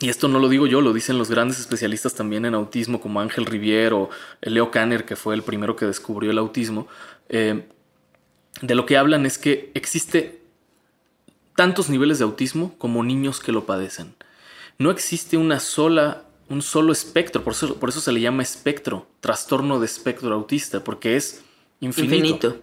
y 0.00 0.08
esto 0.08 0.26
no 0.26 0.40
lo 0.40 0.48
digo 0.48 0.66
yo, 0.66 0.80
lo 0.80 0.92
dicen 0.92 1.18
los 1.18 1.30
grandes 1.30 1.60
especialistas 1.60 2.14
también 2.14 2.44
en 2.44 2.54
autismo, 2.54 3.00
como 3.00 3.20
Ángel 3.20 3.46
Rivier 3.46 3.94
o 3.94 4.10
Leo 4.42 4.70
Kanner, 4.70 5.04
que 5.04 5.14
fue 5.14 5.34
el 5.34 5.42
primero 5.42 5.76
que 5.76 5.86
descubrió 5.86 6.32
el 6.32 6.38
autismo. 6.38 6.88
Eh, 7.28 7.66
de 8.60 8.74
lo 8.74 8.86
que 8.86 8.96
hablan 8.96 9.24
es 9.24 9.38
que 9.38 9.70
existe 9.74 10.42
tantos 11.54 11.88
niveles 11.88 12.18
de 12.18 12.24
autismo 12.24 12.76
como 12.76 13.04
niños 13.04 13.40
que 13.40 13.52
lo 13.52 13.66
padecen. 13.66 14.16
No 14.78 14.90
existe 14.90 15.36
una 15.36 15.60
sola, 15.60 16.23
un 16.48 16.62
solo 16.62 16.92
espectro, 16.92 17.42
por 17.42 17.52
eso, 17.52 17.76
por 17.76 17.88
eso 17.88 18.00
se 18.00 18.12
le 18.12 18.20
llama 18.20 18.42
espectro, 18.42 19.06
trastorno 19.20 19.80
de 19.80 19.86
espectro 19.86 20.34
autista, 20.34 20.84
porque 20.84 21.16
es 21.16 21.42
infinito. 21.80 22.14
Infinito. 22.14 22.56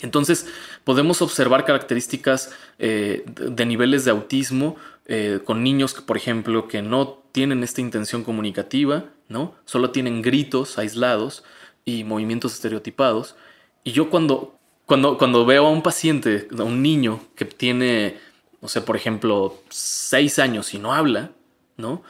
Entonces, 0.00 0.46
podemos 0.82 1.22
observar 1.22 1.64
características 1.64 2.52
eh, 2.78 3.24
de 3.26 3.66
niveles 3.66 4.04
de 4.04 4.10
autismo 4.10 4.76
eh, 5.06 5.40
con 5.44 5.62
niños 5.62 5.94
que, 5.94 6.02
por 6.02 6.16
ejemplo, 6.16 6.68
que 6.68 6.82
no 6.82 7.22
tienen 7.32 7.62
esta 7.62 7.80
intención 7.80 8.24
comunicativa, 8.24 9.06
¿no? 9.28 9.54
Solo 9.64 9.90
tienen 9.90 10.20
gritos 10.20 10.78
aislados 10.78 11.44
y 11.84 12.04
movimientos 12.04 12.54
estereotipados. 12.54 13.36
Y 13.84 13.92
yo 13.92 14.10
cuando, 14.10 14.58
cuando, 14.86 15.16
cuando 15.16 15.46
veo 15.46 15.66
a 15.66 15.70
un 15.70 15.82
paciente, 15.82 16.48
a 16.58 16.62
un 16.64 16.82
niño 16.82 17.20
que 17.34 17.44
tiene, 17.44 18.18
no 18.60 18.68
sé, 18.68 18.80
por 18.80 18.96
ejemplo, 18.96 19.62
seis 19.68 20.38
años 20.38 20.74
y 20.74 20.78
no 20.78 20.92
habla, 20.92 21.30
¿no? 21.76 22.02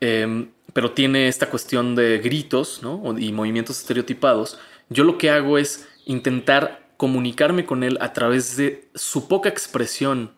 Em, 0.00 0.50
pero 0.72 0.92
tiene 0.92 1.28
esta 1.28 1.50
cuestión 1.50 1.94
de 1.94 2.18
gritos, 2.18 2.82
¿no? 2.82 3.18
Y 3.18 3.32
movimientos 3.32 3.80
estereotipados, 3.80 4.58
yo 4.90 5.04
lo 5.04 5.18
que 5.18 5.30
hago 5.30 5.58
es 5.58 5.88
intentar 6.06 6.88
comunicarme 6.96 7.64
con 7.64 7.84
él 7.84 7.98
a 8.00 8.12
través 8.12 8.56
de 8.56 8.88
su 8.94 9.28
poca 9.28 9.48
expresión 9.48 10.32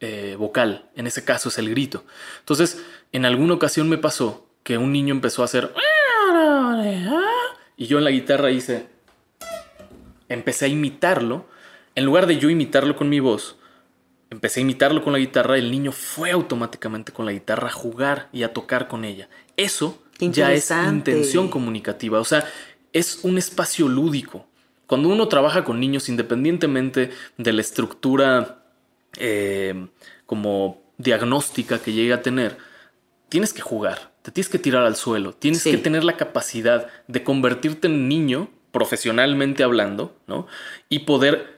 eh, 0.00 0.36
vocal. 0.38 0.90
En 0.96 1.06
ese 1.06 1.24
caso 1.24 1.48
es 1.48 1.58
el 1.58 1.70
grito. 1.70 2.04
Entonces, 2.40 2.84
en 3.12 3.24
alguna 3.24 3.54
ocasión 3.54 3.88
me 3.88 3.98
pasó 3.98 4.46
que 4.62 4.76
un 4.76 4.92
niño 4.92 5.14
empezó 5.14 5.42
a 5.42 5.46
hacer... 5.46 5.72
Y 7.76 7.86
yo 7.86 7.98
en 7.98 8.04
la 8.04 8.10
guitarra 8.10 8.50
hice... 8.50 8.88
Empecé 10.28 10.66
a 10.66 10.68
imitarlo. 10.68 11.46
En 11.94 12.04
lugar 12.04 12.26
de 12.26 12.38
yo 12.38 12.50
imitarlo 12.50 12.96
con 12.96 13.08
mi 13.08 13.20
voz, 13.20 13.56
empecé 14.34 14.60
a 14.60 14.62
imitarlo 14.62 15.02
con 15.02 15.12
la 15.12 15.18
guitarra. 15.18 15.56
El 15.56 15.70
niño 15.70 15.92
fue 15.92 16.30
automáticamente 16.30 17.12
con 17.12 17.26
la 17.26 17.32
guitarra 17.32 17.68
a 17.68 17.72
jugar 17.72 18.28
y 18.32 18.42
a 18.42 18.52
tocar 18.52 18.88
con 18.88 19.04
ella. 19.04 19.28
Eso 19.56 20.02
ya 20.18 20.52
es 20.52 20.70
intención 20.70 21.48
comunicativa. 21.48 22.20
O 22.20 22.24
sea, 22.24 22.44
es 22.92 23.20
un 23.22 23.38
espacio 23.38 23.88
lúdico. 23.88 24.46
Cuando 24.86 25.08
uno 25.08 25.28
trabaja 25.28 25.64
con 25.64 25.80
niños, 25.80 26.08
independientemente 26.08 27.10
de 27.38 27.52
la 27.52 27.60
estructura 27.60 28.62
eh, 29.16 29.86
como 30.26 30.82
diagnóstica 30.98 31.78
que 31.78 31.92
llegue 31.92 32.12
a 32.12 32.22
tener, 32.22 32.58
tienes 33.28 33.52
que 33.52 33.62
jugar, 33.62 34.12
te 34.22 34.30
tienes 34.30 34.48
que 34.48 34.58
tirar 34.58 34.84
al 34.84 34.96
suelo, 34.96 35.32
tienes 35.32 35.64
que 35.64 35.78
tener 35.78 36.04
la 36.04 36.16
capacidad 36.16 36.88
de 37.08 37.24
convertirte 37.24 37.88
en 37.88 38.08
niño, 38.08 38.50
profesionalmente 38.70 39.64
hablando, 39.64 40.16
¿no? 40.26 40.46
Y 40.88 41.00
poder 41.00 41.53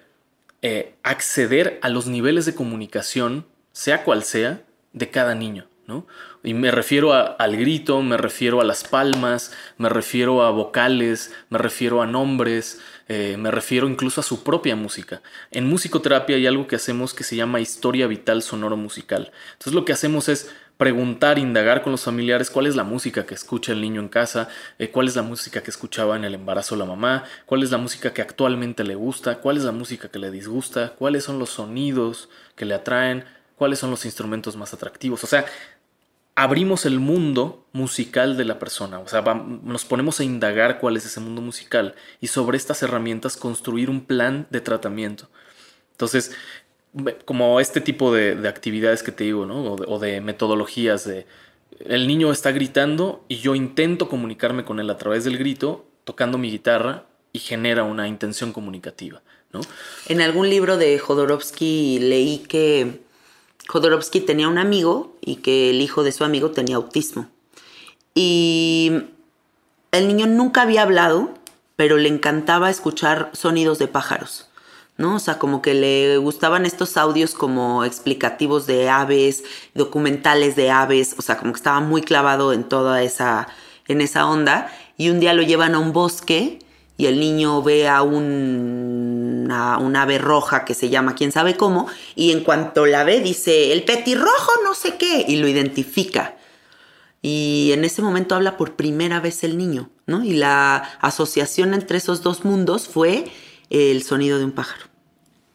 eh, 0.63 0.95
acceder 1.03 1.79
a 1.83 1.89
los 1.89 2.07
niveles 2.07 2.47
de 2.47 2.55
comunicación, 2.55 3.47
sea 3.73 4.05
cual 4.05 4.25
sea, 4.25 4.63
de 4.93 5.11
cada 5.11 5.35
niño. 5.35 5.69
¿no? 5.87 6.07
Y 6.43 6.55
me 6.55 6.71
refiero 6.71 7.13
al 7.13 7.57
grito, 7.57 8.03
me 8.03 8.17
refiero 8.17 8.61
a 8.61 8.65
las 8.65 8.85
palmas, 8.85 9.53
me 9.79 9.89
refiero 9.89 10.43
a 10.43 10.51
vocales, 10.51 11.33
me 11.49 11.59
refiero 11.59 12.03
a 12.03 12.07
nombres, 12.07 12.81
eh, 13.09 13.37
me 13.39 13.51
refiero 13.51 13.89
incluso 13.89 14.21
a 14.21 14.25
su 14.25 14.43
propia 14.43 14.75
música. 14.75 15.23
En 15.51 15.67
musicoterapia 15.67 16.37
hay 16.37 16.47
algo 16.47 16.67
que 16.67 16.77
hacemos 16.77 17.15
que 17.15 17.25
se 17.25 17.37
llama 17.37 17.61
historia 17.61 18.07
vital 18.07 18.43
sonoro 18.43 18.77
musical. 18.77 19.33
Entonces 19.53 19.75
lo 19.75 19.85
que 19.85 19.93
hacemos 19.93 20.29
es 20.29 20.51
preguntar, 20.77 21.39
indagar 21.39 21.83
con 21.83 21.93
los 21.93 22.05
familiares 22.05 22.51
cuál 22.51 22.67
es 22.67 22.77
la 22.77 22.85
música 22.85 23.25
que 23.25 23.35
escucha 23.35 23.73
el 23.73 23.81
niño 23.81 24.01
en 24.01 24.09
casa, 24.09 24.49
eh, 24.79 24.91
cuál 24.91 25.09
es 25.09 25.17
la 25.17 25.23
música 25.23 25.63
que 25.63 25.71
escuchaba 25.71 26.17
en 26.17 26.25
el 26.25 26.35
embarazo 26.35 26.77
la 26.77 26.85
mamá, 26.85 27.25
cuál 27.47 27.63
es 27.63 27.71
la 27.71 27.79
música 27.79 28.13
que 28.13 28.23
actualmente 28.23 28.85
le 28.85 28.95
gusta, 28.95 29.37
cuál 29.37 29.57
es 29.57 29.65
la 29.65 29.73
música 29.73 30.09
que 30.09 30.19
le 30.19 30.31
disgusta, 30.31 30.91
cuáles 30.91 31.25
son 31.25 31.39
los 31.39 31.51
sonidos 31.51 32.29
que 32.55 32.67
le 32.67 32.75
atraen, 32.75 33.25
cuáles 33.57 33.79
son 33.79 33.91
los 33.91 34.05
instrumentos 34.05 34.57
más 34.57 34.75
atractivos. 34.75 35.25
O 35.25 35.27
sea, 35.27 35.47
abrimos 36.35 36.85
el 36.85 37.01
mundo 37.01 37.67
musical 37.73 38.37
de 38.37 38.45
la 38.45 38.59
persona, 38.59 38.99
o 38.99 39.09
sea, 39.09 39.23
nos 39.23 39.87
ponemos 39.87 40.21
a 40.21 40.25
indagar 40.25 40.79
cuál 40.79 40.99
es 40.99 41.07
ese 41.07 41.21
mundo 41.21 41.41
musical 41.41 41.95
y 42.21 42.27
sobre 42.27 42.59
estas 42.59 42.83
herramientas 42.83 43.39
construir 43.39 43.89
un 43.89 44.05
plan 44.05 44.47
de 44.51 44.61
tratamiento. 44.61 45.31
Entonces, 45.93 46.33
como 47.25 47.61
este 47.61 47.81
tipo 47.81 48.13
de, 48.13 48.49
actividades 48.49 49.03
que 49.03 49.13
te 49.13 49.25
digo, 49.25 49.47
¿no? 49.47 49.73
O 49.73 49.99
de, 49.99 50.21
metodologías. 50.21 51.09
El 51.81 52.07
niño 52.07 52.33
está 52.33 52.53
gritando 52.53 53.25
y 53.29 53.37
yo 53.37 53.55
intento 53.55 54.09
comunicarme 54.09 54.65
con 54.65 54.81
él 54.81 54.89
a 54.91 54.97
través 54.97 55.25
del 55.25 55.39
grito, 55.39 55.85
tocando 56.05 56.39
mi 56.39 56.51
guitarra 56.51 57.05
y 57.33 57.39
genera 57.39 57.85
una 57.85 58.09
intención 58.09 58.53
comunicativa, 58.53 59.23
¿no? 59.53 59.61
En 60.09 60.23
algún 60.23 60.49
libro 60.49 60.79
de 60.79 60.99
Jodorowsky 60.99 61.99
leí 61.99 62.39
que 62.39 63.01
Jodorowsky 63.69 64.21
tenía 64.21 64.49
un 64.49 64.59
amigo 64.59 65.17
y 65.21 65.37
que 65.37 65.71
el 65.71 65.81
hijo 65.81 66.03
de 66.03 66.13
su 66.13 66.25
amigo 66.25 66.51
tenía 66.53 66.77
autismo. 66.77 67.29
Y 68.15 68.93
el 69.93 70.09
niño 70.09 70.27
nunca 70.27 70.63
había 70.63 70.83
hablado, 70.83 71.35
pero 71.77 71.99
le 71.99 72.09
encantaba 72.09 72.71
escuchar 72.71 73.31
sonidos 73.35 73.79
de 73.79 73.89
pájaros. 73.89 74.49
¿No? 74.99 75.17
O 75.17 75.19
sea, 75.19 75.39
como 75.39 75.63
que 75.63 75.75
le 75.75 76.17
gustaban 76.19 76.67
estos 76.67 76.97
audios 76.97 77.35
como 77.35 77.85
explicativos 77.85 78.67
de 78.67 78.89
aves, 78.89 79.45
documentales 79.75 80.57
de 80.57 80.71
aves, 80.71 81.15
o 81.19 81.23
sea, 81.23 81.37
como 81.37 81.53
que 81.53 81.59
estaba 81.59 81.81
muy 81.81 82.03
clavado 82.03 82.53
en 82.53 82.65
toda 82.65 83.03
esa, 83.03 83.49
en 83.89 84.01
esa 84.01 84.27
onda. 84.27 84.73
Y 84.97 85.11
un 85.11 85.21
día 85.21 85.35
lo 85.35 85.43
llevan 85.43 85.75
a 85.75 85.79
un 85.79 85.93
bosque 85.93 86.59
y 86.97 87.07
el 87.07 87.21
niño 87.21 87.63
ve 87.63 87.89
a 87.89 88.03
un, 88.03 89.47
una, 89.51 90.03
ave 90.03 90.19
roja 90.19 90.65
que 90.65 90.75
se 90.75 90.89
llama 90.89 91.15
quién 91.15 91.33
sabe 91.33 91.57
cómo, 91.57 91.89
y 92.15 92.33
en 92.33 92.43
cuanto 92.43 92.87
la 92.87 93.05
ve 93.05 93.21
dice, 93.21 93.73
el 93.73 93.85
petirrojo 93.85 94.53
no 94.65 94.75
sé 94.75 94.97
qué, 94.97 95.25
y 95.29 95.37
lo 95.37 95.49
identifica. 95.49 96.37
Y 97.21 97.71
en 97.73 97.85
ese 97.85 98.03
momento 98.03 98.35
habla 98.35 98.57
por 98.57 98.77
primera 98.77 99.21
vez 99.21 99.43
el 99.45 99.59
niño, 99.59 99.91
¿no? 100.07 100.23
Y 100.23 100.35
la 100.35 100.77
asociación 101.01 101.75
entre 101.75 101.99
esos 101.99 102.23
dos 102.23 102.45
mundos 102.45 102.89
fue 102.89 103.27
el 103.71 104.03
sonido 104.03 104.39
de 104.39 104.45
un 104.45 104.53
pájaro. 104.53 104.87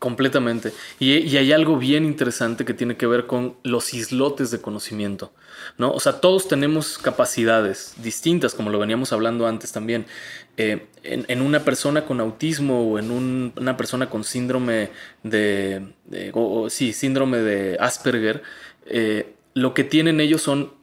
Completamente. 0.02 0.74
Y, 0.98 1.38
hay 1.38 1.52
algo 1.52 1.78
bien 1.78 2.06
interesante 2.06 2.66
que 2.66 2.74
tiene 2.74 2.98
que 2.98 3.06
ver 3.06 3.28
con 3.28 3.56
los 3.62 3.94
islotes 3.94 4.50
de 4.50 4.60
conocimiento, 4.60 5.32
¿no? 5.78 5.92
O 5.92 6.00
sea, 6.00 6.20
todos 6.22 6.48
tenemos 6.48 6.98
capacidades 6.98 7.94
distintas, 8.02 8.56
como 8.56 8.72
lo 8.72 8.80
veníamos 8.80 9.14
hablando 9.14 9.46
antes 9.46 9.72
también. 9.72 10.08
Eh, 10.58 10.88
en, 11.04 11.42
una 11.44 11.64
persona 11.64 12.04
con 12.06 12.20
autismo 12.20 12.92
o 12.92 12.98
en 12.98 13.12
una 13.12 13.78
persona 13.78 14.10
con 14.10 14.24
síndrome 14.24 14.90
de, 15.22 15.94
sí, 16.70 16.94
síndrome 16.94 17.38
de 17.38 17.78
Asperger, 17.80 18.42
eh, 18.88 19.36
lo 19.54 19.76
que 19.76 19.84
tienen 19.84 20.20
ellos 20.20 20.42
son 20.42 20.74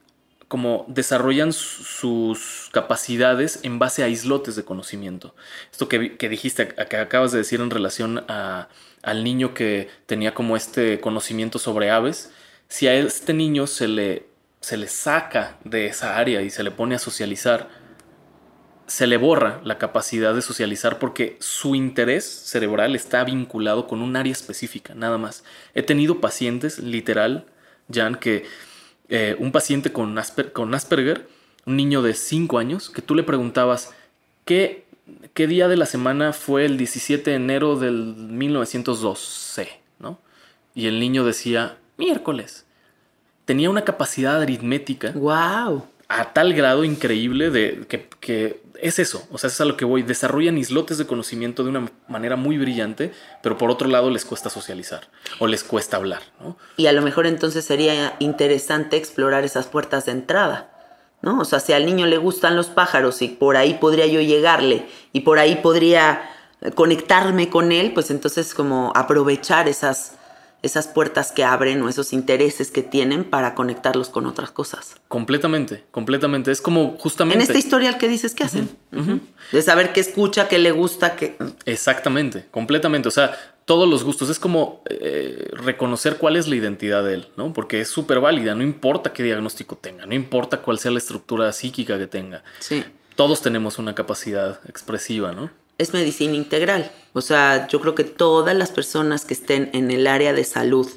como 0.48 0.86
desarrollan 0.88 1.52
sus 1.52 2.70
capacidades 2.72 3.60
en 3.62 3.78
base 3.78 4.02
a 4.02 4.08
islotes 4.08 4.56
de 4.56 4.64
conocimiento. 4.64 5.34
Esto 5.70 5.88
que, 5.88 6.16
que 6.16 6.28
dijiste, 6.30 6.68
que 6.68 6.96
acabas 6.96 7.32
de 7.32 7.38
decir 7.38 7.60
en 7.60 7.70
relación 7.70 8.24
a, 8.28 8.68
al 9.02 9.24
niño 9.24 9.52
que 9.52 9.88
tenía 10.06 10.34
como 10.34 10.56
este 10.56 11.00
conocimiento 11.00 11.58
sobre 11.58 11.90
aves, 11.90 12.32
si 12.66 12.86
a 12.88 12.94
este 12.94 13.34
niño 13.34 13.66
se 13.66 13.88
le, 13.88 14.26
se 14.60 14.78
le 14.78 14.88
saca 14.88 15.58
de 15.64 15.86
esa 15.86 16.16
área 16.16 16.40
y 16.40 16.50
se 16.50 16.62
le 16.62 16.70
pone 16.70 16.94
a 16.94 16.98
socializar, 16.98 17.68
se 18.86 19.06
le 19.06 19.18
borra 19.18 19.60
la 19.64 19.76
capacidad 19.76 20.34
de 20.34 20.40
socializar 20.40 20.98
porque 20.98 21.36
su 21.40 21.74
interés 21.74 22.24
cerebral 22.24 22.96
está 22.96 23.22
vinculado 23.22 23.86
con 23.86 24.00
un 24.00 24.16
área 24.16 24.32
específica, 24.32 24.94
nada 24.94 25.18
más. 25.18 25.44
He 25.74 25.82
tenido 25.82 26.22
pacientes, 26.22 26.78
literal, 26.78 27.46
Jan, 27.92 28.14
que 28.14 28.46
eh, 29.08 29.36
un 29.38 29.52
paciente 29.52 29.92
con, 29.92 30.18
con 30.52 30.74
Asperger, 30.74 31.28
un 31.66 31.76
niño 31.76 32.02
de 32.02 32.14
5 32.14 32.58
años, 32.58 32.90
que 32.90 33.02
tú 33.02 33.14
le 33.14 33.22
preguntabas, 33.22 33.94
¿qué, 34.44 34.84
¿qué 35.34 35.46
día 35.46 35.68
de 35.68 35.76
la 35.76 35.86
semana 35.86 36.32
fue 36.32 36.64
el 36.64 36.76
17 36.76 37.30
de 37.30 37.36
enero 37.36 37.76
del 37.76 38.14
1912? 38.14 39.68
¿no? 39.98 40.18
Y 40.74 40.86
el 40.86 41.00
niño 41.00 41.24
decía, 41.24 41.76
miércoles. 41.96 42.64
Tenía 43.44 43.70
una 43.70 43.84
capacidad 43.84 44.40
aritmética. 44.42 45.12
¡Wow! 45.12 45.86
A 46.08 46.32
tal 46.32 46.52
grado 46.52 46.84
increíble 46.84 47.50
de 47.50 47.86
que 47.88 48.60
es 48.80 48.98
eso, 48.98 49.26
o 49.30 49.38
sea, 49.38 49.48
es 49.48 49.60
a 49.60 49.64
lo 49.64 49.76
que 49.76 49.84
voy. 49.84 50.02
Desarrollan 50.02 50.58
islotes 50.58 50.98
de 50.98 51.06
conocimiento 51.06 51.64
de 51.64 51.70
una 51.70 51.90
manera 52.06 52.36
muy 52.36 52.58
brillante, 52.58 53.12
pero 53.42 53.58
por 53.58 53.70
otro 53.70 53.88
lado 53.88 54.10
les 54.10 54.24
cuesta 54.24 54.50
socializar 54.50 55.08
o 55.38 55.46
les 55.46 55.64
cuesta 55.64 55.96
hablar, 55.96 56.22
¿no? 56.40 56.56
Y 56.76 56.86
a 56.86 56.92
lo 56.92 57.02
mejor 57.02 57.26
entonces 57.26 57.64
sería 57.64 58.14
interesante 58.18 58.96
explorar 58.96 59.44
esas 59.44 59.66
puertas 59.66 60.06
de 60.06 60.12
entrada, 60.12 60.70
¿no? 61.22 61.40
O 61.40 61.44
sea, 61.44 61.60
si 61.60 61.72
al 61.72 61.86
niño 61.86 62.06
le 62.06 62.18
gustan 62.18 62.56
los 62.56 62.68
pájaros 62.68 63.22
y 63.22 63.28
por 63.28 63.56
ahí 63.56 63.74
podría 63.74 64.06
yo 64.06 64.20
llegarle 64.20 64.86
y 65.12 65.20
por 65.20 65.38
ahí 65.38 65.56
podría 65.56 66.30
conectarme 66.74 67.50
con 67.50 67.72
él, 67.72 67.92
pues 67.92 68.10
entonces 68.10 68.54
como 68.54 68.92
aprovechar 68.94 69.68
esas 69.68 70.17
esas 70.62 70.88
puertas 70.88 71.32
que 71.32 71.44
abren 71.44 71.80
o 71.82 71.88
esos 71.88 72.12
intereses 72.12 72.70
que 72.70 72.82
tienen 72.82 73.24
para 73.24 73.54
conectarlos 73.54 74.08
con 74.08 74.26
otras 74.26 74.50
cosas. 74.50 74.96
Completamente, 75.08 75.84
completamente. 75.90 76.50
Es 76.50 76.60
como 76.60 76.96
justamente... 76.98 77.36
En 77.36 77.42
este 77.42 77.58
historial 77.58 77.98
que 77.98 78.08
dices 78.08 78.34
que 78.34 78.44
hacen. 78.44 78.68
De 79.52 79.62
saber 79.62 79.92
qué 79.92 80.00
escucha, 80.00 80.48
qué 80.48 80.58
le 80.58 80.72
gusta, 80.72 81.14
qué... 81.16 81.36
Exactamente, 81.64 82.46
completamente. 82.50 83.08
O 83.08 83.12
sea, 83.12 83.38
todos 83.68 83.88
los 83.88 84.02
gustos. 84.02 84.30
Es 84.30 84.40
como 84.40 84.82
eh, 84.88 85.50
reconocer 85.52 86.16
cuál 86.16 86.36
es 86.36 86.48
la 86.48 86.56
identidad 86.56 87.04
de 87.04 87.14
él, 87.14 87.28
¿no? 87.36 87.52
Porque 87.52 87.80
es 87.82 87.88
súper 87.88 88.18
válida. 88.18 88.54
No 88.54 88.62
importa 88.62 89.12
qué 89.12 89.22
diagnóstico 89.22 89.76
tenga, 89.76 90.06
no 90.06 90.14
importa 90.14 90.62
cuál 90.62 90.78
sea 90.78 90.90
la 90.90 90.98
estructura 90.98 91.52
psíquica 91.52 91.98
que 91.98 92.06
tenga. 92.06 92.42
Sí. 92.58 92.82
Todos 93.14 93.42
tenemos 93.42 93.78
una 93.78 93.94
capacidad 93.94 94.60
expresiva, 94.68 95.32
¿no? 95.32 95.50
Es 95.78 95.94
medicina 95.94 96.34
integral. 96.34 96.90
O 97.12 97.20
sea, 97.20 97.66
yo 97.68 97.80
creo 97.80 97.94
que 97.94 98.04
todas 98.04 98.54
las 98.54 98.70
personas 98.70 99.24
que 99.24 99.34
estén 99.34 99.70
en 99.72 99.90
el 99.90 100.06
área 100.06 100.32
de 100.32 100.44
salud 100.44 100.88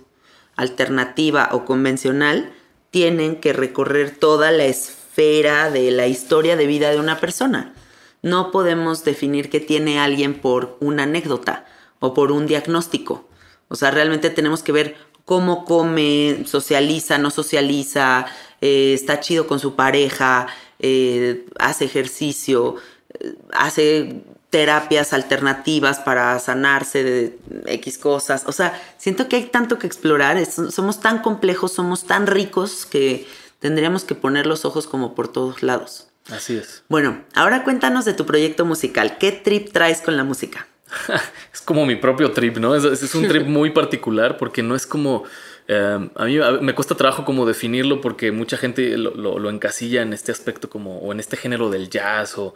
alternativa 0.55 1.49
o 1.53 1.65
convencional 1.65 2.51
tienen 2.89 3.37
que 3.37 3.53
recorrer 3.53 4.17
toda 4.17 4.51
la 4.51 4.65
esfera 4.65 5.71
de 5.71 5.91
la 5.91 6.07
historia 6.07 6.57
de 6.57 6.67
vida 6.67 6.91
de 6.91 6.99
una 6.99 7.19
persona. 7.19 7.73
No 8.21 8.51
podemos 8.51 9.03
definir 9.03 9.49
qué 9.49 9.59
tiene 9.59 9.99
alguien 9.99 10.39
por 10.39 10.77
una 10.79 11.03
anécdota 11.03 11.65
o 11.99 12.13
por 12.13 12.31
un 12.31 12.45
diagnóstico. 12.45 13.27
O 13.69 13.75
sea, 13.75 13.91
realmente 13.91 14.29
tenemos 14.29 14.61
que 14.63 14.71
ver 14.71 14.95
cómo 15.25 15.63
come, 15.65 16.43
socializa, 16.45 17.17
no 17.17 17.29
socializa, 17.29 18.25
eh, 18.59 18.93
está 18.93 19.19
chido 19.21 19.47
con 19.47 19.59
su 19.59 19.75
pareja, 19.75 20.47
eh, 20.79 21.45
hace 21.57 21.85
ejercicio, 21.85 22.75
eh, 23.19 23.35
hace 23.53 24.23
terapias 24.51 25.13
alternativas 25.13 25.99
para 25.99 26.37
sanarse 26.37 27.03
de 27.03 27.39
X 27.65 27.97
cosas. 27.97 28.43
O 28.45 28.51
sea, 28.51 28.79
siento 28.97 29.27
que 29.27 29.37
hay 29.37 29.45
tanto 29.45 29.79
que 29.79 29.87
explorar, 29.87 30.37
somos 30.45 30.99
tan 30.99 31.19
complejos, 31.19 31.71
somos 31.71 32.05
tan 32.05 32.27
ricos 32.27 32.85
que 32.85 33.25
tendríamos 33.59 34.03
que 34.03 34.13
poner 34.13 34.45
los 34.45 34.65
ojos 34.65 34.87
como 34.87 35.15
por 35.15 35.29
todos 35.29 35.63
lados. 35.63 36.09
Así 36.29 36.57
es. 36.57 36.83
Bueno, 36.89 37.23
ahora 37.33 37.63
cuéntanos 37.63 38.03
de 38.05 38.13
tu 38.13 38.25
proyecto 38.25 38.65
musical. 38.65 39.17
¿Qué 39.17 39.31
trip 39.31 39.71
traes 39.71 40.01
con 40.01 40.17
la 40.17 40.25
música? 40.25 40.67
es 41.53 41.61
como 41.61 41.85
mi 41.85 41.95
propio 41.95 42.31
trip, 42.31 42.57
¿no? 42.57 42.75
Es, 42.75 43.15
un 43.15 43.27
trip 43.27 43.47
muy 43.47 43.71
particular 43.71 44.37
porque 44.37 44.61
no 44.61 44.75
es 44.75 44.85
como... 44.85 45.23
Eh, 45.67 46.09
a 46.15 46.25
mí 46.25 46.37
me 46.59 46.75
cuesta 46.75 46.95
trabajo 46.95 47.23
como 47.23 47.45
definirlo 47.45 48.01
porque 48.01 48.33
mucha 48.33 48.57
gente 48.57 48.97
lo, 48.97 49.49
encasilla 49.49 50.01
en 50.01 50.11
este 50.11 50.33
aspecto 50.33 50.69
como, 50.69 50.99
o 50.99 51.13
en 51.13 51.21
este 51.21 51.37
género 51.37 51.69
del 51.69 51.89
jazz 51.89 52.37
o 52.37 52.53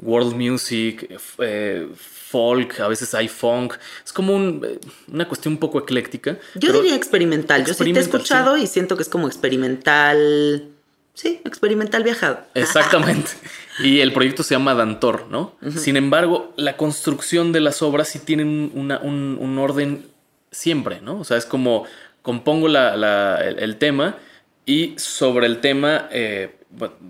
world 0.00 0.34
music, 0.34 1.10
eh, 1.38 1.88
folk, 1.94 2.80
a 2.80 2.88
veces 2.88 3.14
hay 3.14 3.28
funk. 3.28 3.74
Es 4.04 4.12
como 4.12 4.34
una 4.34 5.28
cuestión 5.28 5.54
un 5.54 5.60
poco 5.60 5.78
ecléctica. 5.80 6.38
Yo 6.54 6.72
diría 6.72 6.94
experimental. 6.94 7.64
Yo 7.64 7.74
sí 7.74 7.92
te 7.92 7.98
he 7.98 8.02
escuchado 8.02 8.56
y 8.56 8.66
siento 8.66 8.96
que 8.96 9.02
es 9.02 9.08
como 9.08 9.26
experimental 9.26 10.74
Sí, 11.18 11.40
experimental 11.44 12.04
viajado. 12.04 12.38
Exactamente. 12.54 13.32
y 13.80 13.98
el 13.98 14.12
proyecto 14.12 14.44
se 14.44 14.54
llama 14.54 14.74
Dantor, 14.74 15.26
¿no? 15.28 15.52
Sin 15.68 15.96
embargo, 15.96 16.52
la 16.54 16.76
construcción 16.76 17.50
de 17.50 17.58
las 17.58 17.82
obras 17.82 18.06
sí 18.06 18.20
tiene 18.20 18.44
un, 18.44 19.58
orden 19.58 20.06
siempre, 20.52 21.00
¿no? 21.00 21.18
O 21.18 21.24
sea, 21.24 21.36
es 21.36 21.44
como 21.44 21.86
compongo 22.22 22.68
el, 22.68 23.76
tema 23.80 24.16
y 24.64 24.94
sobre 24.96 25.46
el 25.46 25.60
tema 25.60 26.08
eh, 26.12 26.54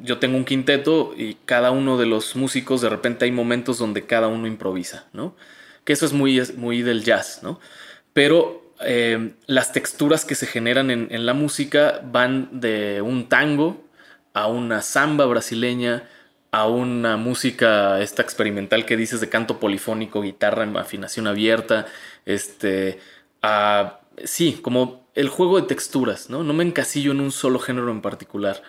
yo 0.03 0.19
tengo 0.19 0.37
un 0.37 0.45
quinteto 0.45 1.15
y 1.17 1.35
cada 1.45 1.71
uno 1.71 1.99
de 1.99 2.07
los 2.07 2.37
músicos 2.37 2.81
de 2.81 2.89
repente 2.89 3.25
hay 3.25 3.33
momentos 3.33 3.79
donde 3.79 4.07
cada 4.07 4.29
uno 4.29 4.47
improvisa, 4.47 5.07
¿no? 5.13 5.35
Que 5.85 5.93
eso 5.93 6.07
es 6.07 6.13
muy, 6.13 6.41
muy 6.57 6.83
del 6.83 7.03
jazz, 7.05 7.41
¿no? 7.43 7.61
Pero 8.13 8.75
eh, 8.81 9.35
las 9.47 9.73
texturas 9.73 10.25
que 10.25 10.35
se 10.35 10.47
generan 10.47 10.91
en 10.91 11.27
la 11.27 11.35
música 11.35 12.01
van 12.05 12.61
de 12.61 13.03
un 13.03 13.29
tango 13.29 13.89
a 14.33 14.47
una 14.47 14.83
samba 14.83 15.27
brasileña, 15.27 16.09
a 16.51 16.67
una 16.69 17.17
música 17.17 18.01
esta 18.01 18.23
experimental 18.23 18.87
que 18.87 18.97
dices 18.97 19.21
de 19.21 19.29
canto 19.29 19.59
polifónico, 19.59 20.23
guitarra 20.23 20.65
en 20.65 20.77
afinación 20.77 21.27
abierta, 21.27 21.87
este, 22.25 23.01
a, 23.43 24.01
sí, 24.25 24.59
como 24.63 25.09
el 25.15 25.29
juego 25.29 25.61
de 25.61 25.67
texturas, 25.67 26.31
¿no? 26.31 26.45
No 26.45 26.55
me 26.55 26.65
encasillo 26.65 27.13
en 27.13 27.21
un 27.21 27.33
solo 27.33 27.59
género 27.59 27.91
en 27.91 28.01
particular. 28.01 28.63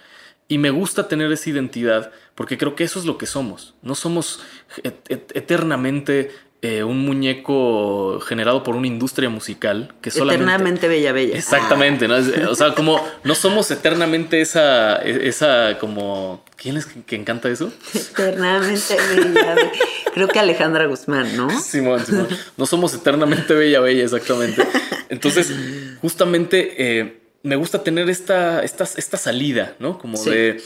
Y 0.50 0.58
me 0.58 0.72
gusta 0.72 1.08
tener 1.08 1.32
esa 1.32 1.50
identidad 1.50 2.12
porque 2.34 2.58
creo 2.58 2.76
que 2.76 2.84
eso 2.84 3.00
es 3.00 3.06
lo 3.06 3.18
que 3.18 3.28
somos. 3.28 3.76
No 3.84 3.94
somos 3.96 4.42
eternamente 4.84 6.32
eh, 6.62 6.84
un 6.84 7.06
muñeco 7.06 8.20
generado 8.20 8.64
por 8.64 8.76
una 8.76 8.88
industria 8.88 9.30
musical 9.30 9.94
que 10.02 10.12
solamente... 10.12 10.44
Eternamente 10.44 10.88
bella, 10.90 11.12
bella. 11.14 11.38
Exactamente, 11.38 12.08
¿no? 12.08 12.16
O 12.50 12.56
sea, 12.56 12.74
como 12.74 13.00
no 13.24 13.36
somos 13.36 13.70
eternamente 13.72 14.42
esa, 14.42 14.96
esa 14.98 15.78
como... 15.80 16.44
¿Quién 16.58 16.76
es 16.78 16.88
que, 16.88 17.16
encanta 17.16 17.48
eso? 17.48 17.72
Eternamente 17.94 18.98
bella, 19.16 19.56
bella. 19.56 19.72
Creo 20.14 20.28
que 20.28 20.40
Alejandra 20.40 20.86
Guzmán, 20.88 21.38
¿no? 21.38 21.50
Simón, 21.62 22.06
Simón. 22.06 22.28
No 22.58 22.66
somos 22.66 22.94
eternamente 22.94 23.54
bella, 23.54 23.80
bella, 23.82 24.04
exactamente. 24.04 24.68
Entonces, 25.10 25.54
justamente 26.02 27.00
eh, 27.00 27.20
me 27.50 27.56
gusta 27.56 27.84
tener 27.84 28.10
esta, 28.10 28.64
esta, 28.64 28.84
esta 28.84 29.18
salida, 29.18 29.76
¿no? 29.80 29.98
Como 29.98 30.24
de 30.24 30.62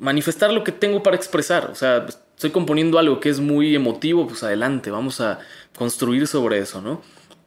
manifestar 0.00 0.52
lo 0.52 0.64
que 0.64 0.72
tengo 0.72 1.02
para 1.02 1.16
expresar. 1.16 1.70
O 1.70 1.74
sea, 1.74 2.06
estoy 2.34 2.50
componiendo 2.50 2.98
algo 2.98 3.20
que 3.20 3.28
es 3.28 3.40
muy 3.40 3.74
emotivo, 3.74 4.26
pues 4.26 4.42
adelante, 4.42 4.90
vamos 4.90 5.20
a 5.20 5.38
construir 5.76 6.26
sobre 6.26 6.58
eso, 6.58 6.80
¿no? 6.80 7.02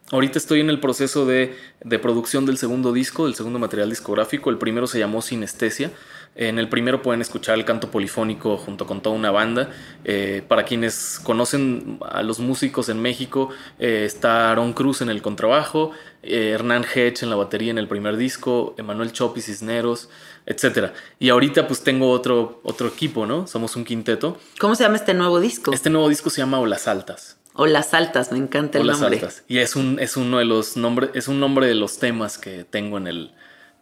Ahorita 0.10 0.38
estoy 0.38 0.62
en 0.62 0.70
el 0.70 0.80
proceso 0.80 1.26
de, 1.26 1.58
producción 2.02 2.46
del 2.46 2.58
segundo 2.58 2.94
disco, 2.94 3.26
del 3.26 3.36
segundo 3.36 3.60
material 3.60 3.90
discográfico. 3.90 4.50
El 4.50 4.58
primero 4.58 4.88
se 4.88 5.00
llamó 5.00 5.22
Sinestesia. 5.22 5.92
En 6.34 6.60
el 6.60 6.70
primero 6.70 7.02
pueden 7.02 7.20
escuchar 7.20 7.56
el 7.56 7.66
canto 7.66 7.92
polifónico 7.92 8.58
junto 8.58 8.86
con 8.86 9.02
toda 9.02 9.18
una 9.18 9.32
banda. 9.32 9.70
Eh, 10.06 10.44
para 10.48 10.64
quienes 10.64 11.20
conocen 11.22 12.00
a 12.10 12.24
los 12.24 12.40
músicos 12.40 12.88
en 12.88 13.02
México, 13.02 13.50
eh, 13.80 14.04
está 14.06 14.52
Aaron 14.52 14.72
Cruz 14.72 15.02
en 15.02 15.10
el 15.10 15.22
contrabajo, 15.22 15.92
eh, 16.24 16.52
Hernán 16.54 16.86
Hedge 16.86 17.24
en 17.24 17.30
la 17.30 17.36
batería 17.36 17.72
en 17.72 17.78
el 17.78 17.90
primer 17.90 18.16
disco, 18.16 18.76
Emanuel 18.78 19.12
Chopi 19.12 19.42
Cisneros, 19.42 20.10
etc. 20.46 20.94
Y 21.20 21.30
ahorita 21.30 21.68
pues 21.68 21.84
tengo 21.84 22.12
otro, 22.12 22.62
otro 22.64 22.88
equipo, 22.88 23.26
¿no? 23.26 23.46
Somos 23.46 23.76
un 23.76 23.84
quinteto. 23.84 24.38
¿Cómo 24.58 24.76
se 24.76 24.84
llama 24.84 24.96
este 24.96 25.14
nuevo 25.14 25.42
disco? 25.42 25.74
Este 25.74 25.90
nuevo 25.90 26.08
disco 26.08 26.30
se 26.30 26.38
llama 26.38 26.60
Olas 26.60 26.88
Altas. 26.88 27.37
O 27.58 27.66
las 27.66 27.94
altas, 27.94 28.32
me 28.32 28.38
encanta 28.38 28.78
el 28.78 28.90
o 28.90 28.92
nombre. 28.94 29.16
Las 29.16 29.24
altas. 29.24 29.44
Y 29.48 29.58
es 29.58 29.76
un, 29.76 30.00
es 30.00 30.16
uno 30.16 30.38
de 30.38 30.46
los 30.46 30.78
nombres, 30.78 31.10
es 31.14 31.28
un 31.28 31.40
nombre 31.40 31.68
de 31.68 31.76
los 31.76 31.98
temas 32.00 32.38
que 32.38 32.64
tengo 32.64 32.98
en 32.98 33.08
el, 33.08 33.32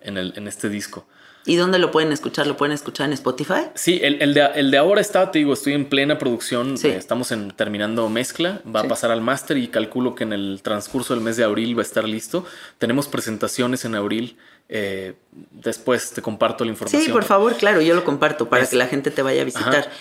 en 0.01 0.17
el, 0.17 0.33
en 0.35 0.47
este 0.47 0.69
disco. 0.69 1.07
¿Y 1.47 1.57
dónde 1.57 1.77
lo 1.77 1.91
pueden 1.91 2.11
escuchar? 2.11 2.47
¿Lo 2.47 2.57
pueden 2.57 2.73
escuchar 2.73 3.05
en 3.05 3.13
Spotify? 3.13 3.67
Sí, 3.75 3.99
el, 4.01 4.19
el, 4.19 4.33
de, 4.33 4.49
el 4.55 4.71
de, 4.71 4.77
ahora 4.79 4.99
está, 4.99 5.29
te 5.29 5.37
digo, 5.37 5.53
estoy 5.53 5.73
en 5.73 5.85
plena 5.85 6.17
producción, 6.17 6.75
eh, 6.83 6.95
estamos 6.95 7.31
en, 7.31 7.51
terminando 7.51 8.09
mezcla, 8.09 8.61
va 8.75 8.79
a 8.79 8.83
pasar 8.85 9.11
al 9.11 9.21
máster 9.21 9.57
y 9.57 9.67
calculo 9.67 10.15
que 10.15 10.23
en 10.23 10.33
el 10.33 10.61
transcurso 10.63 11.13
del 11.13 11.23
mes 11.23 11.37
de 11.37 11.43
abril 11.43 11.77
va 11.77 11.83
a 11.83 11.85
estar 11.85 12.07
listo. 12.07 12.45
Tenemos 12.79 13.07
presentaciones 13.07 13.85
en 13.85 13.93
abril, 13.93 14.37
eh, 14.69 15.13
después 15.51 16.11
te 16.13 16.23
comparto 16.23 16.65
la 16.65 16.71
información. 16.71 17.03
Sí, 17.03 17.11
por 17.11 17.25
favor, 17.25 17.55
claro, 17.57 17.79
yo 17.79 17.93
lo 17.93 18.03
comparto 18.03 18.49
para 18.49 18.65
que 18.65 18.75
la 18.75 18.87
gente 18.87 19.11
te 19.11 19.21
vaya 19.21 19.43
a 19.43 19.45
visitar. 19.45 19.91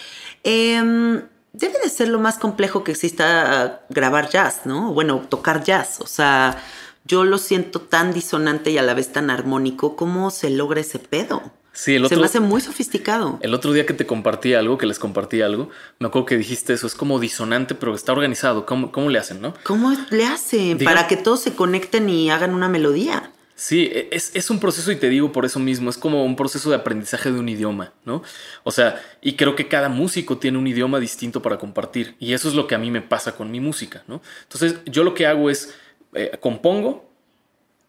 Eh, 0.45 1.23
debe 1.55 1.79
de 1.83 1.89
ser 1.89 2.09
lo 2.09 2.19
más 2.19 2.37
complejo 2.37 2.85
que 2.85 2.93
exista 2.93 3.87
grabar 3.89 4.29
jazz, 4.29 4.63
¿no? 4.65 4.93
Bueno, 4.93 5.23
tocar 5.29 5.65
jazz. 5.65 6.01
O 6.01 6.07
sea, 6.07 6.63
yo 7.05 7.25
lo 7.25 7.39
siento 7.39 7.81
tan 7.81 8.13
disonante 8.13 8.71
y 8.71 8.79
a 8.79 8.83
la 8.83 8.93
vez 8.93 9.13
tan 9.13 9.31
armónico. 9.31 9.97
¿Cómo 9.97 10.31
se 10.31 10.51
logra 10.51 10.81
ese 10.81 10.99
pedo? 10.99 11.43
Sí, 11.73 11.97
el 11.97 12.05
otro, 12.05 12.17
se 12.17 12.21
me 12.21 12.27
hace 12.27 12.41
muy 12.41 12.61
sofisticado. 12.61 13.39
El 13.41 13.53
otro 13.53 13.73
día 13.73 13.85
que 13.85 13.95
te 13.95 14.07
compartí 14.07 14.55
algo, 14.55 14.79
que 14.79 14.87
les 14.87 15.01
compartí 15.01 15.43
algo, 15.43 15.71
me 15.99 16.07
acuerdo 16.07 16.27
que 16.27 16.37
dijiste 16.37 16.73
eso, 16.73 16.87
es 16.87 16.95
como 16.95 17.19
disonante, 17.19 17.75
pero 17.75 17.95
está 17.95 18.13
organizado. 18.13 18.65
¿Cómo, 18.65 18.93
cómo 18.93 19.11
le 19.11 19.19
hacen, 19.19 19.41
no? 19.41 19.55
¿Cómo 19.65 19.93
le 20.11 20.27
hacen? 20.27 20.79
Para 20.79 21.09
que 21.09 21.17
todos 21.17 21.41
se 21.41 21.55
conecten 21.55 22.09
y 22.09 22.31
hagan 22.31 22.55
una 22.55 22.69
melodía. 22.69 23.33
Sí, 23.57 23.89
e, 23.93 24.09
es, 24.11 24.51
un 24.51 24.59
proceso 24.59 24.91
y 24.91 24.97
te 24.97 25.09
digo 25.09 25.31
por 25.31 25.45
eso 25.45 25.61
mismo, 25.61 25.89
es 25.89 25.97
como 25.97 26.25
un 26.25 26.35
proceso 26.35 26.71
de 26.71 26.77
aprendizaje 26.77 27.31
de 27.31 27.39
un 27.39 27.49
idioma, 27.49 27.93
¿no? 28.05 28.23
O 28.65 28.73
sea, 28.73 29.01
y 29.23 29.35
creo 29.35 29.55
que 29.55 29.69
cada 29.69 29.89
músico 29.89 30.39
tiene 30.39 30.59
un 30.59 30.67
idioma 30.67 30.99
distinto 30.99 31.41
para 31.41 31.59
compartir 31.59 32.17
y 32.19 32.33
eso 32.33 32.49
es 32.49 32.55
lo 32.55 32.67
que 32.67 32.75
a 32.75 32.79
mí 32.79 32.91
me 32.91 33.01
pasa 33.01 33.37
con 33.37 33.53
mi 33.53 33.61
música, 33.61 34.03
¿no? 34.09 34.23
Entonces 34.43 34.81
yo 34.87 35.05
lo 35.05 35.15
que 35.15 35.27
hago 35.27 35.51
es, 35.51 35.73
eh, 36.15 36.37
compongo, 36.41 37.09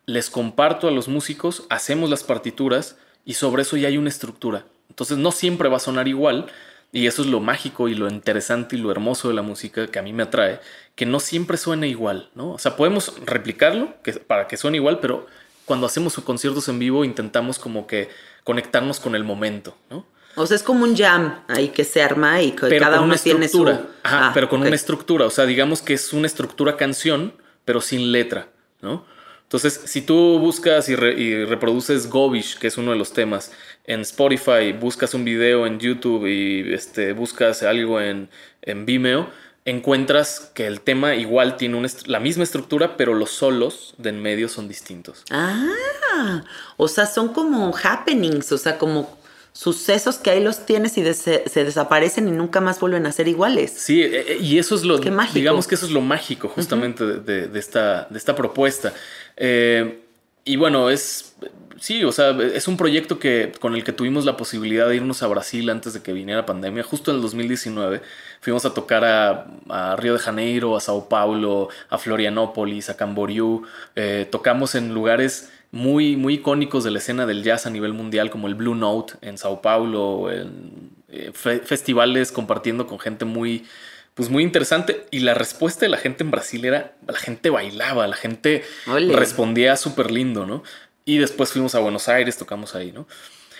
les 0.05 0.29
comparto 0.29 0.87
a 0.87 0.91
los 0.91 1.07
músicos, 1.07 1.63
hacemos 1.69 2.11
las 2.11 2.23
partituras 2.23 2.97
y 3.25 3.33
sobre 3.33 3.63
eso 3.63 3.75
ya 3.75 3.87
hay 3.87 3.97
una 3.97 4.09
estructura. 4.09 4.65
Entonces 4.89 5.17
no 5.17 5.31
siempre 5.31 5.67
va 5.67 5.77
a 5.77 5.79
sonar 5.79 6.07
igual 6.07 6.45
y 6.91 7.07
eso 7.07 7.23
es 7.23 7.27
lo 7.27 7.39
mágico 7.39 7.89
y 7.89 7.95
lo 7.95 8.07
interesante 8.07 8.75
y 8.75 8.79
lo 8.79 8.91
hermoso 8.91 9.29
de 9.29 9.33
la 9.33 9.41
música 9.41 9.87
que 9.87 9.97
a 9.97 10.03
mí 10.03 10.13
me 10.13 10.23
atrae, 10.23 10.59
que 10.93 11.07
no 11.07 11.19
siempre 11.19 11.57
suena 11.57 11.87
igual, 11.87 12.29
¿no? 12.35 12.51
O 12.51 12.59
sea, 12.59 12.75
podemos 12.75 13.13
replicarlo 13.25 13.95
que, 14.03 14.13
para 14.13 14.47
que 14.47 14.57
suene 14.57 14.77
igual, 14.77 14.99
pero 14.99 15.25
cuando 15.65 15.87
hacemos 15.87 16.15
conciertos 16.15 16.67
en 16.69 16.79
vivo 16.79 17.03
intentamos 17.03 17.59
como 17.59 17.87
que 17.87 18.09
conectarnos 18.43 18.99
con 18.99 19.15
el 19.15 19.23
momento, 19.23 19.75
¿no? 19.89 20.05
O 20.37 20.45
sea, 20.45 20.55
es 20.55 20.63
como 20.63 20.83
un 20.83 20.95
jam 20.95 21.43
ahí 21.47 21.69
que 21.69 21.85
se 21.85 22.01
arma 22.01 22.41
y 22.41 22.51
que 22.51 22.77
cada 22.77 23.01
uno 23.01 23.15
tiene 23.15 23.47
su... 23.47 23.65
Ajá, 23.67 23.87
ah, 24.03 24.31
pero 24.33 24.49
con 24.49 24.61
una 24.61 24.75
estructura. 24.75 25.25
O 25.25 25.29
sea, 25.29 25.45
digamos 25.45 25.81
que 25.81 25.93
es 25.93 26.11
una 26.11 26.27
estructura 26.27 26.75
canción, 26.75 27.33
pero 27.63 27.79
sin 27.79 28.11
letra, 28.11 28.49
¿no? 28.81 29.05
Entonces, 29.43 29.81
si 29.85 30.01
tú 30.01 30.39
buscas 30.39 30.89
y, 30.89 30.95
reproduces 30.95 32.09
Gobish, 32.09 32.57
que 32.57 32.67
es 32.67 32.77
uno 32.77 32.91
de 32.91 32.97
los 32.97 33.13
temas, 33.13 33.53
en 33.85 34.01
Spotify, 34.01 34.73
buscas 34.77 35.13
un 35.13 35.23
video 35.23 35.65
en 35.67 35.79
YouTube 35.79 36.25
y 36.25 36.73
este, 36.73 37.13
buscas 37.13 37.63
algo 37.63 38.01
en, 38.01 38.27
en 38.63 38.85
Vimeo, 38.85 39.29
encuentras 39.65 40.51
que 40.53 40.67
el 40.67 40.79
tema 40.79 41.15
igual 41.15 41.57
tiene 41.57 41.85
la 42.05 42.19
misma 42.19 42.43
estructura, 42.43 42.97
pero 42.97 43.15
los 43.15 43.31
solos 43.31 43.95
de 43.97 44.09
en 44.09 44.21
medio 44.21 44.47
son 44.47 44.67
distintos. 44.67 45.23
Ah, 45.31 46.43
o 46.77 46.87
sea, 46.87 47.07
son 47.07 47.29
como 47.29 47.75
happenings, 47.83 48.51
o 48.51 48.57
sea, 48.59 48.77
como 48.77 49.17
sucesos 49.53 50.17
que 50.17 50.29
ahí 50.29 50.43
los 50.43 50.65
tienes 50.65 50.97
y 50.97 51.13
se, 51.13 51.43
desaparecen 51.55 52.27
y 52.27 52.31
nunca 52.31 52.61
más 52.61 52.79
vuelven 52.79 53.05
a 53.07 53.11
ser 53.11 53.27
iguales. 53.27 53.71
Sí, 53.71 54.03
e, 54.03 54.33
e, 54.33 54.37
y 54.37 54.59
eso 54.59 54.75
es 54.75 54.83
lo, 54.83 54.99
digamos 54.99 55.65
que 55.65 55.75
eso 55.75 55.85
es 55.85 55.91
lo 55.91 56.01
mágico 56.01 56.49
justamente 56.49 57.03
de, 57.05 57.57
esta, 57.57 58.07
de 58.09 58.17
esta 58.17 58.35
propuesta. 58.35 58.93
Eh, 59.35 60.01
y 60.43 60.57
bueno, 60.57 60.91
es, 60.91 61.33
sí, 61.79 62.03
o 62.03 62.11
sea, 62.11 62.31
es 62.41 62.67
un 62.67 62.77
proyecto 62.77 63.19
que, 63.19 63.51
con 63.59 63.75
el 63.75 63.83
que 63.83 63.91
tuvimos 63.91 64.25
la 64.25 64.37
posibilidad 64.37 64.87
de 64.87 64.95
irnos 64.95 65.23
a 65.23 65.27
Brasil 65.27 65.69
antes 65.69 65.93
de 65.93 66.01
que 66.01 66.13
viniera 66.13 66.41
la 66.41 66.45
pandemia, 66.45 66.83
justo 66.83 67.11
en 67.11 67.17
el 67.17 67.21
2019. 67.21 68.01
Fuimos 68.41 68.65
a 68.65 68.73
tocar 68.73 69.03
a, 69.05 69.95
Río 69.97 70.13
de 70.13 70.19
Janeiro, 70.19 70.75
a 70.75 70.79
Sao 70.79 71.09
Paulo, 71.09 71.69
a 71.89 71.97
Florianópolis, 71.97 72.89
a 72.89 72.97
Camboriú. 72.97 73.63
Eh, 73.95 74.27
tocamos 74.29 74.75
en 74.75 74.93
lugares 74.93 75.49
muy, 75.71 76.15
muy 76.15 76.35
icónicos 76.35 76.83
de 76.83 76.91
la 76.91 76.99
escena 76.99 77.25
del 77.25 77.43
jazz 77.43 77.65
a 77.65 77.69
nivel 77.69 77.93
mundial, 77.93 78.29
como 78.29 78.47
el 78.47 78.55
Blue 78.55 78.75
Note 78.75 79.15
en 79.21 79.37
Sao 79.37 79.61
Paulo, 79.61 80.31
en 80.31 80.91
eh, 81.09 81.31
festivales 81.33 82.31
compartiendo 82.31 82.87
con 82.87 82.99
gente 82.99 83.25
muy, 83.25 83.65
pues 84.13 84.29
muy 84.29 84.43
interesante. 84.43 85.05
Y 85.11 85.19
la 85.19 85.33
respuesta 85.33 85.81
de 85.85 85.89
la 85.89 85.97
gente 85.97 86.23
en 86.23 86.31
Brasil 86.31 86.63
era, 86.63 86.93
la 87.07 87.17
gente 87.17 87.49
bailaba, 87.49 88.07
la 88.07 88.15
gente 88.15 88.63
respondía 88.85 89.75
súper 89.75 90.11
lindo, 90.11 90.45
¿no? 90.45 90.63
Y 91.05 91.19
después 91.19 91.51
fuimos 91.51 91.75
a 91.75 91.79
Buenos 91.79 92.09
Aires, 92.09 92.37
tocamos 92.37 92.75
ahí, 92.75 92.91
¿no? 92.91 93.07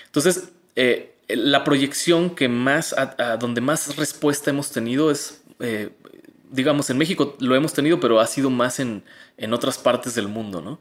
Entonces, 0.05 0.49
eh, 0.75 1.15
la 1.27 1.63
proyección 1.63 2.35
que 2.35 2.47
más, 2.47 2.93
a, 2.93 3.37
donde 3.37 3.61
más 3.61 3.95
respuesta 3.95 4.49
hemos 4.49 4.71
tenido 4.71 5.11
es, 5.11 5.41
eh, 5.59 5.91
digamos, 6.51 6.89
en 6.89 6.97
México 6.97 7.35
lo 7.39 7.55
hemos 7.55 7.73
tenido, 7.73 7.99
pero 7.99 8.19
ha 8.19 8.27
sido 8.27 8.49
más 8.49 8.79
en, 8.79 9.03
en 9.37 9.53
otras 9.53 9.77
partes 9.77 10.15
del 10.15 10.27
mundo, 10.27 10.61
¿no? 10.61 10.79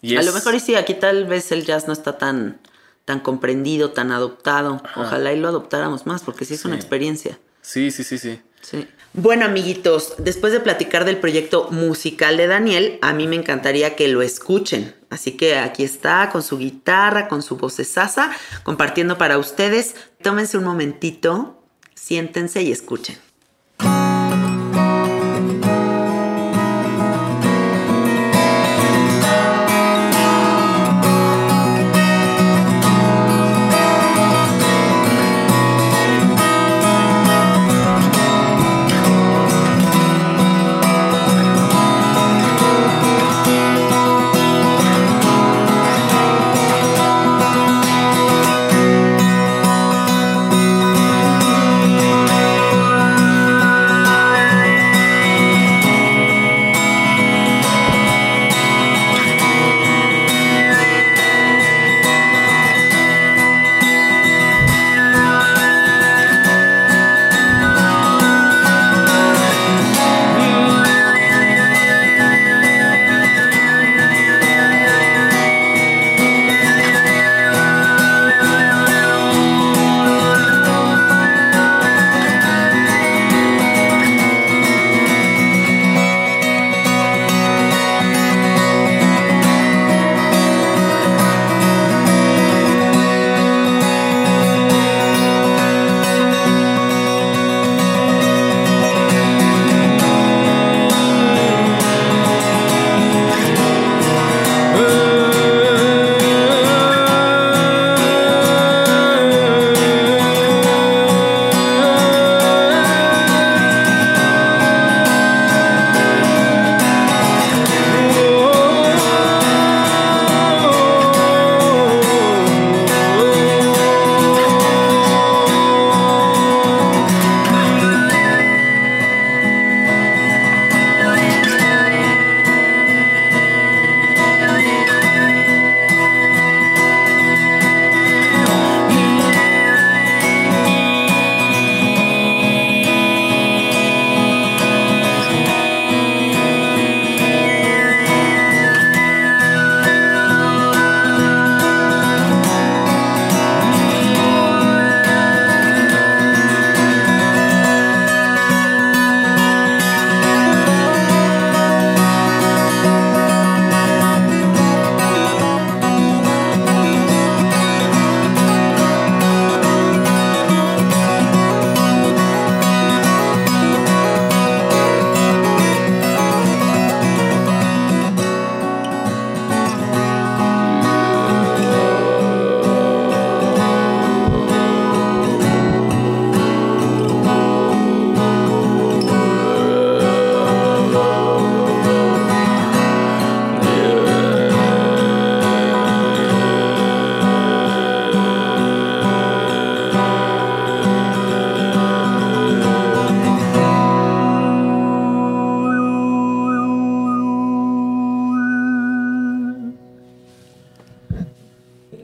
Y 0.00 0.16
a 0.16 0.22
lo 0.22 0.32
mejor 0.32 0.54
y 0.54 0.60
sí, 0.60 0.74
aquí 0.76 0.94
tal 0.94 1.26
vez 1.26 1.50
el 1.50 1.64
jazz 1.64 1.86
no 1.88 1.92
está 1.92 2.18
tan, 2.18 2.60
tan 3.04 3.20
comprendido, 3.20 3.90
tan 3.90 4.12
adoptado. 4.12 4.80
Ojalá 4.96 5.32
y 5.32 5.40
lo 5.40 5.48
adoptáramos 5.48 6.06
más, 6.06 6.22
porque 6.22 6.44
sí 6.44 6.54
es 6.54 6.64
una 6.64 6.76
experiencia. 6.76 7.38
Sí, 7.62 7.90
sí, 7.90 8.04
sí, 8.04 8.18
sí. 8.18 8.40
Sí. 8.60 8.86
Bueno, 9.14 9.46
amiguitos, 9.46 10.14
después 10.18 10.52
de 10.52 10.60
platicar 10.60 11.04
del 11.04 11.16
proyecto 11.16 11.70
musical 11.70 12.36
de 12.36 12.46
Daniel, 12.46 12.98
a 13.00 13.12
mí 13.12 13.26
me 13.26 13.36
encantaría 13.36 13.96
que 13.96 14.06
lo 14.08 14.22
escuchen. 14.22 14.94
Así 15.10 15.32
que 15.32 15.56
aquí 15.56 15.82
está, 15.82 16.28
con 16.30 16.42
su 16.42 16.58
guitarra, 16.58 17.26
con 17.26 17.42
su 17.42 17.58
sasa, 17.84 18.30
compartiendo 18.62 19.16
para 19.16 19.38
ustedes. 19.38 19.96
Tómense 20.22 20.58
un 20.58 20.64
momentito, 20.64 21.62
siéntense 21.94 22.62
y 22.62 22.70
escuchen. 22.70 23.16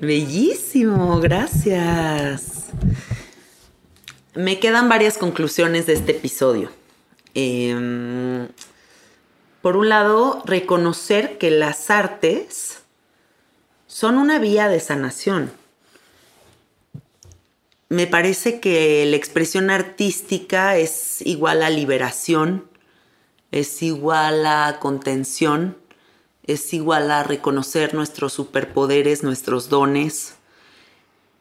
Bellísimo, 0.05 1.19
gracias. 1.19 2.67
Me 4.35 4.59
quedan 4.59 4.91
varias 4.91 5.17
conclusiones 5.17 5.87
de 5.87 5.95
este 5.95 6.13
episodio. 6.13 6.71
Em, 7.33 8.49
por 9.63 9.79
un 9.79 9.89
lado, 9.89 10.43
reconocer 10.45 11.39
que 11.39 11.51
las 11.51 11.89
artes 11.89 12.81
son 13.87 14.19
una 14.19 14.39
vía 14.39 14.69
de 14.69 14.79
sanación. 14.81 15.51
Me 17.89 18.07
parece 18.07 18.61
que 18.61 19.07
la 19.07 19.17
expresión 19.17 19.71
artística 19.71 20.77
es 20.77 21.23
igual 21.23 21.63
a 21.63 21.71
liberación, 21.71 22.69
es 23.53 23.83
igual 23.83 24.45
a 24.45 24.79
contención, 24.81 25.79
es 26.47 26.72
igual 26.74 27.11
a 27.11 27.22
reconocer 27.22 27.95
nuestros 27.95 28.32
superpoderes, 28.32 29.22
nuestros 29.22 29.68
dones. 29.68 30.34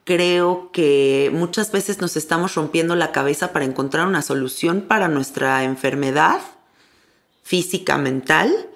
Creo 0.05 0.71
que 0.71 1.29
muchas 1.33 1.71
veces 1.71 2.01
nos 2.01 2.17
estamos 2.17 2.55
rompiendo 2.55 2.95
la 2.95 3.11
cabeza 3.11 3.53
para 3.53 3.65
encontrar 3.65 4.07
una 4.07 4.21
solución 4.21 4.81
para 4.81 5.07
nuestra 5.07 5.63
enfermedad 5.63 6.41
física, 7.43 7.97
mental, 7.97 8.69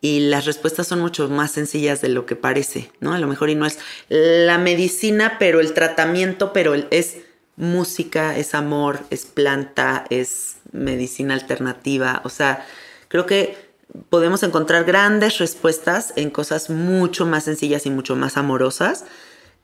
y 0.00 0.20
las 0.20 0.44
respuestas 0.44 0.86
son 0.86 1.00
mucho 1.00 1.28
más 1.30 1.52
sencillas 1.52 2.02
de 2.02 2.10
lo 2.10 2.26
que 2.26 2.36
parece, 2.36 2.90
¿no? 3.00 3.14
A 3.14 3.18
lo 3.18 3.26
mejor 3.26 3.48
y 3.48 3.54
no 3.54 3.64
es 3.64 3.78
la 4.10 4.58
medicina, 4.58 5.36
pero 5.38 5.60
el 5.60 5.72
tratamiento, 5.72 6.52
pero 6.52 6.74
es 6.74 7.16
música, 7.56 8.36
es 8.36 8.54
amor, 8.54 9.00
es 9.08 9.24
planta, 9.24 10.04
es 10.10 10.56
medicina 10.72 11.32
alternativa, 11.32 12.20
o 12.24 12.28
sea, 12.28 12.66
creo 13.08 13.24
que 13.24 13.63
podemos 14.10 14.42
encontrar 14.42 14.84
grandes 14.84 15.38
respuestas 15.38 16.12
en 16.16 16.30
cosas 16.30 16.70
mucho 16.70 17.26
más 17.26 17.44
sencillas 17.44 17.86
y 17.86 17.90
mucho 17.90 18.16
más 18.16 18.36
amorosas 18.36 19.04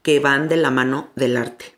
que 0.02 0.20
van 0.20 0.48
de 0.48 0.56
la 0.56 0.70
mano 0.70 1.10
del 1.16 1.36
arte. 1.36 1.74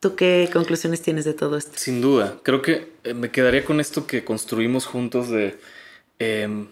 ¿Tú 0.00 0.16
qué 0.16 0.50
conclusiones 0.52 1.00
tienes 1.00 1.24
de 1.24 1.34
todo 1.34 1.56
esto? 1.56 1.72
Sin 1.76 2.00
duda, 2.00 2.38
creo 2.42 2.60
que 2.60 2.92
eh, 3.04 3.14
me 3.14 3.30
quedaría 3.30 3.64
con 3.64 3.80
esto 3.80 4.06
que 4.06 4.24
construimos 4.24 4.86
juntos 4.86 5.28
de... 5.28 5.58
Em, 6.18 6.68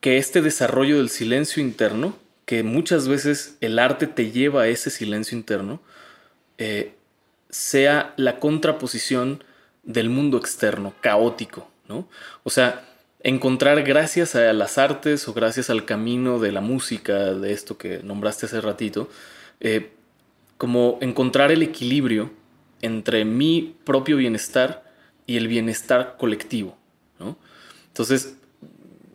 que 0.00 0.18
este 0.18 0.42
desarrollo 0.42 0.98
del 0.98 1.08
silencio 1.08 1.62
interno, 1.62 2.16
que 2.44 2.62
muchas 2.62 3.08
veces 3.08 3.56
el 3.60 3.78
arte 3.78 4.06
te 4.06 4.30
lleva 4.30 4.62
a 4.62 4.68
ese 4.68 4.90
silencio 4.90 5.36
interno, 5.36 5.80
eh, 6.58 6.94
sea 7.50 8.12
la 8.16 8.38
contraposición 8.38 9.42
del 9.82 10.10
mundo 10.10 10.36
externo, 10.36 10.94
caótico, 11.00 11.68
¿no? 11.88 12.08
O 12.44 12.50
sea, 12.50 12.84
encontrar 13.26 13.82
gracias 13.82 14.36
a 14.36 14.52
las 14.52 14.78
artes 14.78 15.26
o 15.26 15.34
gracias 15.34 15.68
al 15.68 15.84
camino 15.84 16.38
de 16.38 16.52
la 16.52 16.60
música, 16.60 17.34
de 17.34 17.52
esto 17.52 17.76
que 17.76 17.98
nombraste 18.04 18.46
hace 18.46 18.60
ratito, 18.60 19.10
eh, 19.58 19.90
como 20.58 20.98
encontrar 21.00 21.50
el 21.50 21.62
equilibrio 21.62 22.30
entre 22.82 23.24
mi 23.24 23.74
propio 23.82 24.16
bienestar 24.16 24.84
y 25.26 25.38
el 25.38 25.48
bienestar 25.48 26.14
colectivo, 26.20 26.78
¿no? 27.18 27.36
Entonces, 27.88 28.36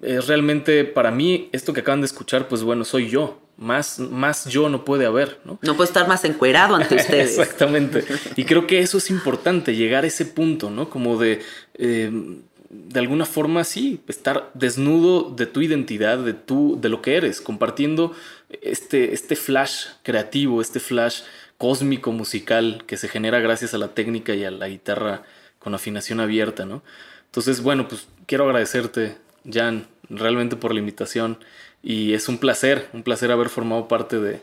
es 0.01 0.27
realmente 0.27 0.83
para 0.83 1.11
mí 1.11 1.47
esto 1.53 1.71
que 1.71 1.79
acaban 1.79 2.01
de 2.01 2.07
escuchar, 2.07 2.49
pues 2.49 2.63
bueno, 2.63 2.83
soy 2.83 3.09
yo. 3.09 3.39
Más, 3.57 3.99
más 3.99 4.45
yo 4.45 4.69
no 4.69 4.83
puede 4.83 5.05
haber, 5.05 5.39
¿no? 5.45 5.59
No 5.61 5.75
puedo 5.75 5.83
estar 5.83 6.07
más 6.07 6.25
encuerado 6.25 6.75
ante 6.75 6.95
ustedes. 6.99 7.37
Exactamente. 7.37 8.03
Y 8.35 8.43
creo 8.43 8.65
que 8.65 8.79
eso 8.79 8.97
es 8.97 9.09
importante, 9.11 9.75
llegar 9.75 10.03
a 10.03 10.07
ese 10.07 10.25
punto, 10.25 10.71
¿no? 10.71 10.89
Como 10.89 11.19
de, 11.19 11.41
eh, 11.75 12.11
de 12.71 12.99
alguna 13.01 13.25
forma, 13.25 13.65
sí, 13.65 13.99
estar 14.07 14.49
desnudo 14.53 15.29
de 15.29 15.45
tu 15.45 15.61
identidad, 15.61 16.17
de, 16.19 16.33
tu, 16.33 16.79
de 16.79 16.87
lo 16.87 17.01
que 17.01 17.15
eres, 17.17 17.41
compartiendo 17.41 18.13
este, 18.61 19.13
este 19.13 19.35
flash 19.35 19.87
creativo, 20.03 20.61
este 20.61 20.79
flash 20.79 21.23
cósmico 21.57 22.13
musical 22.13 22.83
que 22.87 22.95
se 22.95 23.09
genera 23.09 23.39
gracias 23.39 23.73
a 23.73 23.77
la 23.77 23.89
técnica 23.89 24.33
y 24.35 24.45
a 24.45 24.51
la 24.51 24.69
guitarra 24.69 25.23
con 25.59 25.75
afinación 25.75 26.21
abierta, 26.21 26.65
¿no? 26.65 26.81
Entonces, 27.25 27.61
bueno, 27.61 27.87
pues 27.87 28.07
quiero 28.25 28.45
agradecerte 28.45 29.17
Jan, 29.49 29.87
realmente 30.09 30.55
por 30.55 30.73
la 30.73 30.79
invitación. 30.79 31.37
Y 31.83 32.13
es 32.13 32.29
un 32.29 32.37
placer, 32.37 32.89
un 32.93 33.03
placer 33.03 33.31
haber 33.31 33.49
formado 33.49 33.87
parte 33.87 34.19
de... 34.19 34.41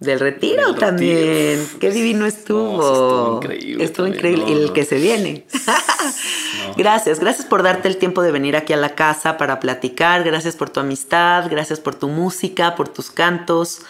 Del 0.00 0.18
retiro 0.18 0.74
también. 0.76 1.68
Qué 1.78 1.90
divino 1.90 2.24
estuvo. 2.24 2.80
estuvo 2.80 3.36
increíble. 3.36 3.84
Estuvo 3.84 4.06
increíble. 4.06 4.50
el 4.50 4.72
que 4.72 4.86
se 4.86 4.96
viene. 4.96 5.44
Gracias, 6.76 7.20
gracias 7.20 7.46
por 7.46 7.62
darte 7.62 7.88
el 7.88 7.96
tiempo 7.96 8.22
de 8.22 8.30
venir 8.30 8.56
aquí 8.56 8.72
a 8.72 8.76
la 8.76 8.94
casa 8.94 9.36
para 9.36 9.60
platicar. 9.60 10.24
Gracias 10.24 10.56
por 10.56 10.70
tu 10.70 10.80
amistad, 10.80 11.50
gracias 11.50 11.80
por 11.80 11.94
tu 11.94 12.08
música, 12.08 12.76
por 12.76 12.88
tus 12.88 13.10
cantos. 13.10 13.80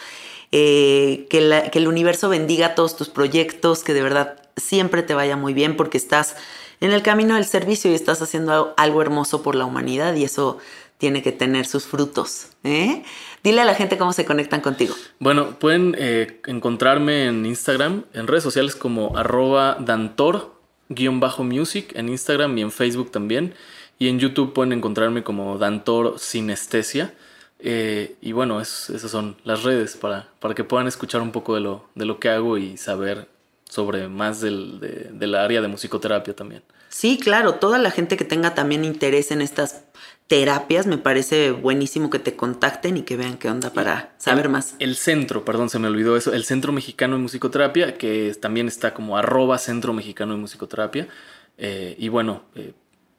Eh, 0.51 1.27
que, 1.29 1.69
que 1.71 1.79
el 1.79 1.87
universo 1.87 2.27
bendiga 2.27 2.75
todos 2.75 2.97
tus 2.97 3.07
proyectos, 3.07 3.83
que 3.83 3.93
de 3.93 4.01
verdad 4.01 4.41
siempre 4.57 5.03
te 5.03 5.13
vaya 5.13 5.37
muy 5.37 5.53
bien 5.53 5.77
porque 5.77 5.97
estás 5.97 6.35
en 6.81 6.91
el 6.91 7.03
camino 7.03 7.35
del 7.35 7.45
servicio 7.45 7.91
y 7.91 7.93
estás 7.93 8.21
haciendo 8.21 8.73
algo 8.75 9.01
hermoso 9.01 9.43
por 9.43 9.55
la 9.55 9.65
humanidad 9.65 10.15
y 10.15 10.25
eso 10.25 10.57
tiene 10.97 11.23
que 11.23 11.31
tener 11.31 11.65
sus 11.65 11.85
frutos. 11.85 12.47
¿eh? 12.63 13.03
Dile 13.43 13.61
a 13.61 13.65
la 13.65 13.75
gente 13.75 13.97
cómo 13.97 14.13
se 14.13 14.25
conectan 14.25 14.61
contigo. 14.61 14.95
Bueno, 15.19 15.59
pueden 15.59 15.95
eh, 15.97 16.39
encontrarme 16.45 17.25
en 17.25 17.45
Instagram, 17.45 18.05
en 18.13 18.27
redes 18.27 18.43
sociales 18.43 18.75
como 18.75 19.17
arroba 19.17 19.77
dantor-music, 19.79 21.95
en 21.95 22.09
Instagram 22.09 22.57
y 22.57 22.61
en 22.61 22.71
Facebook 22.71 23.11
también. 23.11 23.53
Y 23.97 24.09
en 24.09 24.19
YouTube 24.19 24.53
pueden 24.53 24.73
encontrarme 24.73 25.23
como 25.23 25.57
Dantor 25.57 26.19
Sinestesia. 26.19 27.13
Eh, 27.59 28.15
y 28.21 28.31
bueno, 28.31 28.59
esas 28.59 29.11
son 29.11 29.37
las 29.43 29.63
redes 29.63 29.95
para, 29.95 30.27
para 30.39 30.55
que 30.55 30.63
puedan 30.63 30.87
escuchar 30.87 31.21
un 31.21 31.31
poco 31.31 31.55
de 31.55 31.61
lo, 31.61 31.87
de 31.93 32.05
lo 32.05 32.19
que 32.19 32.29
hago 32.29 32.57
y 32.57 32.77
saber 32.77 33.27
sobre 33.71 34.09
más 34.09 34.41
del, 34.41 34.79
de, 34.79 35.27
la 35.27 35.43
área 35.43 35.61
de 35.61 35.69
musicoterapia 35.69 36.35
también. 36.35 36.61
Sí, 36.89 37.17
claro, 37.17 37.55
toda 37.55 37.77
la 37.77 37.89
gente 37.89 38.17
que 38.17 38.25
tenga 38.25 38.53
también 38.53 38.83
interés 38.83 39.31
en 39.31 39.41
estas 39.41 39.83
terapias, 40.31 40.87
me 40.87 40.97
parece 40.97 41.51
buenísimo 41.51 42.09
que 42.09 42.17
te 42.17 42.37
contacten 42.37 42.95
y 42.95 43.01
que 43.01 43.17
vean 43.17 43.37
qué 43.37 43.49
onda 43.49 43.73
para 43.73 44.13
saber 44.17 44.47
más. 44.47 44.75
El 44.79 44.95
centro, 44.95 45.43
perdón, 45.43 45.69
se 45.69 45.77
me 45.77 45.89
olvidó 45.89 46.15
eso, 46.15 46.31
el 46.31 46.45
Centro 46.45 46.71
Mexicano 46.71 47.17
de 47.17 47.21
Musicoterapia, 47.21 47.97
que 47.97 48.33
también 48.39 48.69
está 48.69 48.93
como 48.93 49.17
arroba 49.17 49.57
Centro 49.57 49.91
Mexicano 49.91 50.31
de 50.31 50.39
Musicoterapia. 50.39 51.09
Eh, 51.57 51.97
y 51.99 52.07
bueno, 52.07 52.43
eh, 52.55 52.71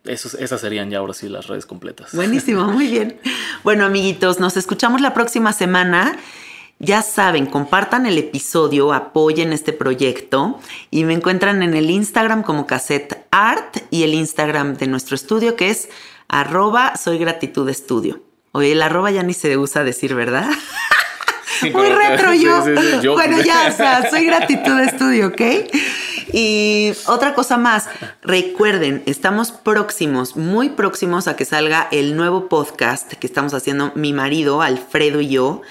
esas 0.05 0.59
serían 0.63 0.89
ya 0.89 1.01
ahora 1.01 1.13
sí 1.13 1.29
las 1.29 1.49
redes 1.49 1.67
completas. 1.67 2.15
Buenísimo, 2.15 2.65
muy 2.65 2.87
bien. 2.87 3.21
Bueno, 3.63 3.85
amiguitos, 3.85 4.41
nos 4.41 4.57
escuchamos 4.57 5.03
la 5.03 5.13
próxima 5.13 5.53
semana. 5.53 6.19
Ya 6.79 7.03
saben, 7.03 7.45
compartan 7.45 8.07
el 8.07 8.17
episodio, 8.17 8.95
apoyen 8.95 9.53
este 9.53 9.75
proyecto 9.75 10.59
y 10.91 11.05
me 11.05 11.13
encuentran 11.13 11.63
en 11.63 11.75
el 11.75 11.91
Instagram 11.91 12.43
como 12.43 12.67
Cassette 12.67 13.27
Art 13.31 13.77
y 13.91 14.03
el 14.03 14.15
Instagram 14.15 14.79
de 14.79 14.87
nuestro 14.87 15.15
estudio 15.15 15.57
que 15.57 15.69
es 15.69 15.91
arroba 16.29 16.97
soy 16.97 17.19
gratitud 17.19 17.69
estudio. 17.69 18.23
Oye, 18.53 18.73
el 18.73 18.83
arroba 18.83 19.11
ya 19.11 19.23
ni 19.23 19.35
se 19.35 19.57
usa 19.57 19.85
decir, 19.85 20.15
¿verdad? 20.15 20.47
Muy 21.73 21.89
retro 21.91 22.35
yo. 22.35 22.65
Bueno, 23.15 23.41
ya, 23.41 23.69
o 23.69 23.77
sea, 23.77 24.11
soy 24.11 24.27
gratitud 24.27 24.81
estudio, 24.81 25.29
¿ok? 25.29 25.41
Y 26.33 26.93
otra 27.07 27.35
cosa 27.35 27.57
más, 27.57 27.89
recuerden, 28.23 29.03
estamos 29.07 29.53
próximos, 29.53 30.37
muy 30.37 30.71
próximos 30.71 31.29
a 31.29 31.37
que 31.37 31.45
salga 31.45 31.89
el 31.93 32.17
nuevo 32.17 32.49
podcast 32.49 33.13
que 33.13 33.27
estamos 33.27 33.55
haciendo 33.55 33.93
mi 33.95 34.13
marido, 34.13 34.63
Alfredo 34.63 35.21
y 35.21 35.29
yo 35.29 35.63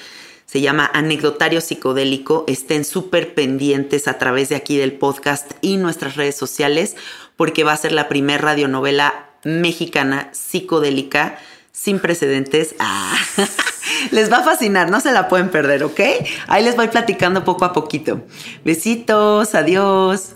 se 0.52 0.60
llama 0.60 0.92
Anecdotario 0.94 1.62
Psicodélico. 1.62 2.44
Estén 2.46 2.84
súper 2.84 3.34
pendientes 3.34 4.10
a 4.10 4.18
través 4.18 4.50
de 4.50 4.56
aquí 4.56 4.78
del 4.78 4.92
podcast 4.92 5.54
y 5.62 5.78
nuestras 5.78 6.18
redes 6.18 6.36
sociales 6.36 6.98
porque 7.38 7.64
va 7.64 7.72
a 7.72 7.78
ser 7.78 7.94
la 7.94 8.10
primera 8.10 8.38
radionovela 8.38 9.31
mexicana 9.44 10.30
psicodélica 10.34 11.38
sin 11.72 12.00
precedentes. 12.00 12.76
Ah, 12.80 13.18
les 14.12 14.32
va 14.32 14.38
a 14.38 14.44
fascinar, 14.44 14.90
no 14.90 15.00
se 15.00 15.12
la 15.12 15.28
pueden 15.28 15.50
perder, 15.50 15.84
¿ok? 15.84 16.00
Ahí 16.48 16.64
les 16.64 16.76
voy 16.76 16.88
platicando 16.88 17.44
poco 17.44 17.66
a 17.66 17.74
poquito. 17.74 18.22
Besitos, 18.64 19.56
adiós. 19.56 20.36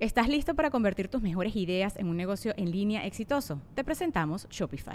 ¿Estás 0.00 0.28
listo 0.28 0.54
para 0.54 0.70
convertir 0.70 1.08
tus 1.08 1.20
mejores 1.20 1.54
ideas 1.56 1.94
en 1.98 2.08
un 2.08 2.16
negocio 2.16 2.54
en 2.56 2.70
línea 2.70 3.04
exitoso? 3.04 3.60
Te 3.74 3.84
presentamos 3.84 4.48
Shopify. 4.48 4.94